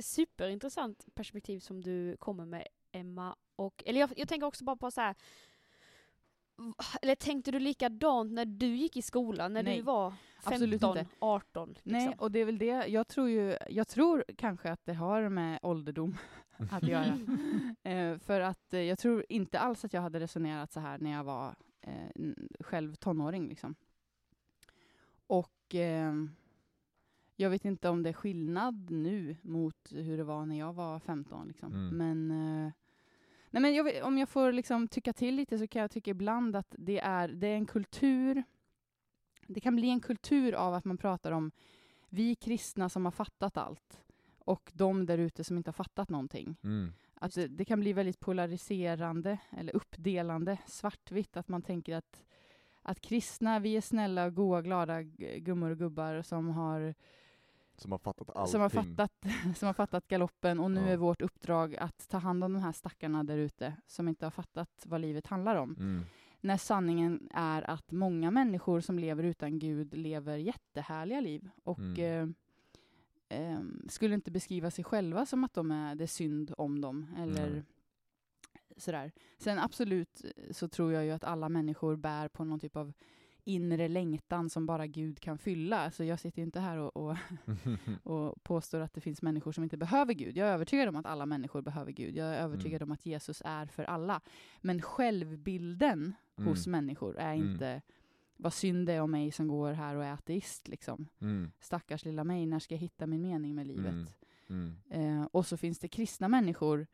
superintressant 0.00 1.06
perspektiv 1.14 1.60
som 1.60 1.80
du 1.80 2.16
kommer 2.16 2.46
med 2.46 2.66
Emma. 2.92 3.36
Och, 3.56 3.82
eller 3.86 4.00
jag, 4.00 4.10
jag 4.16 4.28
tänker 4.28 4.46
också 4.46 4.64
bara 4.64 4.76
på 4.76 4.90
så 4.90 5.00
här. 5.00 5.14
Eller 7.02 7.14
tänkte 7.14 7.50
du 7.50 7.58
likadant 7.58 8.32
när 8.32 8.44
du 8.44 8.66
gick 8.66 8.96
i 8.96 9.02
skolan, 9.02 9.52
när 9.52 9.62
Nej, 9.62 9.76
du 9.76 9.82
var 9.82 10.14
absolut 10.44 10.80
15, 10.80 10.98
inte. 10.98 11.10
18? 11.18 11.68
Liksom? 11.68 11.92
Nej, 11.92 12.14
och 12.18 12.30
det 12.30 12.38
är 12.38 12.44
väl 12.44 12.58
det. 12.58 12.86
Jag 12.86 13.08
tror 13.08 13.28
ju, 13.28 13.56
jag 13.68 13.88
tror 13.88 14.24
kanske 14.36 14.70
att 14.70 14.84
det 14.84 14.94
har 14.94 15.28
med 15.28 15.58
ålderdom 15.62 16.16
att 16.70 16.82
göra. 16.82 17.18
Eh, 17.82 18.18
för 18.18 18.40
att 18.40 18.74
eh, 18.74 18.80
jag 18.80 18.98
tror 18.98 19.24
inte 19.28 19.58
alls 19.58 19.84
att 19.84 19.92
jag 19.92 20.02
hade 20.02 20.20
resonerat 20.20 20.72
så 20.72 20.80
här 20.80 20.98
när 20.98 21.12
jag 21.12 21.24
var 21.24 21.54
eh, 21.80 22.32
själv 22.60 22.94
tonåring. 22.94 23.48
Liksom. 23.48 23.74
Och 25.26 25.74
eh, 25.74 26.12
jag 27.36 27.50
vet 27.50 27.64
inte 27.64 27.88
om 27.88 28.02
det 28.02 28.08
är 28.08 28.12
skillnad 28.12 28.90
nu 28.90 29.36
mot 29.42 29.92
hur 29.92 30.16
det 30.16 30.24
var 30.24 30.46
när 30.46 30.58
jag 30.58 30.72
var 30.72 30.98
15. 30.98 31.48
Liksom. 31.48 31.72
Mm. 31.72 31.96
Men, 31.96 32.30
eh, 32.30 32.72
nej, 33.50 33.62
men 33.62 33.74
jag 33.74 34.06
om 34.06 34.18
jag 34.18 34.28
får 34.28 34.52
liksom 34.52 34.88
tycka 34.88 35.12
till 35.12 35.34
lite 35.34 35.58
så 35.58 35.66
kan 35.66 35.82
jag 35.82 35.90
tycka 35.90 36.10
ibland 36.10 36.56
att 36.56 36.74
det 36.78 36.98
är, 36.98 37.28
det 37.28 37.46
är 37.46 37.56
en 37.56 37.66
kultur. 37.66 38.42
Det 39.46 39.60
kan 39.60 39.76
bli 39.76 39.88
en 39.88 40.00
kultur 40.00 40.52
av 40.52 40.74
att 40.74 40.84
man 40.84 40.98
pratar 40.98 41.32
om 41.32 41.50
vi 42.08 42.34
kristna 42.34 42.88
som 42.88 43.04
har 43.04 43.12
fattat 43.12 43.56
allt 43.56 44.02
och 44.38 44.72
de 44.74 45.06
där 45.06 45.18
ute 45.18 45.44
som 45.44 45.56
inte 45.56 45.68
har 45.68 45.72
fattat 45.72 46.10
någonting. 46.10 46.56
Mm. 46.64 46.92
Att 47.14 47.34
det, 47.34 47.46
det 47.46 47.64
kan 47.64 47.80
bli 47.80 47.92
väldigt 47.92 48.20
polariserande 48.20 49.38
eller 49.50 49.76
uppdelande, 49.76 50.58
svartvitt, 50.66 51.36
att 51.36 51.48
man 51.48 51.62
tänker 51.62 51.96
att, 51.96 52.24
att 52.82 53.00
kristna, 53.00 53.58
vi 53.58 53.76
är 53.76 53.80
snälla, 53.80 54.30
goa, 54.30 54.62
glada 54.62 55.02
gummor 55.38 55.70
och 55.70 55.78
gubbar 55.78 56.22
som 56.22 56.48
har, 56.48 56.94
Som 57.78 57.92
har 57.92 57.98
fattat 57.98 58.30
allting. 58.36 58.52
som 58.52 58.60
har, 58.60 58.68
fattat, 58.68 59.12
som 59.56 59.66
har 59.66 59.72
fattat 59.72 60.08
galoppen 60.08 60.60
och 60.60 60.70
nu 60.70 60.80
Ja. 60.80 60.86
är 60.86 60.96
vårt 60.96 61.22
uppdrag 61.22 61.76
att 61.76 62.08
ta 62.08 62.18
hand 62.18 62.44
om 62.44 62.52
de 62.52 62.62
här 62.62 62.72
stackarna 62.72 63.24
där 63.24 63.36
ute 63.38 63.76
som 63.86 64.08
inte 64.08 64.26
har 64.26 64.30
fattat 64.30 64.82
vad 64.86 65.00
livet 65.00 65.26
handlar 65.26 65.56
om. 65.56 65.76
Mm. 65.78 66.02
När 66.40 66.56
sanningen 66.56 67.28
är 67.34 67.70
att 67.70 67.90
många 67.92 68.30
människor 68.30 68.80
som 68.80 68.98
lever 68.98 69.24
utan 69.24 69.58
Gud 69.58 69.94
lever 69.94 70.36
jättehärliga 70.36 71.20
liv 71.20 71.48
och 71.64 71.78
Mm. 71.78 72.34
eh, 73.28 73.38
eh, 73.52 73.60
skulle 73.88 74.14
inte 74.14 74.30
beskriva 74.30 74.70
sig 74.70 74.84
själva 74.84 75.26
som 75.26 75.44
att 75.44 75.54
de 75.54 75.70
är, 75.70 75.94
det 75.94 76.04
är 76.04 76.08
synd 76.08 76.54
om 76.58 76.80
dem. 76.80 77.06
Eller 77.18 77.50
Nej. 77.50 77.62
sådär. 78.76 79.12
Sen 79.38 79.58
absolut 79.58 80.24
så 80.50 80.68
tror 80.68 80.92
jag 80.92 81.04
ju 81.04 81.10
att 81.10 81.24
alla 81.24 81.48
människor 81.48 81.96
bär 81.96 82.28
på 82.28 82.44
någon 82.44 82.60
typ 82.60 82.76
av 82.76 82.92
inre 83.46 83.88
längtan 83.88 84.50
som 84.50 84.66
bara 84.66 84.86
Gud 84.86 85.20
kan 85.20 85.38
fylla. 85.38 85.90
Så 85.90 86.04
jag 86.04 86.20
sitter 86.20 86.38
ju 86.38 86.44
inte 86.44 86.60
här 86.60 86.78
och, 86.78 86.96
och, 86.96 87.16
och 88.02 88.42
påstår 88.42 88.80
att 88.80 88.94
det 88.94 89.00
finns 89.00 89.22
människor 89.22 89.52
som 89.52 89.64
inte 89.64 89.76
behöver 89.76 90.14
Gud. 90.14 90.36
Jag 90.36 90.48
är 90.48 90.52
övertygad 90.52 90.88
om 90.88 90.96
att 90.96 91.06
alla 91.06 91.26
människor 91.26 91.62
behöver 91.62 91.92
Gud. 91.92 92.16
Jag 92.16 92.26
är 92.34 92.38
övertygad 92.38 92.82
om 92.82 92.92
att 92.92 93.06
Jesus 93.06 93.42
är 93.44 93.66
för 93.66 93.84
alla. 93.84 94.20
Men 94.60 94.82
självbilden 94.82 96.14
hos 96.36 96.66
Mm. 96.66 96.84
människor 96.84 97.16
är 97.18 97.34
Mm. 97.34 97.50
inte 97.52 97.82
vad 98.36 98.52
synd 98.52 98.86
det 98.86 98.92
är 98.92 99.00
om 99.00 99.10
mig 99.10 99.32
som 99.32 99.48
går 99.48 99.72
här 99.72 99.96
och 99.96 100.04
är 100.04 100.12
ateist. 100.12 100.68
Liksom. 100.68 101.08
Mm. 101.20 101.50
Stackars 101.60 102.04
lilla 102.04 102.24
mig, 102.24 102.46
när 102.46 102.58
ska 102.58 102.74
jag 102.74 102.80
hitta 102.80 103.06
min 103.06 103.22
mening 103.22 103.54
med 103.54 103.66
livet? 103.66 103.94
Mm. 104.48 104.76
Mm. 104.90 105.20
Eh, 105.20 105.24
och 105.32 105.46
så 105.46 105.56
finns 105.56 105.78
det 105.78 105.88
kristna 105.88 106.28
människor 106.28 106.86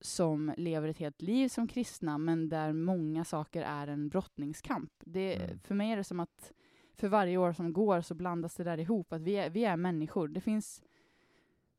som 0.00 0.52
lever 0.56 0.88
ett 0.88 0.98
helt 0.98 1.22
liv 1.22 1.48
som 1.48 1.68
kristna, 1.68 2.18
men 2.18 2.48
där 2.48 2.72
många 2.72 3.24
saker 3.24 3.62
är 3.62 3.86
en 3.86 4.08
brottningskamp. 4.08 4.92
Det, 5.04 5.34
Mm. 5.34 5.58
För 5.58 5.74
mig 5.74 5.92
är 5.92 5.96
det 5.96 6.04
som 6.04 6.20
att 6.20 6.52
för 6.94 7.08
varje 7.08 7.36
år 7.36 7.52
som 7.52 7.72
går 7.72 8.00
så 8.00 8.14
blandas 8.14 8.56
det 8.56 8.64
där 8.64 8.78
ihop, 8.78 9.12
att 9.12 9.22
vi 9.22 9.36
är, 9.36 9.50
vi 9.50 9.64
är 9.64 9.76
människor. 9.76 10.28
Det 10.28 10.40
finns, 10.40 10.82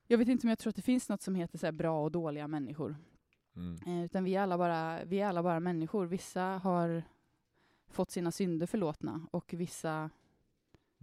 jag 0.07 0.17
vet 0.17 0.27
inte 0.27 0.47
om 0.47 0.49
jag 0.49 0.59
tror 0.59 0.69
att 0.69 0.75
det 0.75 0.81
finns 0.81 1.09
något 1.09 1.21
som 1.21 1.35
heter 1.35 1.57
så 1.57 1.71
bra 1.71 2.03
och 2.03 2.11
dåliga 2.11 2.47
människor. 2.47 2.95
Mm. 3.55 3.75
Eh, 3.85 4.05
utan 4.05 4.23
vi 4.23 4.35
är, 4.35 4.41
alla 4.41 4.57
bara, 4.57 5.03
vi 5.05 5.19
är 5.19 5.27
alla 5.27 5.43
bara 5.43 5.59
människor. 5.59 6.05
Vissa 6.05 6.43
har 6.43 7.03
fått 7.89 8.11
sina 8.11 8.31
synder 8.31 8.67
förlåtna 8.67 9.27
och 9.31 9.53
vissa 9.53 10.09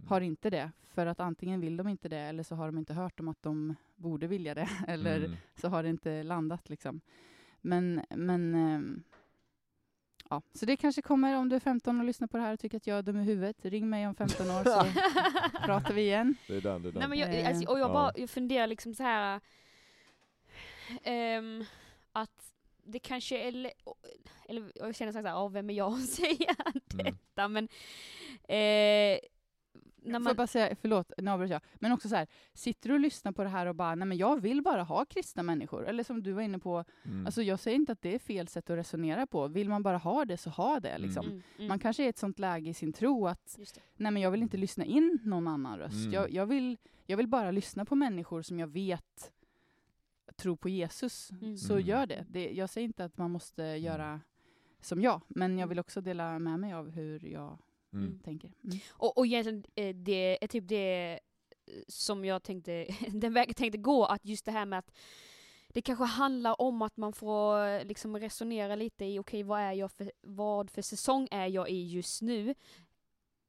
har 0.07 0.21
inte 0.21 0.49
det. 0.49 0.71
För 0.93 1.05
att 1.05 1.19
antingen 1.19 1.61
vill 1.61 1.77
de 1.77 1.87
inte 1.87 2.09
det 2.09 2.17
eller 2.19 2.43
så 2.43 2.55
har 2.55 2.65
de 2.65 2.77
inte 2.77 2.93
hört 2.93 3.19
om 3.19 3.27
att 3.27 3.41
de 3.41 3.75
borde 3.95 4.27
vilja 4.27 4.53
det. 4.55 4.69
Eller 4.87 5.17
Mm. 5.17 5.35
så 5.55 5.67
har 5.67 5.83
det 5.83 5.89
inte 5.89 6.23
landat 6.23 6.69
liksom. 6.69 7.01
Men, 7.61 8.01
men 8.09 8.55
ehm, 8.55 9.03
ja, 10.29 10.41
så 10.53 10.65
det 10.65 10.77
kanske 10.77 11.01
kommer 11.01 11.35
om 11.35 11.49
du 11.49 11.55
är 11.55 11.59
15 11.59 11.99
och 11.99 12.05
lyssnar 12.05 12.27
på 12.27 12.37
det 12.37 12.43
här 12.43 12.53
och 12.53 12.59
tycker 12.59 12.77
att 12.77 12.87
jag 12.87 12.97
är 12.97 13.01
dum 13.01 13.17
i 13.19 13.23
huvudet. 13.23 13.65
Ring 13.65 13.89
mig 13.89 14.07
om 14.07 14.15
15 14.15 14.49
år 14.51 14.63
så 14.63 14.85
pratar 15.65 15.93
vi 15.93 16.01
igen. 16.01 16.35
Det 16.47 16.55
är 16.55 16.61
den, 16.61 16.81
det 16.81 16.89
är 16.89 16.91
den. 16.91 16.99
Nej, 16.99 17.09
men 17.09 17.17
jag, 17.19 17.35
Eh, 17.35 17.47
alltså, 17.47 17.71
och 17.71 17.79
jag 17.79 17.89
ja. 17.89 17.93
bara 17.93 18.11
jag 18.15 18.29
funderar 18.29 18.67
liksom 18.67 18.93
så 18.95 19.03
här 19.03 19.39
ehm, 21.03 21.65
att 22.11 22.53
det 22.83 22.99
kanske 22.99 23.47
är, 23.47 23.51
le- 23.51 23.73
eller 24.47 24.71
jag 24.75 24.95
känner 24.95 25.11
så 25.11 25.17
här, 25.17 25.25
ja, 25.25 25.47
vem 25.47 25.69
är 25.69 25.73
jag 25.73 25.93
att 25.93 26.05
säga 26.09 26.55
Mm. 26.93 27.05
detta, 27.05 27.47
men 27.47 27.67
eh, 28.47 29.19
när 30.11 30.19
Får 30.19 30.23
jag 30.23 30.29
man, 30.29 30.35
bara 30.35 30.47
säga, 30.47 30.75
förlåt, 30.81 31.11
nu 31.17 31.31
avbröt 31.31 31.49
jag. 31.49 31.61
Men 31.75 31.91
också 31.91 32.09
så 32.09 32.15
här, 32.15 32.27
sitter 32.53 32.89
du 32.89 32.93
och 32.95 32.99
lyssnar 33.01 33.31
på 33.31 33.43
det 33.43 33.49
här 33.49 33.65
och 33.65 33.75
bara, 33.75 33.95
nej 33.95 34.07
men 34.07 34.17
jag 34.17 34.41
vill 34.41 34.61
bara 34.61 34.83
ha 34.83 35.05
kristna 35.05 35.43
människor. 35.43 35.85
Eller 35.87 36.03
som 36.03 36.23
du 36.23 36.31
var 36.31 36.41
inne 36.41 36.59
på, 36.59 36.83
Mm. 37.05 37.25
alltså 37.25 37.41
jag 37.41 37.59
säger 37.59 37.75
inte 37.75 37.91
att 37.91 38.01
det 38.01 38.15
är 38.15 38.19
fel 38.19 38.47
sätt 38.47 38.69
att 38.69 38.77
resonera 38.77 39.27
på. 39.27 39.47
Vill 39.47 39.69
man 39.69 39.83
bara 39.83 39.97
ha 39.97 40.25
det 40.25 40.37
så 40.37 40.49
ha 40.49 40.79
det 40.79 40.97
liksom. 40.97 41.25
mm, 41.25 41.41
mm, 41.57 41.67
Man 41.67 41.79
kanske 41.79 42.03
är 42.03 42.05
i 42.05 42.09
ett 42.09 42.17
sånt 42.17 42.39
läge 42.39 42.69
i 42.69 42.73
sin 42.73 42.93
tro 42.93 43.27
att 43.27 43.57
nej 43.97 44.11
men 44.11 44.21
jag 44.21 44.31
vill 44.31 44.41
inte 44.41 44.57
lyssna 44.57 44.85
in 44.85 45.19
någon 45.23 45.47
annan 45.47 45.79
röst. 45.79 45.95
Mm. 46.05 46.13
Jag, 46.13 46.31
jag, 46.31 46.45
vill, 46.45 46.77
jag 47.05 47.17
vill 47.17 47.27
bara 47.27 47.51
lyssna 47.51 47.85
på 47.85 47.95
människor 47.95 48.41
som 48.41 48.59
jag 48.59 48.67
vet 48.67 49.31
tror 50.35 50.55
på 50.55 50.69
Jesus. 50.69 51.31
Mm. 51.31 51.57
Så 51.57 51.73
Mm. 51.73 51.85
gör 51.87 52.05
det. 52.07 52.25
det. 52.29 52.49
Jag 52.51 52.69
säger 52.69 52.85
inte 52.85 53.05
att 53.05 53.17
man 53.17 53.31
måste 53.31 53.63
göra 53.63 54.21
som 54.81 55.01
jag, 55.01 55.21
men 55.27 55.57
jag 55.59 55.67
vill 55.67 55.79
också 55.79 56.01
dela 56.01 56.39
med 56.39 56.59
mig 56.59 56.73
av 56.73 56.89
hur 56.91 57.25
jag 57.25 57.57
Mm. 57.93 58.19
tänker. 58.19 58.51
Mm. 58.63 58.77
Och, 58.89 59.17
och 59.17 59.25
egentligen, 59.25 59.63
eh, 59.75 59.95
det 59.95 60.43
är 60.43 60.47
typ 60.47 60.67
det 60.67 61.19
eh, 61.65 61.73
som 61.87 62.25
jag 62.25 62.43
tänkte, 62.43 62.87
den 63.07 63.33
vägen 63.33 63.49
jag 63.49 63.57
tänkte 63.57 63.77
gå, 63.77 64.05
att 64.05 64.25
just 64.25 64.45
det 64.45 64.51
här 64.51 64.65
med 64.65 64.79
att 64.79 64.91
det 65.73 65.81
kanske 65.81 66.05
handlar 66.05 66.61
om 66.61 66.81
att 66.81 66.97
man 66.97 67.13
får 67.13 67.67
eh, 67.67 67.85
liksom 67.85 68.17
resonera 68.17 68.75
lite 68.75 69.05
i, 69.05 69.19
okej 69.19 69.43
vad 69.43 69.59
är 69.59 69.71
jag 69.71 69.91
för, 69.91 70.11
vad 70.21 70.69
för 70.69 70.81
säsong 70.81 71.27
är 71.31 71.47
jag 71.47 71.69
i 71.69 71.87
just 71.87 72.21
nu? 72.21 72.55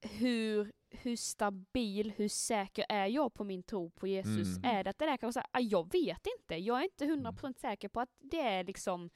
Hur, 0.03 0.73
hur 0.91 1.17
stabil, 1.17 2.13
hur 2.17 2.29
säker 2.29 2.85
är 2.89 3.07
jag 3.07 3.35
på 3.35 3.45
min 3.45 3.63
tro 3.63 3.91
på 3.91 4.07
Jesus? 4.07 4.57
Mm. 4.57 4.77
Är 4.77 4.85
det 4.85 4.91
att 4.91 4.99
det 4.99 5.07
där 5.07 5.17
kanske 5.17 5.41
säga, 5.41 5.49
ah, 5.51 5.61
jag 5.61 5.93
vet 5.93 6.27
inte, 6.39 6.57
jag 6.57 6.79
är 6.79 6.85
inte 6.85 7.07
hundra 7.07 7.33
procent 7.33 7.59
säker 7.59 7.89
på 7.89 8.01
att 8.01 8.11
det 8.19 8.41
är 8.41 8.65
liksom 8.65 9.11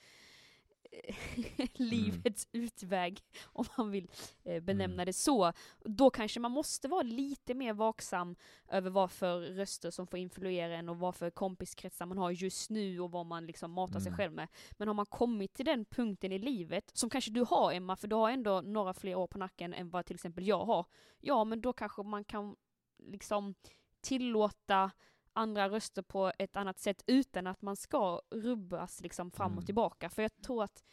livets 1.72 2.48
utväg, 2.52 3.20
om 3.44 3.64
man 3.78 3.90
vill 3.90 4.10
eh, 4.44 4.60
benämna 4.62 4.94
Mm. 4.94 5.06
det 5.06 5.12
så. 5.12 5.52
Då 5.84 6.10
kanske 6.10 6.40
man 6.40 6.50
måste 6.50 6.88
vara 6.88 7.02
lite 7.02 7.54
mer 7.54 7.72
vaksam 7.72 8.36
över 8.68 8.90
vad 8.90 9.10
för 9.10 9.40
röster 9.40 9.90
som 9.90 10.06
får 10.06 10.18
influera 10.18 10.76
en 10.76 10.88
och 10.88 10.98
vad 10.98 11.14
för 11.14 11.30
kompiskretsar 11.30 12.06
man 12.06 12.18
har 12.18 12.30
just 12.30 12.70
nu 12.70 13.00
och 13.00 13.10
vad 13.10 13.26
man 13.26 13.46
liksom 13.46 13.70
matar 13.72 14.00
sig 14.00 14.08
Mm. 14.08 14.16
själv 14.16 14.32
med. 14.32 14.48
Men 14.72 14.88
har 14.88 14.94
man 14.94 15.06
kommit 15.06 15.54
till 15.54 15.64
den 15.66 15.84
punkten 15.84 16.32
i 16.32 16.38
livet, 16.38 16.90
som 16.94 17.10
kanske 17.10 17.30
du 17.30 17.40
har 17.48 17.72
Emma, 17.72 17.96
för 17.96 18.08
du 18.08 18.16
har 18.16 18.30
ändå 18.30 18.60
några 18.60 18.94
fler 18.94 19.14
år 19.14 19.26
på 19.26 19.38
nacken 19.38 19.74
än 19.74 19.90
vad 19.90 20.06
till 20.06 20.14
exempel 20.14 20.46
jag 20.46 20.64
har. 20.64 20.86
Ja, 21.20 21.44
men 21.44 21.60
då 21.60 21.72
kanske 21.72 22.02
man 22.02 22.24
kan 22.24 22.56
liksom 22.98 23.54
tillåta 24.00 24.90
andra 25.34 25.68
röster 25.68 26.02
på 26.02 26.32
ett 26.38 26.56
annat 26.56 26.78
sätt 26.78 27.02
utan 27.06 27.46
att 27.46 27.62
man 27.62 27.76
ska 27.76 28.20
rubbas 28.30 29.00
liksom 29.00 29.30
fram 29.30 29.46
och 29.52 29.52
Mm. 29.52 29.66
tillbaka. 29.66 30.10
För 30.10 30.22
jag 30.22 30.36
tror 30.42 30.64
att 30.64 30.84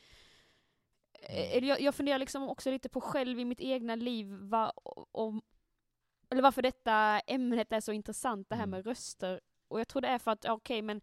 Mm. 1.30 1.58
eller 1.58 1.68
jag, 1.68 1.82
jag 1.82 1.96
funderar 1.96 2.20
liksom 2.20 2.44
också 2.50 2.72
lite 2.72 2.90
på 2.90 3.02
själv 3.02 3.40
i 3.40 3.46
mitt 3.46 3.62
egna 3.62 3.96
liv, 3.96 4.28
va, 4.32 4.74
om, 5.12 5.42
eller 6.30 6.42
varför 6.42 6.62
detta 6.62 7.20
ämnet 7.20 7.72
är 7.72 7.80
så 7.82 7.92
intressant, 7.92 8.50
det 8.50 8.56
här 8.56 8.64
Mm. 8.64 8.70
med 8.72 8.86
röster. 8.86 9.42
Och 9.68 9.80
jag 9.80 9.88
tror 9.88 10.02
det 10.02 10.08
är 10.08 10.20
för 10.20 10.32
att, 10.32 10.46
okej 10.46 10.82
men 10.82 11.02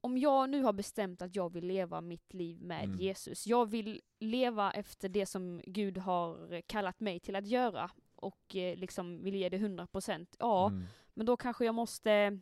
om 0.00 0.18
jag 0.18 0.50
nu 0.50 0.62
har 0.62 0.72
bestämt 0.72 1.22
att 1.22 1.36
jag 1.36 1.52
vill 1.52 1.66
leva 1.66 2.00
mitt 2.00 2.34
liv 2.34 2.60
med 2.62 2.84
Mm. 2.84 2.98
Jesus, 2.98 3.46
jag 3.46 3.66
vill 3.70 4.00
leva 4.20 4.72
efter 4.72 5.08
det 5.08 5.26
som 5.26 5.62
Gud 5.66 5.98
har 5.98 6.60
kallat 6.60 7.00
mig 7.00 7.20
till 7.20 7.36
att 7.36 7.46
göra 7.46 7.90
och 8.14 8.56
eh, 8.56 8.76
liksom 8.76 9.22
vill 9.22 9.34
ge 9.34 9.48
det 9.48 9.58
100%, 9.58 10.36
ja, 10.38 10.66
Mm. 10.68 10.84
Men 11.14 11.26
då 11.26 11.36
kanske 11.36 11.64
jag 11.64 11.74
måste 11.74 12.38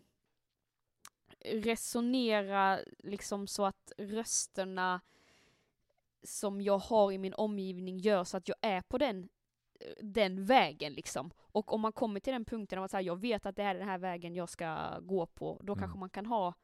resonera 1.44 2.78
liksom 2.98 3.46
så 3.46 3.64
att 3.64 3.92
rösterna 3.98 5.00
som 6.22 6.60
jag 6.60 6.78
har 6.78 7.12
i 7.12 7.18
min 7.18 7.34
omgivning 7.34 7.98
gör 7.98 8.24
så 8.24 8.36
att 8.36 8.48
jag 8.48 8.56
är 8.60 8.82
på 8.82 8.98
den, 8.98 9.28
den 10.02 10.44
vägen 10.44 10.92
liksom. 10.92 11.30
Och 11.38 11.72
om 11.72 11.80
man 11.80 11.92
kommer 11.92 12.20
till 12.20 12.32
den 12.32 12.44
punkten 12.44 12.78
av 12.78 12.84
att 12.84 12.90
säga, 12.90 13.00
jag 13.00 13.20
vet 13.20 13.46
att 13.46 13.56
det 13.56 13.62
här 13.62 13.74
är 13.74 13.78
den 13.78 13.88
här 13.88 13.98
vägen 13.98 14.34
jag 14.34 14.48
ska 14.48 14.98
gå 15.00 15.26
på, 15.26 15.60
då 15.62 15.72
Mm. 15.72 15.80
kanske 15.80 15.98
man 15.98 16.10
kan 16.10 16.26
ha 16.26 16.54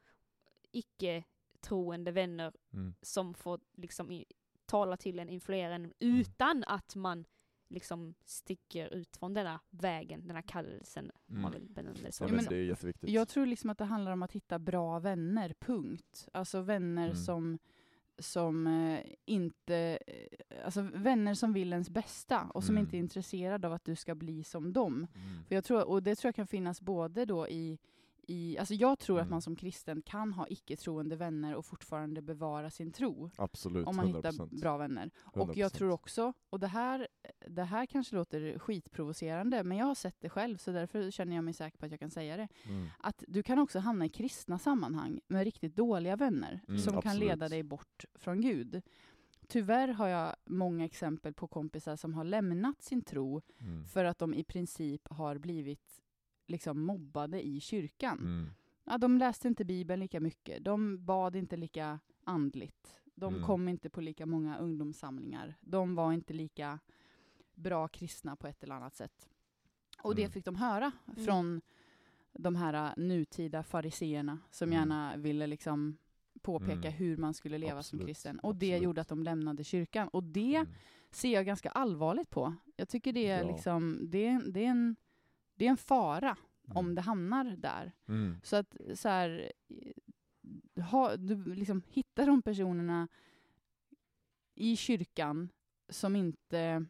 icke-troende 0.71 2.11
vänner 2.11 2.53
Mm. 2.73 2.95
som 3.01 3.33
får 3.33 3.59
liksom 3.73 4.11
i, 4.11 4.25
tala 4.65 4.97
till 4.97 5.19
en, 5.19 5.29
influera 5.29 5.75
en, 5.75 5.93
utan 5.99 6.63
att 6.67 6.95
man 6.95 7.25
liksom 7.69 8.13
sticker 8.25 8.93
ut 8.93 9.17
från 9.17 9.33
denna 9.33 9.59
vägen, 9.69 10.27
denna 10.27 10.41
kallelsen, 10.41 11.11
om 11.27 11.41
man 11.41 11.51
Mm. 11.53 11.61
vill 11.61 11.69
benämna 11.73 11.99
det 12.05 12.11
så. 12.11 12.23
Ja, 12.23 12.27
men- 12.31 12.45
det 12.45 12.55
är 12.55 12.63
jätteviktigt. 12.63 13.09
Jag 13.09 13.27
tror 13.27 13.45
liksom 13.45 13.69
att 13.69 13.77
det 13.77 13.85
handlar 13.85 14.11
om 14.11 14.23
att 14.23 14.31
hitta 14.31 14.59
bra 14.59 14.99
vänner, 14.99 15.53
punkt. 15.59 16.27
Alltså 16.33 16.61
vänner 16.61 17.05
Mm. 17.05 17.15
som, 17.15 17.59
som 18.19 18.67
eh, 18.67 18.99
inte, 19.25 19.99
eh, 20.07 20.65
alltså 20.65 20.81
vänner 20.81 21.33
som 21.33 21.53
vill 21.53 21.71
ens 21.73 21.89
bästa 21.89 22.43
och 22.53 22.63
som 22.63 22.75
Mm. 22.75 22.83
inte 22.85 22.97
är 22.97 22.99
intresserade 22.99 23.67
av 23.67 23.73
att 23.73 23.85
du 23.85 23.95
ska 23.95 24.15
bli 24.15 24.43
som 24.43 24.73
dem. 24.73 24.93
Mm. 25.15 25.43
För 25.47 25.55
jag 25.55 25.63
tror, 25.63 25.87
och 25.89 26.03
det 26.03 26.15
tror 26.15 26.27
jag 26.27 26.35
kan 26.35 26.47
finnas 26.47 26.81
både 26.81 27.25
då 27.25 27.47
i, 27.47 27.77
i 28.29 28.57
alltså 28.57 28.73
jag 28.73 28.99
tror 28.99 29.17
att 29.19 29.21
Mm. 29.25 29.31
man 29.31 29.41
som 29.41 29.55
kristen 29.55 30.01
kan 30.01 30.33
ha 30.33 30.47
icke-troende 30.47 31.15
vänner 31.15 31.55
och 31.55 31.65
fortfarande 31.65 32.21
bevara 32.21 32.69
sin 32.69 32.91
tro. 32.91 33.29
Absolut, 33.35 33.87
Om 33.87 33.95
man 33.95 34.05
100%. 34.07 34.15
hittar 34.33 34.61
bra 34.61 34.77
vänner. 34.77 35.11
Och 35.17 35.39
jag 35.39 35.55
100%. 35.55 35.69
tror 35.77 35.89
också, 35.91 36.33
och 36.49 36.59
det 36.59 36.67
här, 36.67 37.07
det 37.47 37.63
här 37.63 37.85
kanske 37.85 38.15
låter 38.15 38.59
skitprovocerande, 38.59 39.63
men 39.63 39.77
jag 39.77 39.85
har 39.85 39.95
sett 39.95 40.21
det 40.21 40.29
själv, 40.29 40.57
så 40.57 40.71
därför 40.71 41.11
känner 41.11 41.35
jag 41.35 41.43
mig 41.43 41.53
säker 41.53 41.77
på 41.77 41.85
att 41.85 41.91
jag 41.91 41.99
kan 41.99 42.11
säga 42.11 42.37
det. 42.37 42.47
Mm. 42.65 42.87
Att 42.99 43.23
du 43.27 43.43
kan 43.43 43.59
också 43.59 43.79
hamna 43.79 44.05
i 44.05 44.09
kristna 44.09 44.59
sammanhang 44.59 45.19
med 45.27 45.43
riktigt 45.43 45.75
dåliga 45.75 46.15
vänner, 46.15 46.61
Mm, 46.67 46.79
som 46.79 46.93
kan 46.93 46.97
absolut. 46.97 47.19
leda 47.29 47.49
dig 47.49 47.63
bort 47.63 48.05
från 48.15 48.41
Gud. 48.41 48.81
Tyvärr 49.47 49.87
har 49.87 50.07
jag 50.07 50.35
många 50.45 50.85
exempel 50.85 51.33
på 51.33 51.47
kompisar 51.47 51.95
som 51.95 52.13
har 52.13 52.23
lämnat 52.23 52.81
sin 52.81 53.01
tro 53.01 53.41
Mm. 53.59 53.85
för 53.85 54.05
att 54.05 54.19
de 54.19 54.33
i 54.33 54.43
princip 54.43 55.07
har 55.09 55.37
blivit 55.37 56.01
liksom 56.47 56.81
mobbade 56.81 57.47
i 57.47 57.59
kyrkan. 57.59 58.19
Mm. 58.19 58.49
Ja, 58.83 58.97
de 58.97 59.17
läste 59.17 59.47
inte 59.47 59.65
Bibeln 59.65 59.99
lika 59.99 60.19
mycket, 60.19 60.63
de 60.65 61.05
bad 61.05 61.35
inte 61.35 61.57
lika 61.57 61.99
andligt, 62.23 62.99
de 63.15 63.33
Mm. 63.33 63.45
kom 63.45 63.67
inte 63.67 63.89
på 63.89 64.01
lika 64.01 64.25
många 64.25 64.57
ungdomssamlingar, 64.57 65.55
de 65.61 65.95
var 65.95 66.13
inte 66.13 66.33
lika 66.33 66.79
bra 67.55 67.87
kristna 67.87 68.35
på 68.35 68.47
ett 68.47 68.63
eller 68.63 68.75
annat 68.75 68.95
sätt. 68.95 69.29
Och 70.01 70.15
det 70.15 70.21
Mm. 70.21 70.31
fick 70.31 70.45
de 70.45 70.55
höra 70.55 70.91
Mm. 71.07 71.25
från 71.25 71.61
de 72.33 72.55
här 72.55 72.73
äh, 72.73 73.03
nutida 73.05 73.63
fariseerna 73.63 74.39
som 74.51 74.69
Mm. 74.69 74.79
gärna 74.79 75.17
ville 75.17 75.47
liksom 75.47 75.97
påpeka 76.41 76.73
Mm. 76.87 76.93
hur 76.93 77.17
man 77.17 77.33
skulle 77.33 77.57
leva 77.57 77.71
som 77.71 77.79
Absolut, 77.97 78.05
kristen. 78.07 78.39
Och 78.39 78.55
det 78.55 78.65
absolut. 78.67 78.83
gjorde 78.83 79.01
att 79.01 79.07
de 79.07 79.23
lämnade 79.23 79.63
kyrkan. 79.63 80.07
Och 80.07 80.23
det 80.23 80.55
Mm. 80.55 80.73
ser 81.11 81.33
jag 81.33 81.45
ganska 81.45 81.69
allvarligt 81.69 82.29
på. 82.29 82.55
Jag 82.75 82.89
tycker 82.89 83.13
det 83.13 83.27
är, 83.27 83.43
Ja. 83.43 83.51
liksom, 83.51 83.99
det 84.09 84.41
det 84.51 84.65
är, 84.65 84.69
en, 84.69 84.95
det 85.57 85.65
är 85.65 85.69
en 85.69 85.77
fara 85.77 86.37
om 86.67 86.85
Mm. 86.85 86.95
det 86.95 87.01
hamnar 87.01 87.43
där. 87.45 87.91
Mm. 88.07 88.35
Så 88.43 88.55
att 88.55 88.75
så 88.95 89.09
här, 89.09 89.51
ha, 90.91 91.15
du 91.17 91.55
liksom 91.55 91.81
hittar 91.87 92.25
de 92.27 92.41
personerna 92.41 93.07
i 94.55 94.75
kyrkan 94.75 95.49
som 95.89 96.15
inte 96.15 96.85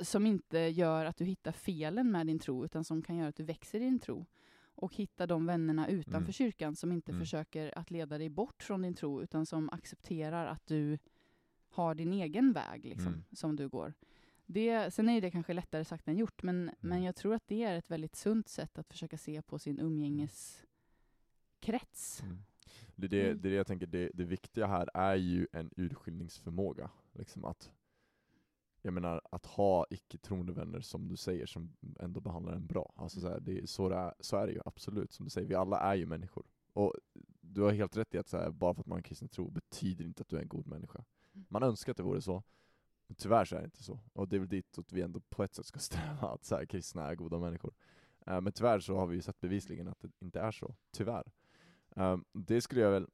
som 0.00 0.26
inte 0.26 0.58
gör 0.58 1.04
att 1.04 1.16
du 1.16 1.24
hittar 1.24 1.52
felen 1.52 2.10
med 2.10 2.26
din 2.26 2.38
tro, 2.38 2.64
utan 2.64 2.84
som 2.84 3.02
kan 3.02 3.16
göra 3.16 3.28
att 3.28 3.36
du 3.36 3.44
växer 3.44 3.80
i 3.80 3.84
din 3.84 3.98
tro. 3.98 4.26
Och 4.74 4.94
hitta 4.94 5.26
de 5.26 5.46
vännerna 5.46 5.88
utanför 5.88 6.18
Mm. 6.18 6.32
kyrkan 6.32 6.76
som 6.76 6.92
inte 6.92 7.12
Mm. 7.12 7.20
försöker 7.20 7.78
att 7.78 7.90
leda 7.90 8.18
dig 8.18 8.28
bort 8.28 8.62
från 8.62 8.82
din 8.82 8.94
tro, 8.94 9.22
utan 9.22 9.46
som 9.46 9.70
accepterar 9.70 10.46
att 10.46 10.66
du 10.66 10.98
har 11.68 11.94
din 11.94 12.12
egen 12.12 12.52
väg 12.52 12.84
liksom, 12.84 13.06
Mm. 13.12 13.24
som 13.32 13.56
du 13.56 13.68
går. 13.68 13.94
Det, 14.46 14.94
sen 14.94 15.08
är 15.08 15.20
det 15.20 15.30
kanske 15.30 15.52
lättare 15.52 15.84
sagt 15.84 16.08
än 16.08 16.16
gjort, 16.16 16.42
men, 16.42 16.70
men 16.80 16.92
Mm. 16.92 17.04
jag 17.04 17.16
tror 17.16 17.34
att 17.34 17.48
det 17.48 17.62
är 17.62 17.78
ett 17.78 17.90
väldigt 17.90 18.16
sunt 18.16 18.48
sätt 18.48 18.78
att 18.78 18.88
försöka 18.88 19.18
se 19.18 19.42
på 19.42 19.58
sin 19.58 19.78
umgängeskrets. 19.78 22.22
Mm. 22.22 22.38
Det, 22.94 23.08
det, 23.08 23.26
Mm. 23.28 23.40
det 23.42 23.50
jag 23.50 23.66
tänker, 23.66 23.86
det, 23.86 24.10
det 24.14 24.24
viktiga 24.24 24.66
här 24.66 24.88
är 24.94 25.14
ju 25.14 25.46
en 25.52 25.70
urskiljningsförmåga. 25.76 26.90
Liksom 27.12 27.44
att, 27.44 27.72
jag 28.82 28.94
menar, 28.94 29.20
att 29.30 29.46
ha 29.46 29.86
icke-troende 29.90 30.52
vänner 30.52 30.80
som 30.80 31.08
du 31.08 31.16
säger, 31.16 31.46
som 31.46 31.76
ändå 32.00 32.20
behandlar 32.20 32.52
en 32.52 32.66
bra. 32.66 32.92
Alltså 32.96 33.20
så, 33.20 33.28
här, 33.28 33.40
det, 33.40 33.58
är- 33.58 33.66
så, 33.66 33.88
det 33.88 33.96
är, 33.96 34.14
så 34.20 34.36
är 34.36 34.46
det 34.46 34.52
ju 34.52 34.60
absolut, 34.64 35.12
som 35.12 35.24
du 35.24 35.30
säger, 35.30 35.48
vi 35.48 35.54
alla 35.54 35.80
är 35.80 35.94
ju 35.94 36.06
människor. 36.06 36.46
Och 36.72 36.94
du 37.40 37.60
har 37.60 37.72
helt 37.72 37.96
rätt 37.96 38.14
i 38.14 38.18
att 38.18 38.28
så 38.28 38.36
här, 38.36 38.50
bara 38.50 38.74
för 38.74 38.80
att 38.80 38.86
man 38.86 38.92
har 38.96 38.98
en 38.98 39.02
kristen 39.02 39.28
tro 39.28 39.50
betyder 39.50 40.04
inte 40.04 40.22
att 40.22 40.28
du 40.28 40.36
är 40.36 40.40
en 40.42 40.48
god 40.48 40.66
människa. 40.66 41.04
Mm. 41.34 41.46
Man 41.48 41.62
önskar 41.62 41.90
att 41.90 41.96
det 41.96 42.02
vore 42.02 42.22
så, 42.22 42.42
men 43.06 43.16
tyvärr 43.16 43.44
så 43.44 43.56
är 43.56 43.60
det 43.60 43.64
inte 43.64 43.82
så. 43.82 44.00
Och 44.12 44.28
det 44.28 44.36
är 44.36 44.40
väl 44.40 44.48
ditåt 44.48 44.92
vi 44.92 45.02
ändå 45.02 45.20
på 45.20 45.44
ett 45.44 45.54
sätt 45.54 45.66
ska 45.66 45.78
sträva, 45.78 46.28
att 46.28 46.44
så 46.44 46.56
här, 46.56 46.66
kristna 46.66 47.06
är 47.06 47.14
goda 47.14 47.38
människor. 47.38 47.74
Uh, 48.30 48.40
men 48.40 48.52
tyvärr 48.52 48.80
så 48.80 48.96
har 48.96 49.06
vi 49.06 49.16
ju 49.16 49.22
sett 49.22 49.40
bevisligen 49.40 49.88
att 49.88 50.00
det 50.00 50.10
inte 50.18 50.40
är 50.40 50.52
så, 50.52 50.74
tyvärr. 50.90 51.32
Uh, 51.98 52.16
det 52.32 52.60
skulle 52.60 52.80
jag 52.80 52.90
väl 52.90 53.08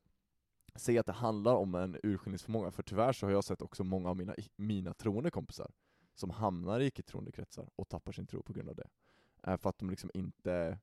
säga 0.74 1.00
att 1.00 1.06
det 1.06 1.12
handlar 1.12 1.54
om 1.54 1.74
en 1.74 1.96
urskiljningsförmåga, 2.02 2.70
för 2.72 2.82
tyvärr 2.82 3.12
så 3.12 3.26
har 3.26 3.32
jag 3.32 3.44
sett 3.44 3.62
också 3.62 3.84
många 3.84 4.10
av 4.10 4.16
mina, 4.16 4.34
mina 4.56 4.94
troende 4.94 5.30
kompisar 5.30 5.70
som 6.14 6.30
hamnar 6.30 6.80
i 6.80 6.86
icke-troende 6.86 7.32
kretsar 7.32 7.70
och 7.76 7.88
tappar 7.88 8.12
sin 8.12 8.26
tro 8.26 8.42
på 8.42 8.52
grund 8.52 8.68
av 8.68 8.76
det. 8.76 8.88
Uh, 9.48 9.56
för 9.56 9.70
att 9.70 9.78
de 9.78 9.90
liksom 9.90 10.10
inte 10.14 10.78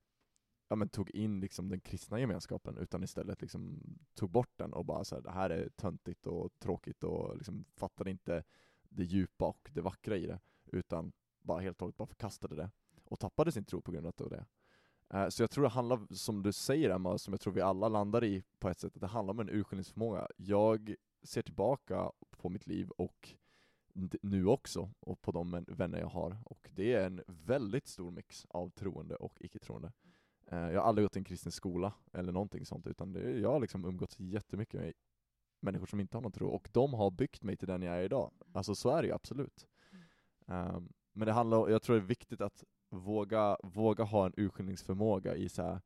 ja, 0.68 0.76
men 0.76 0.90
tog 0.90 1.10
in 1.12 1.40
liksom 1.40 1.70
den 1.70 1.80
kristna 1.80 2.20
gemenskapen, 2.20 2.78
utan 2.78 3.04
istället 3.04 3.42
liksom 3.42 3.84
tog 4.14 4.30
bort 4.30 4.58
den 4.58 4.74
och 4.74 4.86
bara 4.86 5.04
så 5.04 5.16
här, 5.16 5.22
det 5.22 5.32
här 5.32 5.50
är 5.50 5.70
töntigt 5.70 6.28
och 6.28 6.60
tråkigt 6.60 7.04
och 7.04 7.38
liksom 7.38 7.66
fattade 7.76 8.12
inte 8.12 8.44
det 8.90 9.04
djupa 9.04 9.46
och 9.46 9.70
det 9.74 9.82
vackra 9.82 10.18
i 10.18 10.26
det, 10.26 10.40
utan 10.66 11.12
bara 11.42 11.62
helt 11.62 11.78
och 11.78 11.82
hållet 11.82 11.98
bara 11.98 12.08
förkastade 12.08 12.56
det 12.56 12.72
och 13.04 13.20
tappade 13.20 13.52
sin 13.52 13.66
tro 13.66 13.82
på 13.82 13.92
grund 13.92 14.08
av 14.08 14.30
det. 14.30 14.46
Eh, 15.10 15.30
så 15.30 15.44
jag 15.44 15.52
tror 15.52 15.64
det 15.64 15.70
handlar, 15.70 16.16
som 16.16 16.44
du 16.44 16.52
säger 16.52 16.90
Emma, 16.90 17.18
som 17.18 17.34
jag 17.34 17.42
tror 17.42 17.54
vi 17.54 17.62
alla 17.62 17.90
landar 17.90 18.24
i 18.24 18.44
på 18.60 18.70
ett 18.70 18.80
sätt, 18.80 18.96
att 18.96 19.02
det 19.02 19.08
handlar 19.08 19.34
om 19.34 19.40
en 19.40 19.50
urskiljningsförmåga. 19.50 20.28
Jag 20.38 20.96
ser 21.24 21.42
tillbaka 21.42 22.12
på 22.38 22.50
mitt 22.50 22.68
liv 22.68 22.90
och 22.90 23.36
nu 24.22 24.46
också, 24.46 24.90
och 25.00 25.22
på 25.22 25.32
de 25.32 25.66
vänner 25.68 26.00
jag 26.00 26.08
har, 26.08 26.38
och 26.46 26.70
det 26.72 26.94
är 26.94 27.06
en 27.06 27.22
väldigt 27.28 27.88
stor 27.88 28.12
mix 28.12 28.46
av 28.50 28.70
troende 28.70 29.16
och 29.16 29.38
icke-troende. 29.40 29.92
Eh, 30.46 30.58
jag 30.58 30.82
har 30.82 30.88
aldrig 30.88 31.06
gått 31.06 31.16
i 31.16 31.20
en 31.20 31.26
kristen 31.26 31.52
skola 31.52 31.94
eller 32.14 32.32
någonting 32.32 32.66
sånt, 32.66 32.88
utan 32.88 33.14
det, 33.14 33.40
jag 33.40 33.52
har 33.52 33.60
liksom 33.60 33.86
umgåtts 33.86 34.20
jättemycket 34.20 34.82
med 34.82 34.94
människor 35.60 35.86
som 35.86 36.00
inte 36.00 36.18
har 36.18 36.22
någon 36.22 36.32
tro, 36.32 36.48
och 36.48 36.70
de 36.72 36.94
har 36.94 37.12
byggt 37.12 37.44
mig 37.44 37.58
till 37.58 37.68
den 37.68 37.82
jag 37.82 37.96
är 37.96 38.02
idag. 38.02 38.32
Alltså 38.54 38.76
så 38.76 38.90
är 38.90 39.02
det 39.02 39.08
ju 39.08 39.14
absolut. 39.14 39.68
Um, 40.46 40.94
men 41.14 41.26
det 41.26 41.34
handlar, 41.34 41.70
jag 41.70 41.82
tror 41.82 41.96
det 41.96 42.02
är 42.02 42.06
viktigt 42.06 42.42
att 42.42 42.64
våga, 42.90 43.58
våga 43.64 44.04
ha 44.04 44.26
en 44.26 44.34
urskiljningsförmåga 44.38 45.36
i 45.36 45.50
så 45.50 45.62
här, 45.62 45.82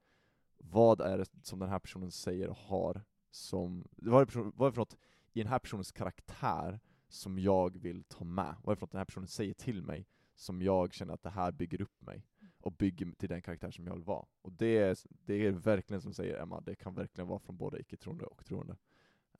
vad 0.57 1.01
är 1.01 1.17
det 1.17 1.25
som 1.43 1.59
den 1.59 1.69
här 1.69 1.79
personen 1.79 2.11
säger 2.11 2.49
och 2.49 2.57
har 2.57 3.01
som, 3.31 3.87
vad 3.91 4.21
är 4.21 4.25
person, 4.25 4.53
vad 4.55 4.67
är 4.67 4.71
det 4.71 4.75
för 4.75 4.81
något 4.81 4.97
i 5.33 5.39
den 5.39 5.47
här 5.47 5.59
personens 5.59 5.91
karaktär 5.91 6.79
som 7.07 7.39
jag 7.39 7.77
vill 7.77 8.03
ta 8.03 8.23
med? 8.23 8.55
Vad 8.63 8.71
är 8.71 8.75
det 8.75 8.79
för 8.79 8.85
något 8.85 8.91
den 8.91 8.97
här 8.97 9.05
personen 9.05 9.27
säger 9.27 9.53
till 9.53 9.83
mig 9.83 10.07
som 10.35 10.61
jag 10.61 10.93
känner 10.93 11.13
att 11.13 11.23
det 11.23 11.29
här 11.29 11.51
bygger 11.51 11.81
upp 11.81 12.01
mig 12.01 12.25
och 12.61 12.71
bygger 12.71 13.11
till 13.11 13.29
den 13.29 13.41
karaktär 13.41 13.71
som 13.71 13.87
jag 13.87 13.93
vill 13.93 14.03
vara? 14.03 14.25
Och 14.41 14.51
det 14.51 14.77
är, 14.77 14.97
det 15.09 15.45
är 15.45 15.51
verkligen 15.51 16.01
som 16.01 16.13
säger 16.13 16.41
Emma, 16.41 16.61
det 16.61 16.75
kan 16.75 16.95
verkligen 16.95 17.27
vara 17.27 17.39
från 17.39 17.57
både 17.57 17.79
icke-troende 17.79 18.25
och 18.25 18.45
troende. 18.45 18.77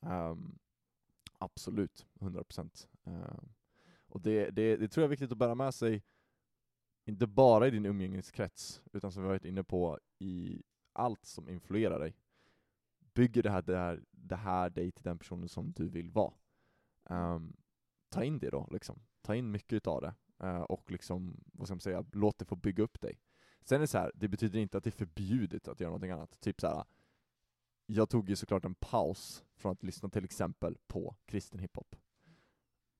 Um, 0.06 0.58
Absolut, 1.38 2.06
100%. 2.20 2.88
Um, 3.04 3.14
ehm, 3.14 3.48
och 4.06 4.20
det, 4.20 4.50
det, 4.50 4.76
det 4.76 4.88
tror 4.88 5.02
jag 5.02 5.08
är 5.08 5.10
viktigt 5.10 5.32
att 5.32 5.38
bära 5.38 5.54
med 5.54 5.74
sig, 5.74 6.02
inte 7.04 7.26
bara 7.26 7.66
i 7.66 7.70
din 7.70 7.86
umgängeskrets, 7.86 8.82
utan 8.92 9.12
som 9.12 9.22
vi 9.22 9.28
varit 9.28 9.44
inne 9.44 9.64
på, 9.64 9.98
i 10.18 10.62
allt 10.92 11.24
som 11.24 11.48
influerar 11.48 11.98
dig. 11.98 12.16
Bygger 13.14 13.42
det 13.42 13.50
här, 13.50 13.62
det 13.62 13.76
här, 13.76 14.04
det 14.10 14.36
här 14.36 14.70
dig 14.70 14.92
till 14.92 15.04
den 15.04 15.18
personen 15.18 15.48
som 15.48 15.72
du 15.72 15.88
vill 15.88 16.10
vara. 16.10 16.34
Um, 17.10 17.56
ta 18.08 18.24
in 18.24 18.38
det 18.38 18.50
då, 18.50 18.68
liksom. 18.70 19.02
Ta 19.22 19.34
in 19.34 19.50
mycket 19.50 19.72
utav 19.72 20.00
det. 20.02 20.14
Uh, 20.46 20.60
och 20.62 20.90
liksom, 20.90 21.40
vad 21.52 21.68
ska 21.68 21.74
man 21.74 21.80
säga, 21.80 22.04
låt 22.12 22.38
det 22.38 22.44
få 22.44 22.56
bygga 22.56 22.84
upp 22.84 23.00
dig. 23.00 23.20
Sen 23.64 23.76
är 23.76 23.80
det 23.80 23.86
så 23.86 23.98
här, 23.98 24.12
det 24.14 24.28
betyder 24.28 24.58
inte 24.58 24.78
att 24.78 24.84
det 24.84 24.90
är 24.90 25.06
förbjudet 25.06 25.68
att 25.68 25.80
göra 25.80 25.90
någonting 25.90 26.10
annat. 26.10 26.40
Typ 26.40 26.60
så 26.60 26.66
här 26.66 26.84
jag 27.86 28.08
tog 28.10 28.28
ju 28.30 28.36
såklart 28.36 28.64
en 28.64 28.74
paus 28.74 29.44
från 29.56 29.72
att 29.72 29.82
lyssna 29.82 30.08
till 30.08 30.24
exempel 30.24 30.76
på 30.86 31.16
kristen 31.26 31.60
hiphop. 31.60 31.96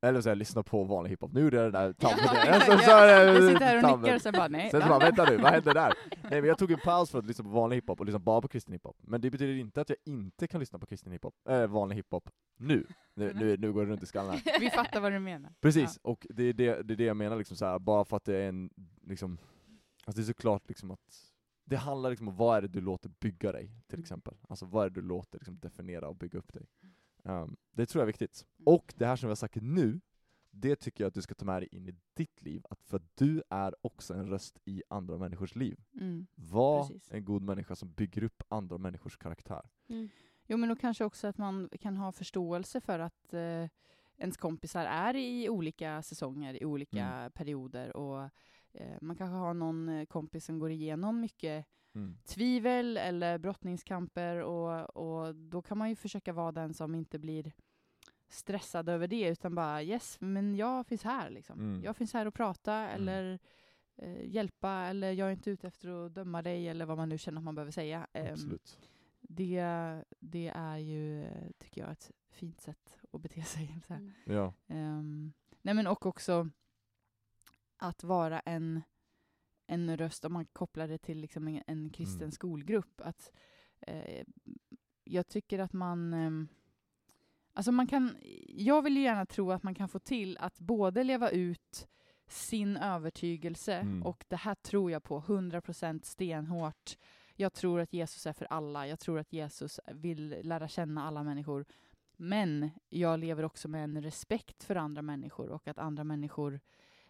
Eller 0.02 0.20
så 0.20 0.28
jag 0.28 0.38
lyssna 0.38 0.62
på 0.62 0.84
vanlig 0.84 1.10
hiphop. 1.10 1.32
Nu 1.32 1.40
jag 1.40 1.52
det 1.52 1.70
där 1.70 1.92
tabben. 1.92 2.18
Ja, 2.46 2.60
Så- 2.60 2.78
så- 2.78 2.90
Jag 2.90 3.36
sitter 3.52 3.60
här 3.64 3.76
och 3.76 3.82
tabben. 3.82 4.00
nickar 4.00 4.14
och 4.14 4.22
sen 4.22 4.32
bara 4.32 4.48
nej. 4.48 4.70
Sen 4.70 4.82
så 4.82 4.88
bara, 4.88 4.98
vänta 4.98 5.24
nu, 5.30 5.36
vad 5.36 5.52
hände 5.52 5.72
där? 5.72 5.92
Nej 6.22 6.40
men 6.40 6.44
jag 6.44 6.58
tog 6.58 6.70
en 6.72 6.78
paus 6.78 7.10
för 7.10 7.18
att 7.18 7.26
lyssna 7.26 7.44
på 7.44 7.50
vanlig 7.50 7.76
hiphop 7.76 8.00
och 8.00 8.06
lyssna 8.06 8.18
bara 8.18 8.40
på 8.40 8.48
kristen 8.48 8.72
hiphop. 8.72 8.96
Men 9.02 9.20
det 9.20 9.30
betyder 9.30 9.54
inte 9.54 9.80
att 9.80 9.88
jag 9.88 9.98
inte 10.04 10.46
kan 10.46 10.60
lyssna 10.60 10.78
på 10.78 10.86
kristen 10.86 11.12
hiphop, 11.12 11.34
äh, 11.48 11.66
vanlig 11.66 11.96
hiphop, 11.96 12.30
nu. 12.56 12.86
Nu, 13.14 13.32
nu, 13.34 13.56
nu 13.56 13.72
går 13.72 13.84
det 13.86 13.92
runt 13.92 14.02
i 14.02 14.06
skallen 14.06 14.32
här. 14.44 14.60
Vi 14.60 14.70
fattar 14.70 15.00
vad 15.00 15.12
du 15.12 15.18
menar. 15.18 15.52
Precis, 15.60 15.98
och 16.02 16.26
det 16.30 16.42
är 16.44 16.52
det, 16.52 16.82
det 16.82 16.94
är 16.94 16.96
det 16.96 17.04
jag 17.04 17.16
menar 17.16 17.36
liksom 17.36 17.56
så 17.56 17.64
här, 17.64 17.78
bara 17.78 18.04
för 18.04 18.16
att 18.16 18.24
det 18.24 18.36
är 18.36 18.48
en, 18.48 18.70
liksom, 19.02 19.38
alltså 20.04 20.20
det 20.20 20.24
är 20.24 20.26
såklart 20.26 20.68
liksom 20.68 20.90
att 20.90 21.33
det 21.64 21.76
handlar 21.76 22.10
liksom 22.10 22.28
om 22.28 22.36
vad 22.36 22.56
är 22.56 22.62
det 22.62 22.68
du 22.68 22.80
låter 22.80 23.08
bygga 23.08 23.52
dig, 23.52 23.70
till 23.86 24.00
exempel. 24.00 24.34
Alltså 24.48 24.66
vad 24.66 24.84
är 24.86 24.90
det 24.90 25.00
du 25.00 25.06
låter 25.06 25.38
liksom 25.38 25.58
definiera 25.58 26.08
och 26.08 26.16
bygga 26.16 26.38
upp 26.38 26.52
dig. 26.52 26.66
Um, 27.22 27.56
det 27.70 27.86
tror 27.86 28.00
jag 28.00 28.04
är 28.04 28.06
viktigt. 28.06 28.46
Och 28.64 28.94
det 28.96 29.06
här 29.06 29.16
som 29.16 29.26
vi 29.26 29.30
har 29.30 29.36
sagt 29.36 29.56
nu, 29.62 30.00
det 30.50 30.76
tycker 30.76 31.04
jag 31.04 31.08
att 31.08 31.14
du 31.14 31.22
ska 31.22 31.34
ta 31.34 31.44
med 31.44 31.62
dig 31.62 31.68
in 31.72 31.88
i 31.88 31.94
ditt 32.14 32.42
liv, 32.42 32.64
att 32.70 32.82
för 32.82 32.96
att 32.96 33.16
du 33.16 33.42
är 33.50 33.74
också 33.80 34.14
en 34.14 34.26
röst 34.26 34.58
i 34.64 34.82
andra 34.88 35.18
människors 35.18 35.54
liv. 35.56 35.80
Mm. 36.00 36.26
Var 36.34 36.86
Precis. 36.88 37.12
en 37.12 37.24
god 37.24 37.42
människa 37.42 37.76
som 37.76 37.92
bygger 37.92 38.24
upp 38.24 38.42
andra 38.48 38.78
människors 38.78 39.16
karaktär. 39.16 39.68
Mm. 39.88 40.08
Jo 40.46 40.56
men 40.56 40.68
då 40.68 40.76
kanske 40.76 41.04
också 41.04 41.26
att 41.26 41.38
man 41.38 41.68
kan 41.80 41.96
ha 41.96 42.12
förståelse 42.12 42.80
för 42.80 42.98
att 42.98 43.34
eh, 43.34 43.68
ens 44.16 44.36
kompisar 44.36 44.84
är 44.86 45.16
i 45.16 45.48
olika 45.48 46.02
säsonger, 46.02 46.62
i 46.62 46.64
olika 46.64 47.04
Mm. 47.06 47.30
perioder 47.32 47.96
och 47.96 48.30
man 49.00 49.16
kanske 49.16 49.34
har 49.36 49.54
någon 49.54 49.88
eh, 49.88 50.04
kompis 50.06 50.44
som 50.44 50.58
går 50.58 50.70
igenom 50.70 51.20
mycket 51.20 51.66
Mm. 51.96 52.16
tvivel 52.24 52.96
eller 52.96 53.38
brottningskamper 53.38 54.36
och, 54.36 54.96
och 54.96 55.34
då 55.34 55.62
kan 55.62 55.78
man 55.78 55.88
ju 55.88 55.96
försöka 55.96 56.32
vara 56.32 56.52
den 56.52 56.74
som 56.74 56.94
inte 56.94 57.18
blir 57.18 57.52
stressad 58.28 58.88
över 58.88 59.08
det 59.08 59.28
utan 59.28 59.54
bara 59.54 59.82
yes, 59.82 60.16
men 60.20 60.56
jag 60.56 60.86
finns 60.86 61.02
här 61.04 61.30
liksom. 61.30 61.58
Mm. 61.60 61.84
Jag 61.84 61.96
finns 61.96 62.12
här 62.12 62.26
och 62.26 62.34
prata 62.34 62.74
eller 62.74 63.38
eh, 63.96 64.24
hjälpa 64.28 64.70
eller 64.70 65.12
jag 65.12 65.28
är 65.28 65.32
inte 65.32 65.50
ute 65.50 65.66
efter 65.66 66.06
att 66.06 66.14
döma 66.14 66.42
dig 66.42 66.68
eller 66.68 66.86
vad 66.86 66.96
man 66.96 67.08
nu 67.08 67.18
känner 67.18 67.38
att 67.38 67.44
man 67.44 67.54
behöver 67.54 67.72
säga. 67.72 68.06
Ehm, 68.12 68.32
Absolut. 68.32 68.80
det, 69.20 69.64
det 70.20 70.48
är 70.54 70.78
ju, 70.78 71.24
eh, 71.24 71.50
tycker 71.58 71.80
jag, 71.80 71.90
ett 71.92 72.10
fint 72.30 72.60
sätt 72.60 72.98
att 73.12 73.20
bete 73.20 73.42
sig. 73.42 73.80
Så 73.86 73.92
här. 73.92 74.00
Mm. 74.00 74.12
Ja. 74.26 74.52
Ehm, 74.68 75.32
nej 75.62 75.74
men 75.74 75.86
och 75.86 76.06
också 76.06 76.50
att 77.84 78.04
vara 78.04 78.40
en, 78.40 78.82
en 79.66 79.96
röst, 79.96 80.24
om 80.24 80.32
man 80.32 80.44
kopplar 80.46 80.88
det 80.88 80.98
till 80.98 81.18
liksom 81.20 81.48
en, 81.48 81.62
en 81.66 81.90
kristen 81.90 82.20
Mm. 82.22 82.32
skolgrupp. 82.32 83.00
Att, 83.00 83.32
eh, 83.80 84.24
jag 85.04 85.26
tycker 85.28 85.58
att 85.58 85.72
man... 85.72 86.14
ehm, 86.14 86.48
alltså 87.52 87.72
man 87.72 87.86
kan, 87.86 88.16
jag 88.48 88.82
vill 88.82 88.96
ju 88.96 89.02
gärna 89.02 89.26
tro 89.26 89.50
att 89.52 89.62
man 89.62 89.74
kan 89.74 89.88
få 89.88 89.98
till 89.98 90.38
att 90.38 90.60
både 90.60 91.04
leva 91.04 91.30
ut 91.30 91.88
sin 92.26 92.76
övertygelse, 92.76 93.74
Mm. 93.74 94.02
och 94.02 94.24
det 94.28 94.36
här 94.36 94.54
tror 94.54 94.90
jag 94.90 95.02
på 95.02 95.20
100% 95.20 96.04
stenhårt. 96.04 96.98
Jag 97.36 97.52
tror 97.52 97.80
att 97.80 97.92
Jesus 97.92 98.26
är 98.26 98.32
för 98.32 98.44
alla. 98.50 98.86
Jag 98.86 99.00
tror 99.00 99.18
att 99.18 99.32
Jesus 99.32 99.80
vill 99.92 100.36
lära 100.42 100.68
känna 100.68 101.04
alla 101.06 101.22
människor. 101.22 101.64
Men 102.16 102.70
jag 102.88 103.20
lever 103.20 103.42
också 103.42 103.68
med 103.68 103.84
en 103.84 104.02
respekt 104.02 104.64
för 104.64 104.76
andra 104.76 105.02
människor 105.02 105.48
och 105.50 105.68
att 105.68 105.78
andra 105.78 106.04
människor 106.04 106.60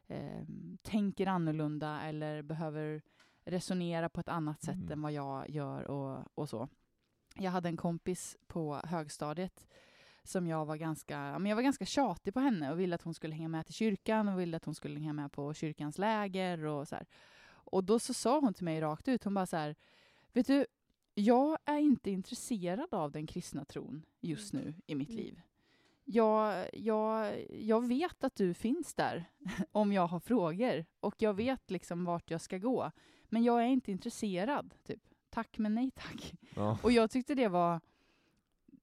eh, 0.08 0.44
tänker 0.82 1.26
annorlunda 1.26 2.00
eller 2.02 2.42
behöver 2.42 3.02
resonera 3.44 4.08
på 4.08 4.20
ett 4.20 4.28
annat 4.28 4.62
sätt 4.62 4.74
Mm. 4.74 4.92
än 4.92 5.02
vad 5.02 5.12
jag 5.12 5.50
gör 5.50 5.82
och, 5.90 6.24
och 6.34 6.48
så. 6.48 6.68
Jag 7.36 7.50
hade 7.50 7.68
en 7.68 7.76
kompis 7.76 8.36
på 8.46 8.80
högstadiet 8.84 9.66
som 10.22 10.46
jag 10.46 10.66
var 10.66 10.76
ganska, 10.76 11.18
men 11.38 11.46
jag 11.46 11.56
var 11.56 11.62
ganska 11.62 11.84
tjatig 11.84 12.34
på 12.34 12.40
henne 12.40 12.72
och 12.72 12.80
ville 12.80 12.94
att 12.94 13.02
hon 13.02 13.14
skulle 13.14 13.34
hänga 13.34 13.48
med 13.48 13.66
till 13.66 13.74
kyrkan 13.74 14.28
och 14.28 14.40
ville 14.40 14.56
att 14.56 14.64
hon 14.64 14.74
skulle 14.74 14.98
hänga 15.00 15.12
med 15.12 15.32
på 15.32 15.54
kyrkans 15.54 15.98
läger 15.98 16.64
och 16.64 16.88
så 16.88 16.94
här. 16.96 17.06
Och 17.46 17.84
då 17.84 17.98
så 17.98 18.14
sa 18.14 18.40
hon 18.40 18.54
till 18.54 18.64
mig 18.64 18.80
rakt 18.80 19.08
ut, 19.08 19.24
hon 19.24 19.34
bara 19.34 19.46
så 19.46 19.56
här, 19.56 19.74
vet 20.32 20.46
du, 20.46 20.66
jag 21.14 21.58
är 21.64 21.78
inte 21.78 22.10
intresserad 22.10 22.94
av 22.94 23.12
den 23.12 23.26
kristna 23.26 23.64
tron 23.64 24.02
just 24.20 24.52
nu 24.52 24.74
i 24.86 24.94
mitt 24.94 25.10
Mm. 25.10 25.22
liv. 25.24 25.40
Jag, 26.04 26.68
jag, 26.72 27.44
jag 27.50 27.86
vet 27.88 28.24
att 28.24 28.36
du 28.36 28.54
finns 28.54 28.94
där 28.94 29.24
om 29.72 29.92
jag 29.92 30.06
har 30.06 30.20
frågor 30.20 30.84
och 31.00 31.14
jag 31.18 31.34
vet 31.34 31.70
liksom 31.70 32.04
vart 32.04 32.30
jag 32.30 32.40
ska 32.40 32.58
gå. 32.58 32.90
Men 33.24 33.42
jag 33.44 33.60
är 33.62 33.66
inte 33.66 33.90
intresserad. 33.92 34.74
Typ. 34.82 35.00
Tack 35.30 35.58
men 35.58 35.74
nej 35.74 35.90
tack. 35.94 36.34
Ja. 36.56 36.78
Och 36.82 36.92
jag 36.92 37.10
tyckte 37.10 37.34
det 37.34 37.48
var, 37.48 37.80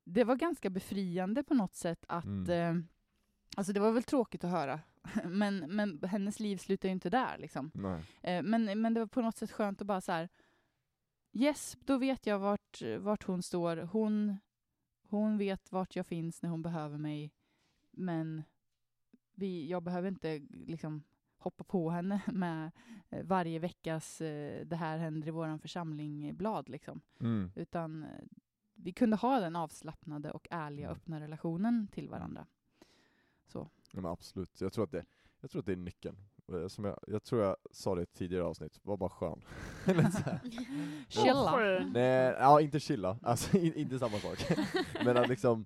det 0.04 0.24
var 0.24 0.36
ganska 0.36 0.70
befriande 0.70 1.44
på 1.44 1.54
något 1.54 1.76
sätt 1.76 2.06
att, 2.08 2.26
Mm. 2.26 2.78
eh, 2.78 2.84
alltså 3.58 3.74
det 3.74 3.80
var 3.80 3.92
väl 3.92 4.04
tråkigt 4.04 4.44
att 4.44 4.52
höra, 4.52 4.80
men, 5.26 5.58
men 5.76 6.00
hennes 6.04 6.40
liv 6.40 6.58
slutar 6.58 6.90
ju 6.90 6.94
inte 6.94 7.10
där 7.10 7.38
liksom. 7.38 7.72
Eh, 8.22 8.44
men, 8.44 8.82
men 8.82 8.94
det 8.94 9.00
var 9.00 9.08
på 9.08 9.22
något 9.22 9.36
sätt 9.38 9.52
skönt 9.52 9.82
att 9.82 9.88
bara 9.88 10.02
så 10.02 10.12
här. 10.12 10.30
Yes, 11.34 11.78
då 11.86 11.98
vet 11.98 12.26
jag 12.26 12.40
vart, 12.40 12.82
vart 13.00 13.24
hon 13.24 13.44
står. 13.44 13.78
Hon, 13.78 14.38
hon 15.12 15.38
vet 15.38 15.72
vart 15.72 15.96
jag 15.96 16.06
finns 16.06 16.42
när 16.42 16.50
hon 16.50 16.62
behöver 16.62 16.98
mig. 16.98 17.32
Men 17.92 18.44
vi, 19.36 19.70
jag 19.70 19.84
behöver 19.84 20.08
inte 20.08 20.40
liksom 20.50 21.04
hoppa 21.38 21.64
på 21.64 21.90
henne 21.90 22.22
med 22.32 22.72
eh, 23.10 23.26
varje 23.26 23.60
veckas 23.60 24.22
eh, 24.22 24.66
det 24.66 24.76
här 24.76 24.98
händer 24.98 25.28
i 25.28 25.32
våran 25.32 25.60
församling-blad. 25.60 26.70
Liksom. 26.70 27.02
Mm. 27.20 27.52
Utan 27.56 28.04
eh, 28.04 28.10
vi 28.74 28.92
kunde 28.94 29.16
ha 29.18 29.40
den 29.40 29.56
avslappnade 29.56 30.32
och 30.32 30.48
ärliga, 30.52 30.88
Mm. 30.88 30.98
öppna 30.98 31.20
relationen 31.20 31.88
till 31.88 32.10
varandra. 32.10 32.48
Ja, 33.54 33.70
men 34.02 34.06
absolut. 34.12 34.62
Jag 34.62 34.74
tror 34.74 34.84
att 34.84 34.92
det, 34.92 35.06
jag 35.40 35.52
tror 35.52 35.60
att 35.60 35.66
det 35.66 35.72
är 35.72 35.76
nyckeln. 35.78 36.18
Eh, 36.54 36.68
Som 36.68 36.86
jag, 36.86 37.00
jag 37.08 37.24
tror 37.24 37.42
jag 37.44 37.56
sa 37.72 37.96
det 37.96 38.02
i 38.02 38.04
ett 38.04 38.14
tidigare 38.14 38.44
avsnitt, 38.44 38.80
var 38.84 38.98
bara 38.98 39.10
skön. 39.10 39.42
Chilla. 41.10 41.80
Nej, 41.94 42.36
ja 42.40 42.62
inte 42.62 42.80
chilla, 42.80 43.20
alltså 43.24 43.58
in, 43.58 43.74
inte 43.74 44.00
samma 44.00 44.18
sak. 44.18 44.38
Men 45.06 45.18
att 45.18 45.28
liksom, 45.30 45.66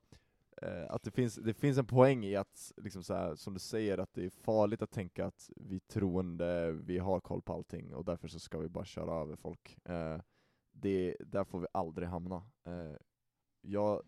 eh, 0.61 0.85
att 0.91 1.03
det 1.03 1.11
finns, 1.11 1.35
det 1.35 1.53
finns 1.53 1.77
en 1.77 1.85
poäng 1.85 2.25
i 2.25 2.35
att, 2.35 2.71
liksom 2.77 3.03
så 3.03 3.13
här, 3.13 3.35
som 3.35 3.53
du 3.53 3.59
säger, 3.59 3.97
att 3.97 4.13
det 4.13 4.25
är 4.25 4.29
farligt 4.29 4.81
att 4.81 4.91
tänka 4.91 5.25
att 5.25 5.49
vi 5.55 5.79
troende, 5.79 6.71
vi 6.71 6.97
har 6.97 7.19
koll 7.19 7.41
på 7.41 7.53
allting 7.53 7.93
och 7.93 8.05
därför 8.05 8.27
så 8.27 8.39
ska 8.39 8.57
vi 8.59 8.69
bara 8.69 8.85
köra 8.85 9.21
över 9.21 9.35
folk. 9.35 9.77
Eh, 9.85 10.19
det, 10.71 11.15
där 11.19 11.43
får 11.43 11.59
vi 11.59 11.67
aldrig 11.71 12.07
hamna. 12.07 12.35
Eh, 12.65 12.97
jag, 13.61 14.01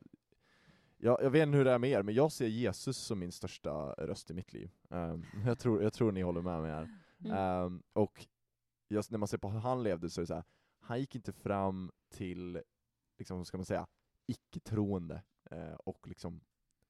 jag, 0.97 1.23
jag 1.23 1.29
vet 1.29 1.43
inte 1.43 1.57
hur 1.57 1.65
det 1.65 1.71
är 1.71 1.79
med 1.79 1.89
er, 1.89 2.03
men 2.03 2.15
jag 2.15 2.31
ser 2.31 2.47
Jesus 2.47 2.97
som 2.97 3.19
min 3.19 3.31
största 3.31 3.93
röst 3.93 4.31
i 4.31 4.33
mitt 4.33 4.53
liv. 4.53 4.71
Eh, 4.89 5.15
jag, 5.45 5.59
tror, 5.59 5.83
jag 5.83 5.93
tror 5.93 6.11
ni 6.11 6.21
håller 6.21 6.41
med 6.41 6.61
mig 6.61 6.71
här. 6.71 6.89
Mm. 7.19 7.37
Ehm, 7.37 7.83
och 7.93 8.27
just 8.89 9.11
när 9.11 9.17
man 9.17 9.27
ser 9.27 9.37
på 9.37 9.49
hur 9.49 9.59
han 9.59 9.83
levde 9.83 10.09
så 10.09 10.21
är 10.21 10.23
det 10.23 10.27
så 10.27 10.33
här, 10.33 10.43
han 10.79 10.99
gick 10.99 11.15
inte 11.15 11.33
fram 11.33 11.91
till, 12.09 12.61
liksom, 13.17 13.45
ska 13.45 13.57
man 13.57 13.65
säga, 13.65 13.87
icke-troende 14.25 15.23
eh, 15.51 15.73
och 15.73 16.07
liksom 16.07 16.41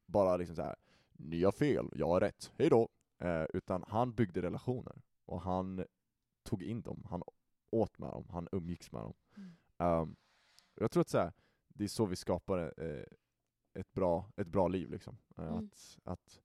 bara 0.06 0.38
liksom 0.38 0.56
så 0.56 0.62
här, 0.62 0.76
ni 1.12 1.44
har 1.44 1.52
fel, 1.52 1.90
jag 1.96 2.08
har 2.08 2.20
rätt, 2.20 2.52
hej 2.58 2.70
då. 2.70 2.90
Eh, 3.20 3.46
utan 3.54 3.84
han 3.88 4.14
byggde 4.14 4.42
relationer 4.42 5.02
och 5.26 5.42
han 5.42 5.86
tog 6.44 6.64
in 6.64 6.82
dem, 6.82 7.04
han 7.10 7.24
åt 7.72 7.98
med 7.98 8.10
dem, 8.10 8.26
han 8.30 8.48
umgicks 8.52 8.92
med 8.92 9.02
dem. 9.02 9.14
Mm. 9.38 9.56
Ehm, 9.78 10.16
jag 10.76 10.92
tror 10.92 11.02
att 11.02 11.10
så 11.10 11.18
här, 11.18 11.34
det 11.68 11.84
är 11.84 11.88
så 11.88 12.06
vi 12.06 12.16
skapar 12.16 12.74
eh, 12.84 13.04
ett, 13.80 13.94
bra, 13.94 14.32
ett 14.36 14.48
bra 14.48 14.68
liv. 14.68 14.90
Liksom. 14.90 15.18
Eh, 15.38 15.44
Mm. 15.48 15.58
Att, 15.66 16.00
att 16.04 16.42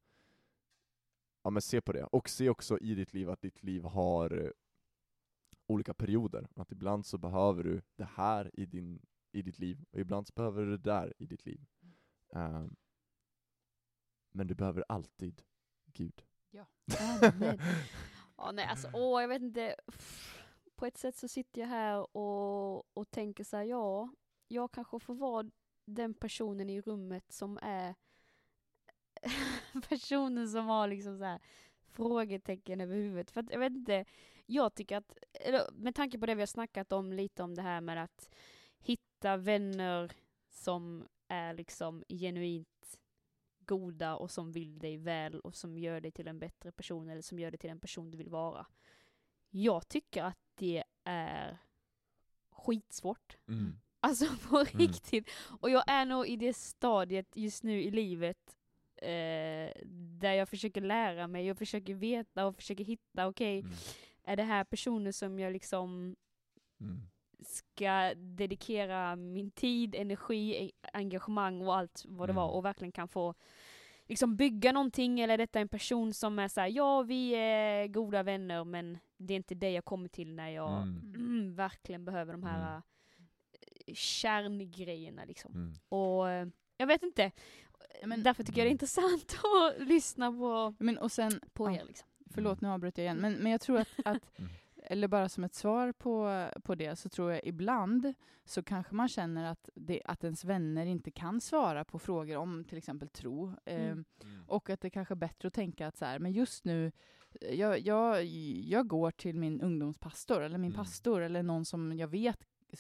ja, 1.42 1.50
men 1.50 1.62
se 1.62 1.80
på 1.80 1.92
det. 1.92 2.04
Och 2.04 2.28
se 2.28 2.48
också 2.48 2.78
i 2.78 2.94
ditt 2.94 3.12
liv 3.14 3.30
att 3.30 3.40
ditt 3.40 3.62
liv 3.62 3.84
har 3.84 4.44
eh, 4.44 4.50
olika 5.66 5.94
perioder. 5.94 6.48
Att 6.56 6.72
ibland 6.72 7.06
så 7.06 7.18
behöver 7.18 7.64
du 7.64 7.82
det 7.96 8.04
här 8.04 8.50
i, 8.54 8.66
din, 8.66 9.06
i 9.32 9.42
ditt 9.42 9.58
liv, 9.58 9.84
och 9.90 10.00
ibland 10.00 10.26
så 10.26 10.32
behöver 10.36 10.62
du 10.64 10.70
det 10.70 10.90
där 10.90 11.14
i 11.18 11.26
ditt 11.26 11.46
liv. 11.46 11.66
Ehm, 12.32 12.76
men 14.32 14.46
du 14.46 14.54
behöver 14.54 14.84
alltid 14.88 15.42
Gud. 15.86 16.24
Amen. 17.22 17.58
Ja, 18.36 18.52
nej, 18.52 18.66
alltså, 18.66 18.90
åh, 18.92 19.20
jag 19.20 19.28
vet 19.28 19.42
inte. 19.42 19.76
På 20.74 20.86
ett 20.86 20.98
sätt 20.98 21.16
så 21.16 21.28
sitter 21.28 21.60
jag 21.60 21.68
här 21.68 22.16
och, 22.16 22.96
och 22.96 23.10
tänker 23.10 23.44
så 23.44 23.56
här, 23.56 23.64
ja, 23.64 24.14
jag 24.48 24.72
kanske 24.72 25.00
får 25.00 25.14
vara 25.14 25.50
den 25.94 26.14
personen 26.14 26.70
i 26.70 26.80
rummet 26.80 27.32
som 27.32 27.58
är 27.62 27.94
personen 29.88 30.48
som 30.48 30.66
har 30.66 30.88
liksom 30.88 31.18
så 31.18 31.24
här 31.24 31.40
frågetecken 31.92 32.80
över 32.80 32.94
huvudet. 32.94 33.30
För 33.30 33.40
att 33.40 33.50
jag 33.50 33.58
vet 33.58 33.72
inte, 33.72 34.04
jag 34.46 34.74
tycker 34.74 34.96
att, 34.96 35.18
eller 35.32 35.70
med 35.72 35.94
tanke 35.94 36.18
på 36.18 36.26
det 36.26 36.34
vi 36.34 36.42
har 36.42 36.46
snackat 36.46 36.92
om 36.92 37.12
lite 37.12 37.42
om 37.42 37.54
det 37.54 37.62
här 37.62 37.80
med 37.80 38.04
att 38.04 38.34
hitta 38.78 39.36
vänner 39.36 40.12
som 40.48 41.08
är 41.28 41.54
liksom 41.54 42.04
genuint 42.08 43.00
goda 43.58 44.16
och 44.16 44.30
som 44.30 44.52
vill 44.52 44.78
dig 44.78 44.96
väl 44.96 45.40
och 45.40 45.54
som 45.54 45.78
gör 45.78 46.00
dig 46.00 46.12
till 46.12 46.28
en 46.28 46.38
bättre 46.38 46.72
person 46.72 47.08
eller 47.08 47.22
som 47.22 47.38
gör 47.38 47.50
dig 47.50 47.58
till 47.58 47.70
den 47.70 47.80
person 47.80 48.10
du 48.10 48.18
vill 48.18 48.30
vara. 48.30 48.66
Jag 49.50 49.88
tycker 49.88 50.22
att 50.22 50.38
det 50.54 50.84
är 51.04 51.58
skitsvårt. 52.50 53.36
Mm. 53.48 53.80
Alltså 54.02 54.24
på 54.48 54.64
riktigt. 54.78 55.30
Och 55.60 55.70
jag 55.70 55.84
är 55.86 56.04
nog 56.04 56.26
i 56.26 56.36
det 56.36 56.56
stadiet 56.56 57.26
just 57.36 57.62
nu 57.62 57.82
i 57.82 57.90
livet 57.90 58.56
eh, 58.96 59.82
där 60.20 60.32
jag 60.32 60.48
försöker 60.48 60.80
lära 60.80 61.26
mig 61.26 61.50
och 61.50 61.58
försöker 61.58 61.94
veta 61.94 62.46
och 62.46 62.56
försöker 62.56 62.84
hitta, 62.84 63.26
okej, 63.26 63.58
Mm. 63.60 63.72
är 64.24 64.36
det 64.36 64.42
här 64.42 64.64
personer 64.64 65.12
som 65.12 65.38
jag 65.38 65.52
liksom 65.52 66.16
Mm. 66.80 67.00
ska 67.44 68.14
dedikera 68.16 69.16
min 69.16 69.50
tid, 69.50 69.94
energi, 69.94 70.72
engagemang 70.92 71.62
och 71.62 71.76
allt 71.76 72.02
vad 72.08 72.28
det 72.28 72.32
var 72.32 72.44
Mm. 72.44 72.54
och 72.56 72.64
verkligen 72.64 72.92
kan 72.92 73.08
få 73.08 73.34
liksom 74.08 74.36
bygga 74.36 74.72
någonting 74.72 75.20
eller 75.20 75.34
är 75.34 75.38
detta 75.38 75.60
en 75.60 75.68
person 75.68 76.14
som 76.14 76.38
är 76.38 76.48
såhär, 76.48 76.68
ja 76.68 77.02
vi 77.02 77.30
är 77.34 77.86
goda 77.86 78.22
vänner 78.22 78.64
men 78.64 78.98
det 79.16 79.34
är 79.34 79.36
inte 79.36 79.54
det 79.54 79.70
jag 79.70 79.84
kommer 79.84 80.08
till 80.08 80.34
när 80.34 80.48
jag 80.50 80.82
Mm. 80.82 81.14
mm, 81.16 81.54
verkligen 81.54 82.04
behöver 82.04 82.32
de 82.32 82.42
här 82.42 82.68
Mm. 82.70 82.82
Kärngrejerna 83.94 85.24
liksom. 85.24 85.52
Mm. 85.54 85.72
Och 85.88 86.30
eh, 86.30 86.46
jag 86.76 86.86
vet 86.86 87.02
inte, 87.02 87.30
Men- 88.04 88.22
därför 88.22 88.42
tycker 88.44 88.58
jag 88.58 88.66
det 88.66 88.68
är 88.68 88.70
Mm. 88.70 88.74
intressant 88.74 89.36
att 89.80 89.88
lyssna 89.88 90.32
på, 90.32 90.74
Men, 90.78 90.98
och 90.98 91.12
sen, 91.12 91.40
på 91.52 91.70
er 91.70 91.84
liksom. 91.86 92.08
förlåt 92.30 92.60
nu 92.60 92.68
avbröt 92.68 92.98
jag 92.98 93.04
igen, 93.04 93.18
men, 93.20 93.32
men 93.34 93.52
jag 93.52 93.60
tror 93.60 93.78
att, 93.78 93.88
att 94.04 94.22
Mm. 94.38 94.50
eller 94.84 95.08
bara 95.08 95.28
som 95.28 95.44
ett 95.44 95.54
svar 95.54 95.92
på, 95.92 96.46
på 96.62 96.74
det, 96.74 96.96
så 96.96 97.08
tror 97.08 97.32
jag 97.32 97.40
ibland 97.44 98.14
så 98.44 98.62
kanske 98.62 98.94
man 98.94 99.08
känner 99.08 99.44
att, 99.50 99.68
det, 99.74 100.02
att 100.04 100.24
ens 100.24 100.44
vänner 100.44 100.86
inte 100.86 101.10
kan 101.10 101.40
svara 101.40 101.84
på 101.84 101.98
frågor 101.98 102.36
om 102.36 102.64
till 102.64 102.78
exempel 102.78 103.08
tro. 103.08 103.52
Mm. 103.64 103.90
Ehm, 103.90 104.04
och 104.48 104.70
att 104.70 104.80
det 104.80 104.90
kanske 104.90 105.14
är 105.14 105.16
bättre 105.16 105.48
att 105.48 105.54
tänka 105.54 105.86
att 105.86 105.96
så 105.96 106.04
här, 106.04 106.18
men 106.18 106.32
just 106.32 106.64
nu, 106.64 106.92
jag, 107.52 107.80
jag, 107.80 108.24
jag 108.24 108.86
går 108.88 109.10
till 109.10 109.38
min 109.38 109.60
ungdomspastor 109.60 110.42
eller 110.42 110.58
min 110.58 110.72
Mm. 110.72 110.84
pastor 110.84 111.20
eller 111.20 111.42
någon 111.42 111.64
som 111.64 111.92
jag 111.98 112.08
vet 112.08 112.38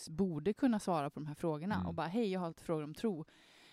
borde 0.08 0.52
kunna 0.52 0.78
svara 0.78 1.10
på 1.10 1.20
de 1.20 1.26
här 1.26 1.34
frågorna 1.34 1.74
Mm. 1.74 1.86
och 1.86 1.94
bara 1.94 2.06
hej, 2.06 2.32
jag 2.32 2.40
har 2.40 2.48
lite 2.48 2.62
frågor 2.64 2.84
om 2.84 2.94
tro. 2.94 3.24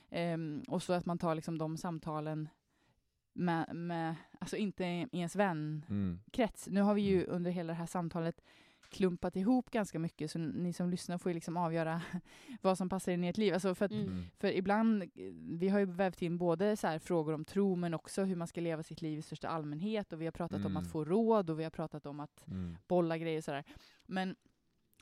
Ehm, 0.10 0.64
och 0.68 0.84
så 0.84 0.94
att 0.94 1.06
man 1.06 1.18
tar 1.18 1.36
liksom 1.36 1.58
de 1.58 1.78
samtalen 1.78 2.50
med, 3.34 3.76
med 3.76 4.16
alltså 4.40 4.56
inte 4.58 4.84
i 4.86 5.08
ens 5.12 5.36
vänkrets. 5.36 6.68
Mm. 6.68 6.76
Nu 6.76 6.82
har 6.82 6.94
vi 6.94 7.02
ju 7.02 7.26
under 7.26 7.52
hela 7.52 7.68
det 7.74 7.78
här 7.80 7.86
samtalet 7.86 8.42
klumpat 8.90 9.36
ihop 9.36 9.70
ganska 9.72 10.00
mycket, 10.00 10.32
så 10.32 10.40
ni 10.40 10.74
som 10.74 10.90
lyssnar 10.90 11.18
får 11.18 11.30
ju 11.30 11.34
liksom 11.34 11.58
avgöra 11.58 12.02
vad 12.62 12.78
som 12.78 12.90
passar 12.90 13.12
in 13.12 13.24
i 13.24 13.28
ert 13.28 13.38
liv. 13.38 13.54
Alltså 13.54 13.76
för, 13.76 13.86
att, 13.86 13.92
Mm. 13.92 14.08
Mm. 14.08 14.26
för 14.40 14.48
ibland, 14.52 15.04
vi 15.60 15.70
har 15.70 15.80
ju 15.80 15.86
vävt 15.86 16.22
in 16.22 16.38
både 16.38 16.78
så 16.78 16.88
här 16.88 17.00
frågor 17.00 17.34
om 17.34 17.46
tro, 17.46 17.76
men 17.76 17.94
också 17.94 18.24
hur 18.24 18.36
man 18.36 18.48
ska 18.48 18.62
leva 18.62 18.84
sitt 18.84 19.02
liv 19.02 19.20
i 19.20 19.22
största 19.22 19.48
allmänhet, 19.48 20.14
och 20.14 20.22
vi 20.22 20.26
har 20.26 20.32
pratat 20.32 20.60
om 20.66 20.72
Mm. 20.72 20.78
att 20.78 20.92
få 20.92 21.06
råd, 21.06 21.50
och 21.50 21.60
vi 21.60 21.64
har 21.64 21.72
pratat 21.72 22.06
om 22.06 22.20
att 22.20 22.48
Mm. 22.48 22.78
bolla 22.88 23.18
grejer 23.18 23.38
och 23.38 23.44
sådär. 23.44 23.64
Men 24.06 24.36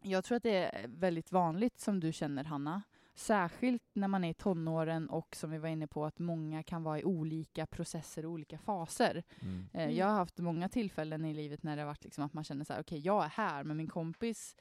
jag 0.02 0.24
tror 0.24 0.36
att 0.36 0.44
det 0.44 0.56
är 0.76 0.88
väldigt 0.88 1.32
vanligt 1.32 1.80
som 1.80 2.00
du 2.00 2.12
känner 2.14 2.44
Hanna. 2.44 2.82
Särskilt 3.16 3.84
när 3.94 4.08
man 4.08 4.24
är 4.24 4.30
i 4.30 4.34
tonåren 4.34 5.10
och 5.10 5.36
som 5.36 5.52
vi 5.52 5.58
var 5.58 5.70
inne 5.70 5.88
på 5.88 6.06
att 6.06 6.20
många 6.20 6.64
kan 6.64 6.84
vara 6.84 7.00
i 7.00 7.04
olika 7.04 7.66
processer 7.66 8.26
och 8.26 8.32
olika 8.32 8.58
faser. 8.58 9.24
Mm. 9.42 9.68
Eh, 9.74 9.84
Mm. 9.84 9.96
Jag 9.96 10.06
har 10.06 10.14
haft 10.14 10.38
många 10.38 10.70
tillfällen 10.70 11.26
i 11.26 11.34
livet 11.34 11.64
när 11.64 11.76
det 11.76 11.82
har 11.82 11.88
varit 11.88 12.04
liksom 12.04 12.24
att 12.24 12.34
man 12.34 12.44
känner 12.44 12.66
så 12.66 12.74
här, 12.74 12.82
okej 12.82 13.00
jag 13.00 13.26
är 13.26 13.30
här, 13.30 13.64
men 13.64 13.78
min 13.78 13.88
kompis 13.88 14.56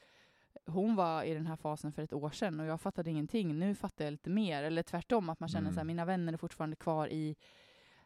hon 0.65 0.95
var 0.95 1.23
i 1.23 1.33
den 1.33 1.47
här 1.47 1.55
fasen 1.55 1.91
för 1.91 2.01
ett 2.01 2.13
år 2.13 2.29
sedan 2.29 2.59
och 2.59 2.65
jag 2.65 2.81
fattade 2.81 3.09
ingenting. 3.09 3.59
Nu 3.59 3.75
fattar 3.75 4.05
jag 4.05 4.11
lite 4.11 4.29
mer. 4.29 4.63
Eller 4.63 4.83
tvärtom, 4.83 5.29
att 5.29 5.39
man 5.39 5.49
känner 5.49 5.69
så 5.69 5.75
här, 5.75 5.81
Mm. 5.81 5.87
mina 5.87 6.05
vänner 6.05 6.33
är 6.33 6.37
fortfarande 6.37 6.75
kvar 6.75 7.07
i 7.07 7.35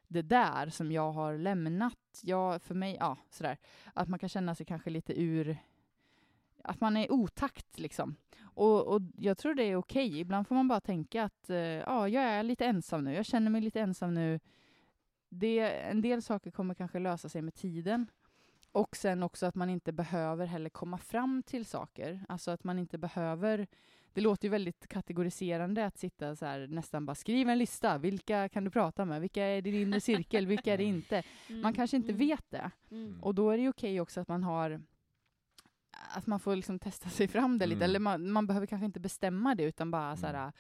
det 0.08 0.22
där 0.22 0.70
som 0.70 0.92
jag 0.92 1.12
har 1.12 1.38
lämnat. 1.38 1.98
Jag, 2.24 2.62
för 2.62 2.76
mig, 2.76 2.98
ja, 3.00 3.18
sådär. 3.30 3.58
Att 3.94 4.08
man 4.08 4.20
kan 4.20 4.30
känna 4.30 4.56
sig 4.56 4.66
kanske 4.66 4.90
lite 4.90 5.22
ur... 5.22 5.58
Att 6.64 6.82
man 6.82 6.98
är 6.98 7.12
otakt 7.12 7.80
liksom. 7.80 8.16
Och, 8.54 8.88
och 8.88 9.02
jag 9.18 9.38
tror 9.38 9.54
det 9.54 9.64
är 9.64 9.76
okej. 9.76 10.20
Ibland 10.20 10.48
får 10.48 10.56
man 10.56 10.68
bara 10.68 10.82
tänka 10.82 11.24
att 11.24 11.50
eh, 11.50 11.58
ja, 11.58 12.08
jag 12.10 12.24
är 12.24 12.44
lite 12.44 12.66
ensam 12.66 13.04
nu. 13.04 13.14
Jag 13.14 13.26
känner 13.26 13.52
mig 13.52 13.62
lite 13.62 13.80
ensam 13.82 14.14
nu. 14.14 14.40
Det, 15.30 15.60
en 15.82 16.02
del 16.02 16.22
saker 16.22 16.52
kommer 16.52 16.74
kanske 16.74 17.00
lösa 17.00 17.30
sig 17.30 17.42
med 17.42 17.54
tiden. 17.54 18.08
Och 18.72 18.96
sen 18.98 19.24
också 19.24 19.46
att 19.46 19.56
man 19.56 19.70
inte 19.70 19.92
behöver 19.92 20.46
heller 20.46 20.70
komma 20.70 20.98
fram 20.98 21.44
till 21.44 21.66
saker. 21.66 22.26
Alltså 22.30 22.52
att 22.52 22.64
man 22.64 22.80
inte 22.80 22.98
behöver... 22.98 23.68
Det 24.14 24.22
låter 24.22 24.46
ju 24.46 24.50
väldigt 24.50 24.88
kategoriserande 24.88 25.86
att 25.86 25.98
sitta 25.98 26.36
så 26.36 26.46
här 26.46 26.68
nästan 26.68 27.06
bara 27.06 27.16
skriv 27.16 27.50
en 27.50 27.58
lista. 27.58 27.98
Vilka 27.98 28.50
kan 28.50 28.64
du 28.64 28.70
prata 28.70 29.06
med? 29.06 29.22
Vilka 29.22 29.44
är 29.44 29.62
din 29.62 29.76
inre 29.76 30.00
cirkel? 30.02 30.48
Vilka 30.48 30.74
är 30.74 30.78
det 30.78 30.84
inte? 30.84 31.24
Mm. 31.50 31.62
Man 31.62 31.74
kanske 31.74 31.98
inte 31.98 32.10
Mm. 32.12 32.28
vet 32.28 32.52
det. 32.52 32.72
Mm. 32.92 33.24
Och 33.24 33.36
då 33.36 33.50
är 33.50 33.58
det 33.58 33.70
okej 33.70 34.02
också 34.02 34.22
att 34.22 34.28
man 34.28 34.44
har 34.44 34.82
att 36.14 36.28
man 36.28 36.40
får 36.40 36.56
liksom 36.56 36.80
testa 36.80 37.10
sig 37.10 37.28
fram 37.28 37.58
det 37.58 37.66
lite. 37.66 37.78
Mm. 37.78 37.90
Eller 37.90 38.00
man, 38.00 38.32
man 38.32 38.48
behöver 38.48 38.68
kanske 38.68 38.86
inte 38.86 39.00
bestämma 39.00 39.56
det 39.56 39.64
utan 39.64 39.92
bara 39.92 40.18
så 40.18 40.26
här, 40.28 40.34
Mm. 40.34 40.52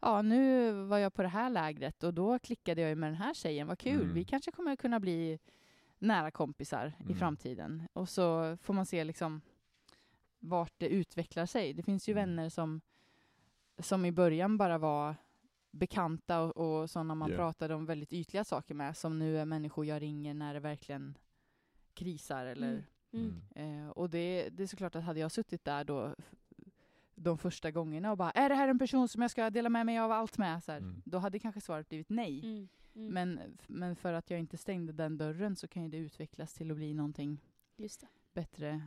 ja 0.00 0.22
nu 0.22 0.72
var 0.72 0.98
jag 0.98 1.14
på 1.14 1.22
det 1.22 1.28
här 1.28 1.50
lägret 1.50 2.02
och 2.04 2.14
då 2.14 2.38
klickade 2.38 2.80
jag 2.80 2.88
ju 2.90 2.96
med 2.96 3.08
den 3.08 3.16
här 3.16 3.34
tjejen, 3.34 3.66
vad 3.66 3.78
kul. 3.78 4.00
Mm. 4.02 4.14
Vi 4.14 4.24
kanske 4.24 4.50
kommer 4.52 4.76
kunna 4.76 5.00
bli 5.00 5.38
nära 5.98 6.30
kompisar 6.30 6.92
i 7.00 7.02
Mm. 7.02 7.16
framtiden. 7.16 7.88
Och 7.92 8.08
så 8.08 8.56
får 8.62 8.74
man 8.74 8.86
se 8.86 9.04
liksom 9.04 9.40
vart 10.38 10.72
det 10.78 10.88
utvecklar 10.88 11.46
sig. 11.46 11.72
Det 11.72 11.82
finns 11.82 12.08
ju 12.08 12.12
Mm. 12.12 12.22
vänner 12.28 12.48
som, 12.48 12.80
som 13.78 14.04
i 14.04 14.12
början 14.12 14.56
bara 14.58 14.78
var 14.78 15.16
bekanta 15.70 16.40
och, 16.40 16.56
och 16.80 16.90
sådana 16.90 17.14
man 17.14 17.30
Ja. 17.30 17.36
pratade 17.36 17.74
om 17.74 17.86
väldigt 17.86 18.12
ytliga 18.12 18.44
saker 18.44 18.74
med, 18.74 18.96
som 18.96 19.18
nu 19.18 19.38
är 19.38 19.44
människor 19.44 19.86
jag 19.86 20.02
ringer 20.02 20.34
när 20.34 20.54
det 20.54 20.60
verkligen 20.60 21.18
krisar 21.94 22.46
eller 22.46 22.68
Mm. 22.70 22.82
Eh, 23.54 23.88
och 23.88 24.10
det, 24.10 24.48
det 24.52 24.62
är 24.62 24.66
såklart 24.66 24.94
att 24.96 25.04
hade 25.04 25.20
jag 25.20 25.32
suttit 25.32 25.64
där 25.64 25.84
då 25.84 26.14
de 27.14 27.38
första 27.38 27.70
gångerna 27.70 28.10
och 28.10 28.16
bara 28.16 28.30
är 28.30 28.48
det 28.48 28.54
här 28.54 28.68
en 28.68 28.78
person 28.78 29.08
som 29.08 29.22
jag 29.22 29.30
ska 29.30 29.50
dela 29.50 29.68
med 29.68 29.86
mig 29.86 29.98
av 29.98 30.12
allt 30.12 30.38
med? 30.38 30.64
Så 30.64 30.72
här, 30.72 30.78
Mm. 30.78 31.02
Då 31.04 31.18
hade 31.18 31.38
kanske 31.38 31.60
svaret 31.60 31.88
blivit 31.88 32.08
nej. 32.10 32.40
Mm. 32.44 32.68
Mm. 32.94 33.12
Men, 33.14 33.40
men 33.66 33.96
för 33.96 34.12
att 34.12 34.30
jag 34.30 34.40
inte 34.40 34.56
stängde 34.56 34.92
den 34.92 35.18
dörren 35.18 35.56
så 35.56 35.68
kan 35.68 35.82
ju 35.82 35.88
det 35.88 35.96
utvecklas 35.98 36.54
till 36.54 36.70
att 36.70 36.76
bli 36.76 36.94
någonting 36.94 37.40
Just 37.76 38.00
det. 38.00 38.06
bättre, 38.32 38.82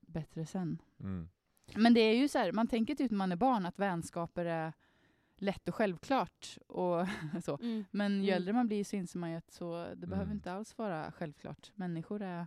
bättre 0.00 0.46
sen. 0.46 0.82
Mm. 1.00 1.28
Men 1.74 1.94
det 1.94 2.00
är 2.00 2.14
ju 2.16 2.28
så 2.28 2.38
här, 2.38 2.52
man 2.52 2.66
tänker 2.66 2.94
typ 2.94 3.10
när 3.10 3.18
man 3.18 3.32
är 3.32 3.36
barn 3.36 3.66
att 3.66 3.78
vänskaper 3.78 4.44
är 4.44 4.72
lätt 5.36 5.68
och 5.68 5.74
självklart. 5.74 6.58
Och 6.66 7.06
så. 7.44 7.58
Mm. 7.62 7.84
Men 7.90 8.12
ju 8.12 8.30
Mm. 8.30 8.36
äldre 8.36 8.52
man 8.52 8.66
blir 8.66 8.84
så 8.84 8.96
inser 8.96 9.18
man 9.18 9.30
ju 9.30 9.36
att 9.36 9.50
så, 9.50 9.86
det 9.96 10.06
behöver 10.06 10.26
Mm. 10.26 10.36
inte 10.36 10.52
alls 10.52 10.78
vara 10.78 11.12
självklart. 11.12 11.72
Människor 11.74 12.22
är 12.22 12.46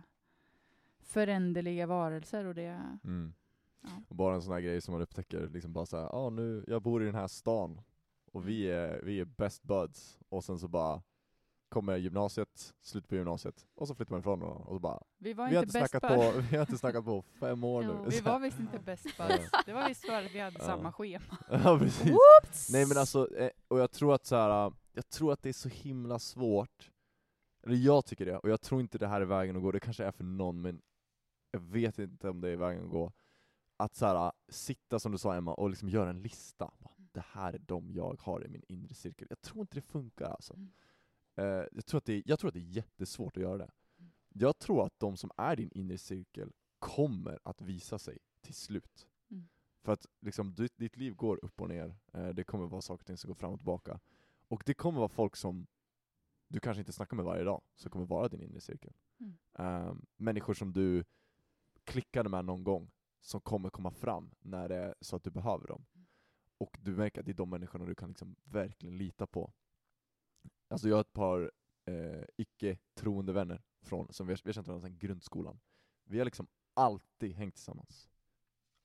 föränderliga 1.04 1.86
varelser 1.86 2.44
och 2.44 2.54
det... 2.54 2.98
Mm. 3.04 3.34
Ja. 3.82 3.88
Och 4.08 4.16
bara 4.16 4.34
en 4.34 4.42
sån 4.42 4.52
här 4.52 4.60
grej 4.60 4.80
som 4.80 4.92
man 4.92 5.02
upptäcker, 5.02 5.48
liksom 5.48 5.72
bara 5.72 5.86
såhär, 5.86 6.08
ja 6.12 6.30
nu, 6.30 6.64
jag 6.66 6.82
bor 6.82 7.02
i 7.02 7.06
den 7.06 7.14
här 7.14 7.26
stan, 7.28 7.80
och 8.32 8.48
vi 8.48 8.70
är, 8.70 9.00
vi 9.02 9.20
är 9.20 9.24
best 9.24 9.62
buds, 9.62 10.18
och 10.28 10.44
sen 10.44 10.58
så 10.58 10.68
bara 10.68 11.02
kommer 11.68 11.96
gymnasiet, 11.96 12.74
slut 12.82 13.08
på 13.08 13.14
gymnasiet, 13.14 13.66
och 13.74 13.88
så 13.88 13.94
flyttar 13.94 14.10
man 14.12 14.20
ifrån 14.20 14.42
och, 14.42 14.60
och 14.68 14.74
så 14.76 14.78
bara, 14.78 15.02
Vi 15.18 15.32
var 15.32 15.48
vi 15.48 15.56
har, 15.56 15.62
inte 15.62 15.78
inte 15.78 15.80
bäst 15.80 15.90
snackat 15.90 16.34
på... 16.34 16.40
vi 16.50 16.56
har 16.56 16.62
inte 16.62 16.78
snackat 16.78 17.04
på 17.04 17.22
fem 17.40 17.64
år 17.64 17.84
Ja. 17.84 18.02
nu. 18.02 18.10
Vi 18.10 18.20
var 18.20 18.38
visst 18.40 18.60
inte 18.60 18.78
bäst 18.84 19.04
buds. 19.04 19.50
Det 19.66 19.72
var 19.72 19.88
visst 19.88 20.06
för 20.06 20.12
att 20.24 20.34
vi 20.34 20.40
hade 20.40 20.56
Ja. 20.58 20.64
samma 20.64 20.92
schema. 20.92 21.38
ja 21.50 21.78
precis. 21.78 22.06
Whoops! 22.10 22.70
Nej 22.72 22.86
men 22.86 22.96
alltså, 22.98 23.36
eh, 23.36 23.50
och 23.68 23.78
jag 23.78 23.90
tror 23.92 24.14
att 24.14 24.26
så 24.26 24.36
här, 24.36 24.66
äh, 24.66 24.72
jag 24.92 25.08
tror 25.08 25.32
att 25.32 25.42
det 25.42 25.48
är 25.48 25.52
så 25.52 25.68
himla 25.68 26.18
svårt, 26.18 26.90
eller 27.66 27.76
jag 27.76 28.04
tycker 28.06 28.26
det, 28.26 28.38
och 28.38 28.48
jag 28.48 28.60
tror 28.60 28.80
inte 28.80 28.98
det 28.98 29.06
här 29.08 29.20
är 29.20 29.24
vägen 29.24 29.56
att 29.56 29.62
gå, 29.62 29.72
det 29.72 29.80
kanske 29.80 30.04
är 30.04 30.10
för 30.12 30.24
någon 30.24 30.60
men 30.62 30.80
jag 31.54 31.60
vet 31.60 31.98
inte 31.98 32.28
om 32.30 32.40
det 32.40 32.48
är 32.48 32.56
vägen 32.56 32.84
att 32.84 32.90
gå, 32.90 33.12
att 33.76 33.94
så 33.94 34.06
här, 34.06 34.32
sitta 34.48 34.98
som 34.98 35.12
du 35.12 35.18
sa 35.18 35.34
Emma 35.34 35.54
och 35.54 35.70
liksom 35.70 35.88
göra 35.88 36.10
en 36.10 36.22
lista. 36.22 36.70
Bara, 36.78 36.94
Det 37.12 37.24
här 37.26 37.52
är 37.52 37.58
de 37.58 37.92
jag 37.92 38.20
har 38.20 38.44
i 38.44 38.48
min 38.48 38.62
inre 38.68 38.94
cirkel. 38.94 39.26
Jag 39.30 39.40
tror 39.40 39.60
inte 39.60 39.76
det 39.76 39.82
funkar 39.82 40.30
alltså. 40.30 40.54
Mm. 40.54 40.72
Eh, 41.34 41.66
jag, 41.72 41.86
tror 41.86 41.98
att 41.98 42.04
det, 42.04 42.22
jag 42.26 42.38
tror 42.38 42.48
att 42.48 42.54
det 42.54 42.60
är 42.60 42.76
jättesvårt 42.76 43.36
att 43.36 43.42
göra 43.42 43.58
det. 43.58 43.70
Jag 44.28 44.58
tror 44.58 44.86
att 44.86 45.00
de 45.00 45.16
som 45.16 45.30
är 45.36 45.56
din 45.56 45.70
inre 45.72 45.98
cirkel 45.98 46.52
kommer 46.78 47.38
att 47.42 47.60
visa 47.60 47.98
sig 47.98 48.18
till 48.40 48.54
slut. 48.54 49.06
Mm. 49.30 49.48
För 49.82 49.92
att 49.92 50.06
liksom, 50.20 50.54
ditt, 50.54 50.76
ditt 50.76 50.96
liv 50.96 51.14
går 51.14 51.44
upp 51.44 51.60
och 51.60 51.68
ner, 51.68 51.96
eh, 52.12 52.28
det 52.28 52.44
kommer 52.44 52.66
vara 52.66 52.82
saker 52.82 53.02
och 53.02 53.06
ting 53.06 53.16
som 53.16 53.28
går 53.28 53.34
fram 53.34 53.52
och 53.52 53.58
tillbaka. 53.58 54.00
Och 54.48 54.62
det 54.66 54.74
kommer 54.74 54.98
vara 54.98 55.08
folk 55.08 55.36
som 55.36 55.66
du 56.48 56.60
kanske 56.60 56.80
inte 56.80 56.92
snackar 56.92 57.16
med 57.16 57.24
varje 57.24 57.44
dag, 57.44 57.62
som 57.76 57.90
kommer 57.90 58.06
vara 58.06 58.28
din 58.28 58.42
inre 58.42 58.60
cirkel. 58.60 58.92
Mm. 59.20 59.36
Ehm, 59.52 60.06
människor 60.16 60.54
som 60.54 60.72
du 60.72 61.04
klickade 61.84 62.28
med 62.28 62.44
någon 62.44 62.64
gång, 62.64 62.90
som 63.20 63.40
kommer 63.40 63.70
komma 63.70 63.90
fram 63.90 64.30
när 64.40 64.68
det 64.68 64.76
är 64.76 64.94
så 65.00 65.16
att 65.16 65.24
du 65.24 65.30
behöver 65.30 65.66
dem. 65.66 65.86
Och 66.58 66.78
du 66.80 66.96
märker 66.96 67.20
att 67.20 67.26
det 67.26 67.32
är 67.32 67.34
de 67.34 67.50
människorna 67.50 67.86
du 67.86 67.94
kan 67.94 68.08
liksom 68.08 68.36
verkligen 68.44 68.98
lita 68.98 69.26
på. 69.26 69.52
Alltså 70.68 70.88
jag 70.88 70.96
har 70.96 71.00
ett 71.00 71.12
par 71.12 71.52
eh, 71.84 72.24
icke-troende 72.36 73.32
vänner 73.32 73.62
från, 73.82 74.12
som 74.12 74.26
vi 74.26 74.32
har, 74.32 74.40
vi 74.44 74.48
har 74.48 74.52
känt 74.52 74.68
varandra 74.68 74.88
sedan 74.88 74.98
grundskolan. 74.98 75.60
Vi 76.04 76.18
har 76.18 76.24
liksom 76.24 76.46
alltid 76.74 77.32
hängt 77.32 77.54
tillsammans. 77.54 78.10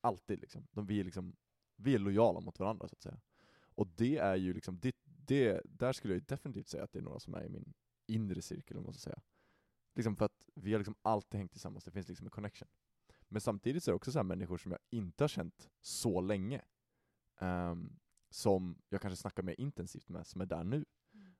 Alltid 0.02 0.39
liksom. 0.39 0.68
De, 0.72 0.86
vi, 0.86 1.00
är 1.00 1.04
liksom 1.04 1.36
vi 1.76 1.95
är 1.95 2.00
lojala 2.00 2.39
mot 2.39 2.60
varandra 2.60 2.88
så 2.88 2.95
att 2.95 3.02
säga. 3.02 3.22
Och 3.62 3.88
det 3.88 4.18
är 4.18 4.36
ju 4.36 4.54
liksom, 4.54 4.80
det, 4.80 4.95
det, 5.04 5.62
där 5.66 5.93
skulle 5.93 6.14
jag 6.14 6.24
definitivt 6.24 6.68
säga 6.68 6.84
att 6.84 6.91
det 6.91 7.00
är 7.00 7.04
några 7.04 7.20
som 7.20 7.34
är 7.34 7.43
i 7.43 7.50
min 7.50 7.74
inre 8.08 8.41
cirkel 8.41 8.78
om 8.78 8.84
man 8.84 8.93
ska 8.93 9.00
säga. 9.00 9.22
Liksom 9.96 10.16
för 10.16 10.26
att 10.26 10.50
vi 10.56 10.72
har 10.72 10.80
liksom 10.80 10.96
alltid 11.02 11.38
hängt 11.38 11.52
tillsammans, 11.52 11.84
det 11.84 11.92
finns 11.92 12.08
liksom 12.08 12.28
en 12.28 12.32
connection. 12.32 12.68
Men 13.28 13.42
samtidigt 13.42 13.84
så 13.84 13.92
är 13.92 13.94
det 13.94 13.96
också 13.96 14.12
så 14.12 14.20
här 14.20 14.24
människor 14.24 14.58
som 14.58 14.72
jag 14.72 14.80
inte 14.90 15.24
har 15.24 15.28
känt 15.28 15.70
så 15.82 16.22
länge, 16.22 16.62
ehm, 17.40 18.00
som 18.30 18.82
jag 18.90 19.02
kanske 19.02 19.18
snackar 19.18 19.44
mer 19.44 19.60
intensivt 19.60 20.10
med, 20.10 20.28
som 20.28 20.42
är 20.42 20.46
där 20.46 20.64
nu 20.64 20.86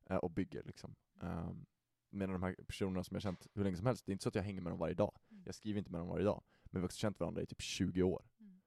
eh, 0.06 0.18
och 0.18 0.32
bygger 0.32 0.64
liksom. 0.64 0.96
Um, 1.22 1.66
medan 2.10 2.34
de 2.34 2.44
här 2.44 2.56
personerna 2.68 3.04
som 3.04 3.16
jag 3.16 3.22
känt 3.22 3.48
hur 3.54 3.64
länge 3.64 3.78
som 3.78 3.86
helst, 3.86 4.06
det 4.06 4.12
är 4.12 4.14
inte 4.14 4.24
så 4.24 4.30
att 4.30 4.36
jag 4.36 4.44
hänger 4.44 4.62
med 4.62 4.72
dem 4.72 4.80
varje 4.80 4.94
dag. 4.94 5.18
Mm. 5.32 5.44
Jag 5.46 5.56
skriver 5.56 5.80
inte 5.80 5.92
med 5.92 6.02
dem 6.02 6.08
varje 6.08 6.26
dag. 6.26 6.44
Men 6.64 6.72
vi 6.72 6.84
har 6.84 6.86
också 6.86 6.98
känt 6.98 7.20
varandra 7.20 7.42
i 7.42 7.46
typ 7.46 7.62
20 7.62 8.04
år. 8.04 8.26
Mm. 8.40 8.62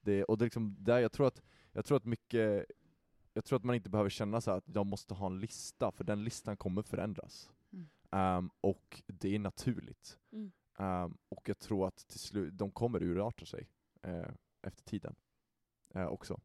Det, 0.00 0.24
och 0.24 0.38
det 0.38 0.42
är 0.42 0.46
liksom 0.46 0.76
där 0.78 0.98
jag 0.98 1.12
tror 1.12 1.26
att, 1.26 1.42
jag 1.72 1.84
tror 1.84 1.96
att 1.96 2.04
mycket, 2.04 2.64
jag 3.32 3.44
tror 3.44 3.58
att 3.58 3.64
man 3.64 3.74
inte 3.74 3.90
behöver 3.90 4.10
känna 4.10 4.40
så 4.40 4.50
att 4.50 4.64
jag 4.68 4.86
måste 4.86 5.14
ha 5.14 5.26
en 5.26 5.40
lista, 5.40 5.90
för 5.92 6.04
den 6.04 6.24
listan 6.24 6.56
kommer 6.56 6.82
förändras. 6.82 7.50
Ehm, 8.10 8.50
och 8.60 9.02
det 9.06 9.34
är 9.34 9.38
naturligt. 9.38 10.18
Mm. 10.32 10.52
Ehm, 10.78 11.16
och 11.28 11.48
jag 11.48 11.58
tror 11.58 11.86
att 11.88 11.96
till 11.96 12.20
slut, 12.20 12.58
de 12.58 12.70
kommer 12.70 13.02
urarta 13.02 13.46
sig 13.46 13.68
eh, 14.02 14.28
efter 14.62 14.82
tiden. 14.84 15.14
Eh, 15.94 16.06
också. 16.06 16.40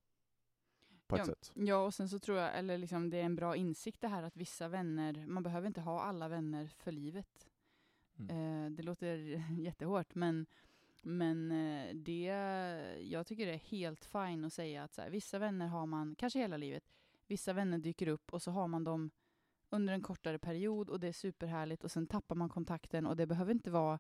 På 1.08 1.16
ett 1.16 1.20
Ja. 1.20 1.26
sätt. 1.26 1.52
Ja, 1.56 1.78
och 1.86 1.94
sen 1.94 2.10
så 2.10 2.20
tror 2.20 2.38
jag, 2.38 2.58
eller 2.58 2.78
liksom 2.78 3.10
det 3.10 3.18
är 3.18 3.24
en 3.24 3.36
bra 3.36 3.56
insikt 3.56 4.02
det 4.02 4.08
här 4.08 4.24
att 4.24 4.38
vissa 4.38 4.68
vänner, 4.68 5.26
man 5.28 5.44
behöver 5.44 5.68
inte 5.68 5.82
ha 5.82 6.02
alla 6.02 6.28
vänner 6.28 6.68
för 6.68 6.92
livet. 6.92 7.48
Mm. 8.20 8.66
Eh, 8.66 8.72
det 8.72 8.84
låter 8.84 9.18
jättehårt, 9.60 10.16
men, 10.16 10.46
men 11.02 11.52
eh, 11.52 11.96
det, 11.96 12.24
jag 13.02 13.28
tycker 13.28 13.46
det 13.46 13.54
är 13.54 13.58
helt 13.58 14.06
fine 14.06 14.46
att 14.46 14.54
säga 14.54 14.84
att 14.84 14.94
så 14.94 15.02
här, 15.02 15.10
vissa 15.10 15.40
vänner 15.40 15.68
har 15.68 15.86
man 15.86 16.16
kanske 16.16 16.40
hela 16.40 16.58
livet, 16.58 16.84
vissa 17.28 17.54
vänner 17.54 17.78
dyker 17.78 18.08
upp 18.08 18.34
och 18.34 18.42
så 18.42 18.52
har 18.52 18.68
man 18.68 18.84
dem 18.84 19.12
under 19.70 19.94
en 19.94 20.02
kortare 20.02 20.40
period 20.40 20.90
och 20.90 21.00
det 21.00 21.08
är 21.08 21.14
superhärligt 21.14 21.84
och 21.84 21.92
sen 21.92 22.08
tappar 22.08 22.36
man 22.36 22.50
kontakten 22.50 23.06
och 23.06 23.16
det 23.18 23.28
behöver 23.28 23.52
inte 23.52 23.72
vara 23.72 24.00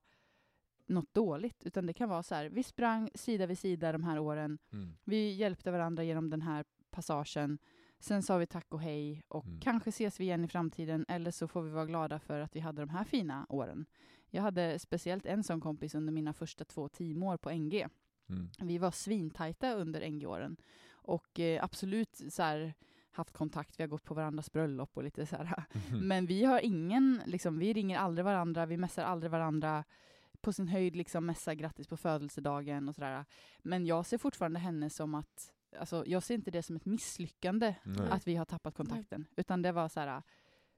något 0.88 1.14
dåligt, 1.14 1.66
utan 1.66 1.86
det 1.86 1.94
kan 1.94 2.10
vara 2.10 2.24
så 2.24 2.36
här, 2.36 2.50
vi 2.50 2.64
sprang 2.64 3.10
sida 3.16 3.46
vid 3.46 3.60
sida 3.60 3.92
de 3.92 4.04
här 4.04 4.20
åren, 4.20 4.58
Mm. 4.72 4.98
vi 5.04 5.32
hjälpte 5.34 5.72
varandra 5.72 6.04
genom 6.04 6.30
den 6.30 6.42
här 6.42 6.66
passagen. 6.92 7.58
Sen 8.00 8.24
sa 8.24 8.38
vi 8.38 8.48
tack 8.48 8.74
och 8.74 8.82
hej 8.82 9.24
och 9.28 9.46
Mm. 9.46 9.60
kanske 9.60 9.90
ses 9.90 10.20
vi 10.20 10.24
igen 10.24 10.44
i 10.44 10.48
framtiden 10.48 11.06
eller 11.08 11.32
så 11.32 11.48
får 11.48 11.62
vi 11.62 11.70
vara 11.70 11.86
glada 11.86 12.20
för 12.20 12.40
att 12.40 12.56
vi 12.56 12.60
hade 12.60 12.82
de 12.82 12.90
här 12.90 13.04
fina 13.04 13.46
åren. 13.50 13.86
Jag 14.30 14.42
hade 14.42 14.80
speciellt 14.80 15.26
en 15.26 15.44
sån 15.44 15.62
kompis 15.62 15.96
under 15.96 16.14
mina 16.14 16.34
första 16.34 16.66
två 16.66 16.90
teamår 16.90 17.38
på 17.38 17.50
NG. 17.52 17.88
Mm. 18.30 18.50
Vi 18.62 18.78
var 18.78 18.92
svintajta 18.92 19.74
under 19.74 20.10
NG-åren 20.12 20.58
och 20.92 21.40
eh, 21.40 21.64
absolut 21.64 22.22
så 22.30 22.44
här, 22.44 22.74
haft 23.16 23.34
kontakt, 23.34 23.80
vi 23.80 23.84
har 23.84 23.88
gått 23.88 24.04
på 24.04 24.14
varandras 24.14 24.52
bröllop 24.52 24.98
och 24.98 25.04
lite 25.04 25.26
så 25.26 25.36
här. 25.36 25.64
Mm. 25.90 26.08
Men 26.08 26.26
vi 26.26 26.44
har 26.46 26.60
ingen, 26.60 27.22
liksom, 27.26 27.60
vi 27.60 27.74
ringer 27.74 27.98
aldrig 28.00 28.26
varandra, 28.26 28.66
vi 28.66 28.78
messar 28.78 29.04
aldrig 29.04 29.32
varandra. 29.32 29.84
På 30.42 30.54
sin 30.54 30.68
höjd 30.68 30.96
liksom 30.96 31.26
messar 31.26 31.54
grattis 31.54 31.88
på 31.88 31.98
födelsedagen 31.98 32.90
och 32.90 32.96
sådär. 32.96 33.26
Men 33.64 33.86
jag 33.86 34.06
ser 34.06 34.18
fortfarande 34.18 34.60
henne 34.60 34.90
som 34.90 35.16
att, 35.16 35.54
alltså 35.80 36.04
jag 36.08 36.24
ser 36.24 36.36
inte 36.36 36.52
det 36.52 36.64
som 36.64 36.76
ett 36.76 36.86
misslyckande 36.86 37.76
Nej. 37.84 38.10
att 38.12 38.28
vi 38.28 38.36
har 38.36 38.46
tappat 38.46 38.76
kontakten. 38.76 39.26
Utan 39.36 39.62
det 39.62 39.72
var 39.72 39.90
så 39.90 40.00
här, 40.00 40.24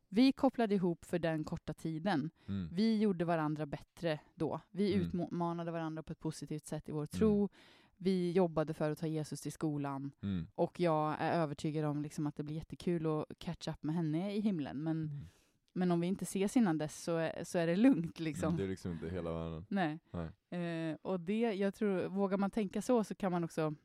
vi 0.10 0.32
kopplade 0.32 0.76
ihop 0.76 1.06
för 1.06 1.20
den 1.20 1.44
korta 1.44 1.74
tiden. 1.74 2.30
Mm. 2.48 2.70
Vi 2.74 2.98
gjorde 2.98 3.26
varandra 3.26 3.66
bättre 3.66 4.20
då. 4.36 4.60
Vi 4.72 4.94
Mm. 4.94 5.08
utmanade 5.08 5.72
varandra 5.72 6.04
på 6.04 6.12
ett 6.12 6.20
positivt 6.20 6.66
sätt 6.66 6.90
i 6.90 6.92
vår 6.92 7.06
tro. 7.06 7.50
Vi 7.98 8.32
jobbade 8.32 8.74
för 8.74 8.92
att 8.92 8.98
ta 9.00 9.08
Jesus 9.08 9.42
till 9.42 9.52
skolan. 9.52 10.12
Mm. 10.22 10.48
Och 10.56 10.80
jag 10.80 11.16
är 11.20 11.32
övertygad 11.42 11.86
om 11.86 12.02
liksom 12.02 12.28
att 12.28 12.36
det 12.36 12.44
blir 12.44 12.56
jättekul 12.56 13.06
att 13.06 13.26
catch 13.38 13.68
up 13.68 13.84
med 13.84 13.96
henne 13.96 14.36
i 14.36 14.40
himlen. 14.40 14.84
Men, 14.84 14.98
Mm. 15.04 15.28
men 15.74 15.92
om 15.92 16.00
vi 16.00 16.08
inte 16.08 16.24
ses 16.24 16.58
innan 16.58 16.78
dess 16.78 17.04
så 17.04 17.16
är, 17.18 17.44
så 17.44 17.58
är 17.58 17.68
det 17.68 17.76
lugnt. 17.76 18.20
Liksom. 18.20 18.58
Det 18.58 18.64
är 18.64 18.68
liksom 18.68 18.92
inte 18.92 19.10
hela 19.10 19.34
världen. 19.34 19.66
Nej. 19.70 20.00
Nej. 20.12 20.90
Eh, 20.92 20.98
och 21.02 21.20
det, 21.20 21.40
jag 21.40 21.74
tror, 21.76 22.08
vågar 22.08 22.38
man 22.38 22.52
tänka 22.52 22.82
så 22.82 23.04
så 23.04 23.16
kan 23.16 23.32
man 23.32 23.44
också 23.44 23.76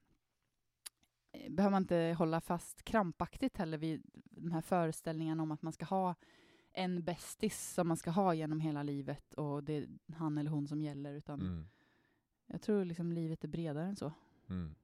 eh, 1.33 1.51
behöver 1.53 1.71
man 1.71 1.83
inte 1.83 2.15
hålla 2.19 2.41
fast 2.41 2.83
krampaktigt 2.85 3.57
heller 3.57 3.79
vid 3.79 4.03
de 4.31 4.53
här 4.53 4.61
föreställningarna 4.61 5.43
om 5.43 5.51
att 5.51 5.63
man 5.63 5.73
ska 5.73 5.85
ha 5.85 6.15
en 6.75 7.05
bästis 7.05 7.71
som 7.75 7.89
man 7.89 7.97
ska 7.97 8.11
ha 8.11 8.35
genom 8.35 8.61
hela 8.61 8.83
livet 8.83 9.35
och 9.35 9.65
det 9.65 9.73
är 9.77 9.87
han 10.15 10.39
eller 10.39 10.51
hon 10.51 10.69
som 10.69 10.83
gäller. 10.83 11.15
Utan 11.15 11.41
Mm. 11.41 11.69
Jag 12.47 12.63
tror 12.63 12.85
liksom 12.85 13.13
livet 13.13 13.45
är 13.45 13.49
bredare 13.49 13.85
än 13.87 13.97
så. 13.97 14.13
Mm. 14.51 14.75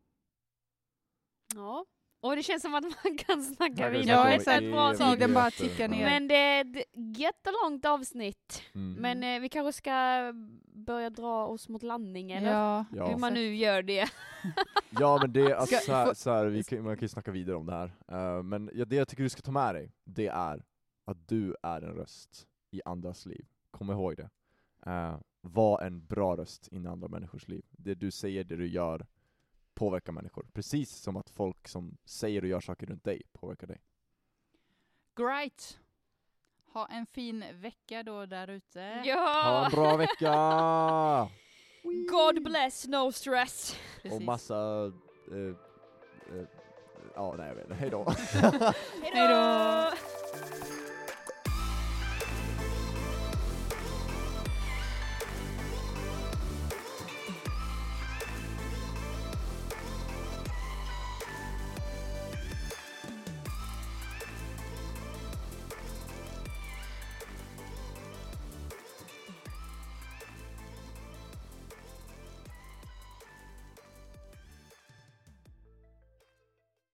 Ja. 1.54 1.84
Och 2.20 2.36
det 2.36 2.42
känns 2.42 2.62
som 2.62 2.74
att 2.74 2.84
man 3.04 3.18
kan 3.18 3.42
snacka 3.42 3.88
vidare 3.90 4.16
på 4.16 4.22
om 4.22 4.28
ett 4.28 4.44
bra 4.72 4.88
evigheter. 4.88 5.18
tag. 5.18 5.34
Bara 5.34 5.50
tickar 5.50 5.88
ner. 5.88 6.04
Men 6.04 6.28
det 6.28 6.34
är 6.34 6.60
ett 6.76 6.86
jättelångt 7.18 7.84
avsnitt. 7.84 8.62
Mm. 8.74 8.92
Men 9.00 9.22
eh, 9.36 9.40
vi 9.40 9.48
kanske 9.48 9.72
ska 9.72 10.32
börja 10.74 11.10
dra 11.10 11.46
oss 11.46 11.68
mot 11.68 11.82
landning 11.82 12.30
eller? 12.32 12.52
Ja, 12.52 12.84
Ja. 12.92 13.08
Hur 13.08 13.16
man 13.16 13.34
nu 13.34 13.56
gör 13.56 13.82
det. 13.82 14.08
Ja 14.90 15.18
men 15.22 15.32
det, 15.32 15.52
alltså, 15.54 15.76
så 15.76 15.92
här, 15.92 16.06
få- 16.06 16.14
så 16.14 16.30
här, 16.30 16.46
vi 16.46 16.64
kan, 16.64 16.82
man 16.84 16.96
kan 16.96 17.02
ju 17.04 17.08
snacka 17.08 17.30
vidare 17.30 17.56
om 17.56 17.66
det 17.66 17.72
här. 17.72 17.92
Eh, 18.08 18.42
men 18.42 18.70
ja, 18.74 18.84
det 18.84 18.96
jag 18.96 19.08
tycker 19.08 19.22
du 19.22 19.28
ska 19.28 19.42
ta 19.42 19.50
med 19.52 19.74
dig, 19.74 19.92
det 20.04 20.26
är 20.26 20.64
att 21.06 21.28
du 21.28 21.56
är 21.62 21.82
en 21.82 21.92
röst 21.94 22.46
i 22.70 22.80
andras 22.84 23.26
liv. 23.26 23.46
Kom 23.70 23.90
ihåg 23.90 24.16
det. 24.16 24.30
Uh, 24.90 25.18
var 25.52 25.80
en 25.82 26.06
bra 26.06 26.36
röst 26.36 26.68
in 26.68 26.84
i 26.84 26.88
andra 26.88 27.08
människors 27.08 27.48
liv. 27.48 27.64
Det 27.70 27.94
du 27.94 28.10
säger, 28.10 28.44
det 28.44 28.56
du 28.56 28.68
gör, 28.68 29.06
påverkar 29.74 30.12
människor. 30.12 30.46
Precis 30.52 30.90
som 30.96 31.16
att 31.16 31.30
folk 31.30 31.68
som 31.68 31.96
säger 32.04 32.42
och 32.42 32.48
gör 32.48 32.60
saker 32.60 32.86
runt 32.86 33.04
dig 33.04 33.22
påverkar 33.32 33.66
dig. 33.66 33.80
great. 35.16 35.78
Ha 36.72 36.86
en 36.86 37.06
fin 37.06 37.44
vecka 37.54 38.02
då 38.02 38.26
där 38.26 38.48
ute. 38.48 38.80
Ha 38.80 39.02
Ja! 39.04 39.64
en 39.64 39.70
bra 39.70 39.96
vecka! 39.96 40.32
God 42.10 42.42
bless, 42.44 42.86
no 42.88 43.12
stress. 43.12 43.76
Och 43.96 44.02
Precis. 44.02 44.26
massa... 44.26 44.92
eh, 45.32 46.36
eh, 46.38 46.46
ja, 47.14 47.34
nej 47.38 47.48
jag 47.48 47.54
vet 47.54 47.64
inte. 47.64 47.74
Hejdå! 47.74 48.06
Hej 48.08 49.10
Hej 49.12 49.28
då! 49.28 49.96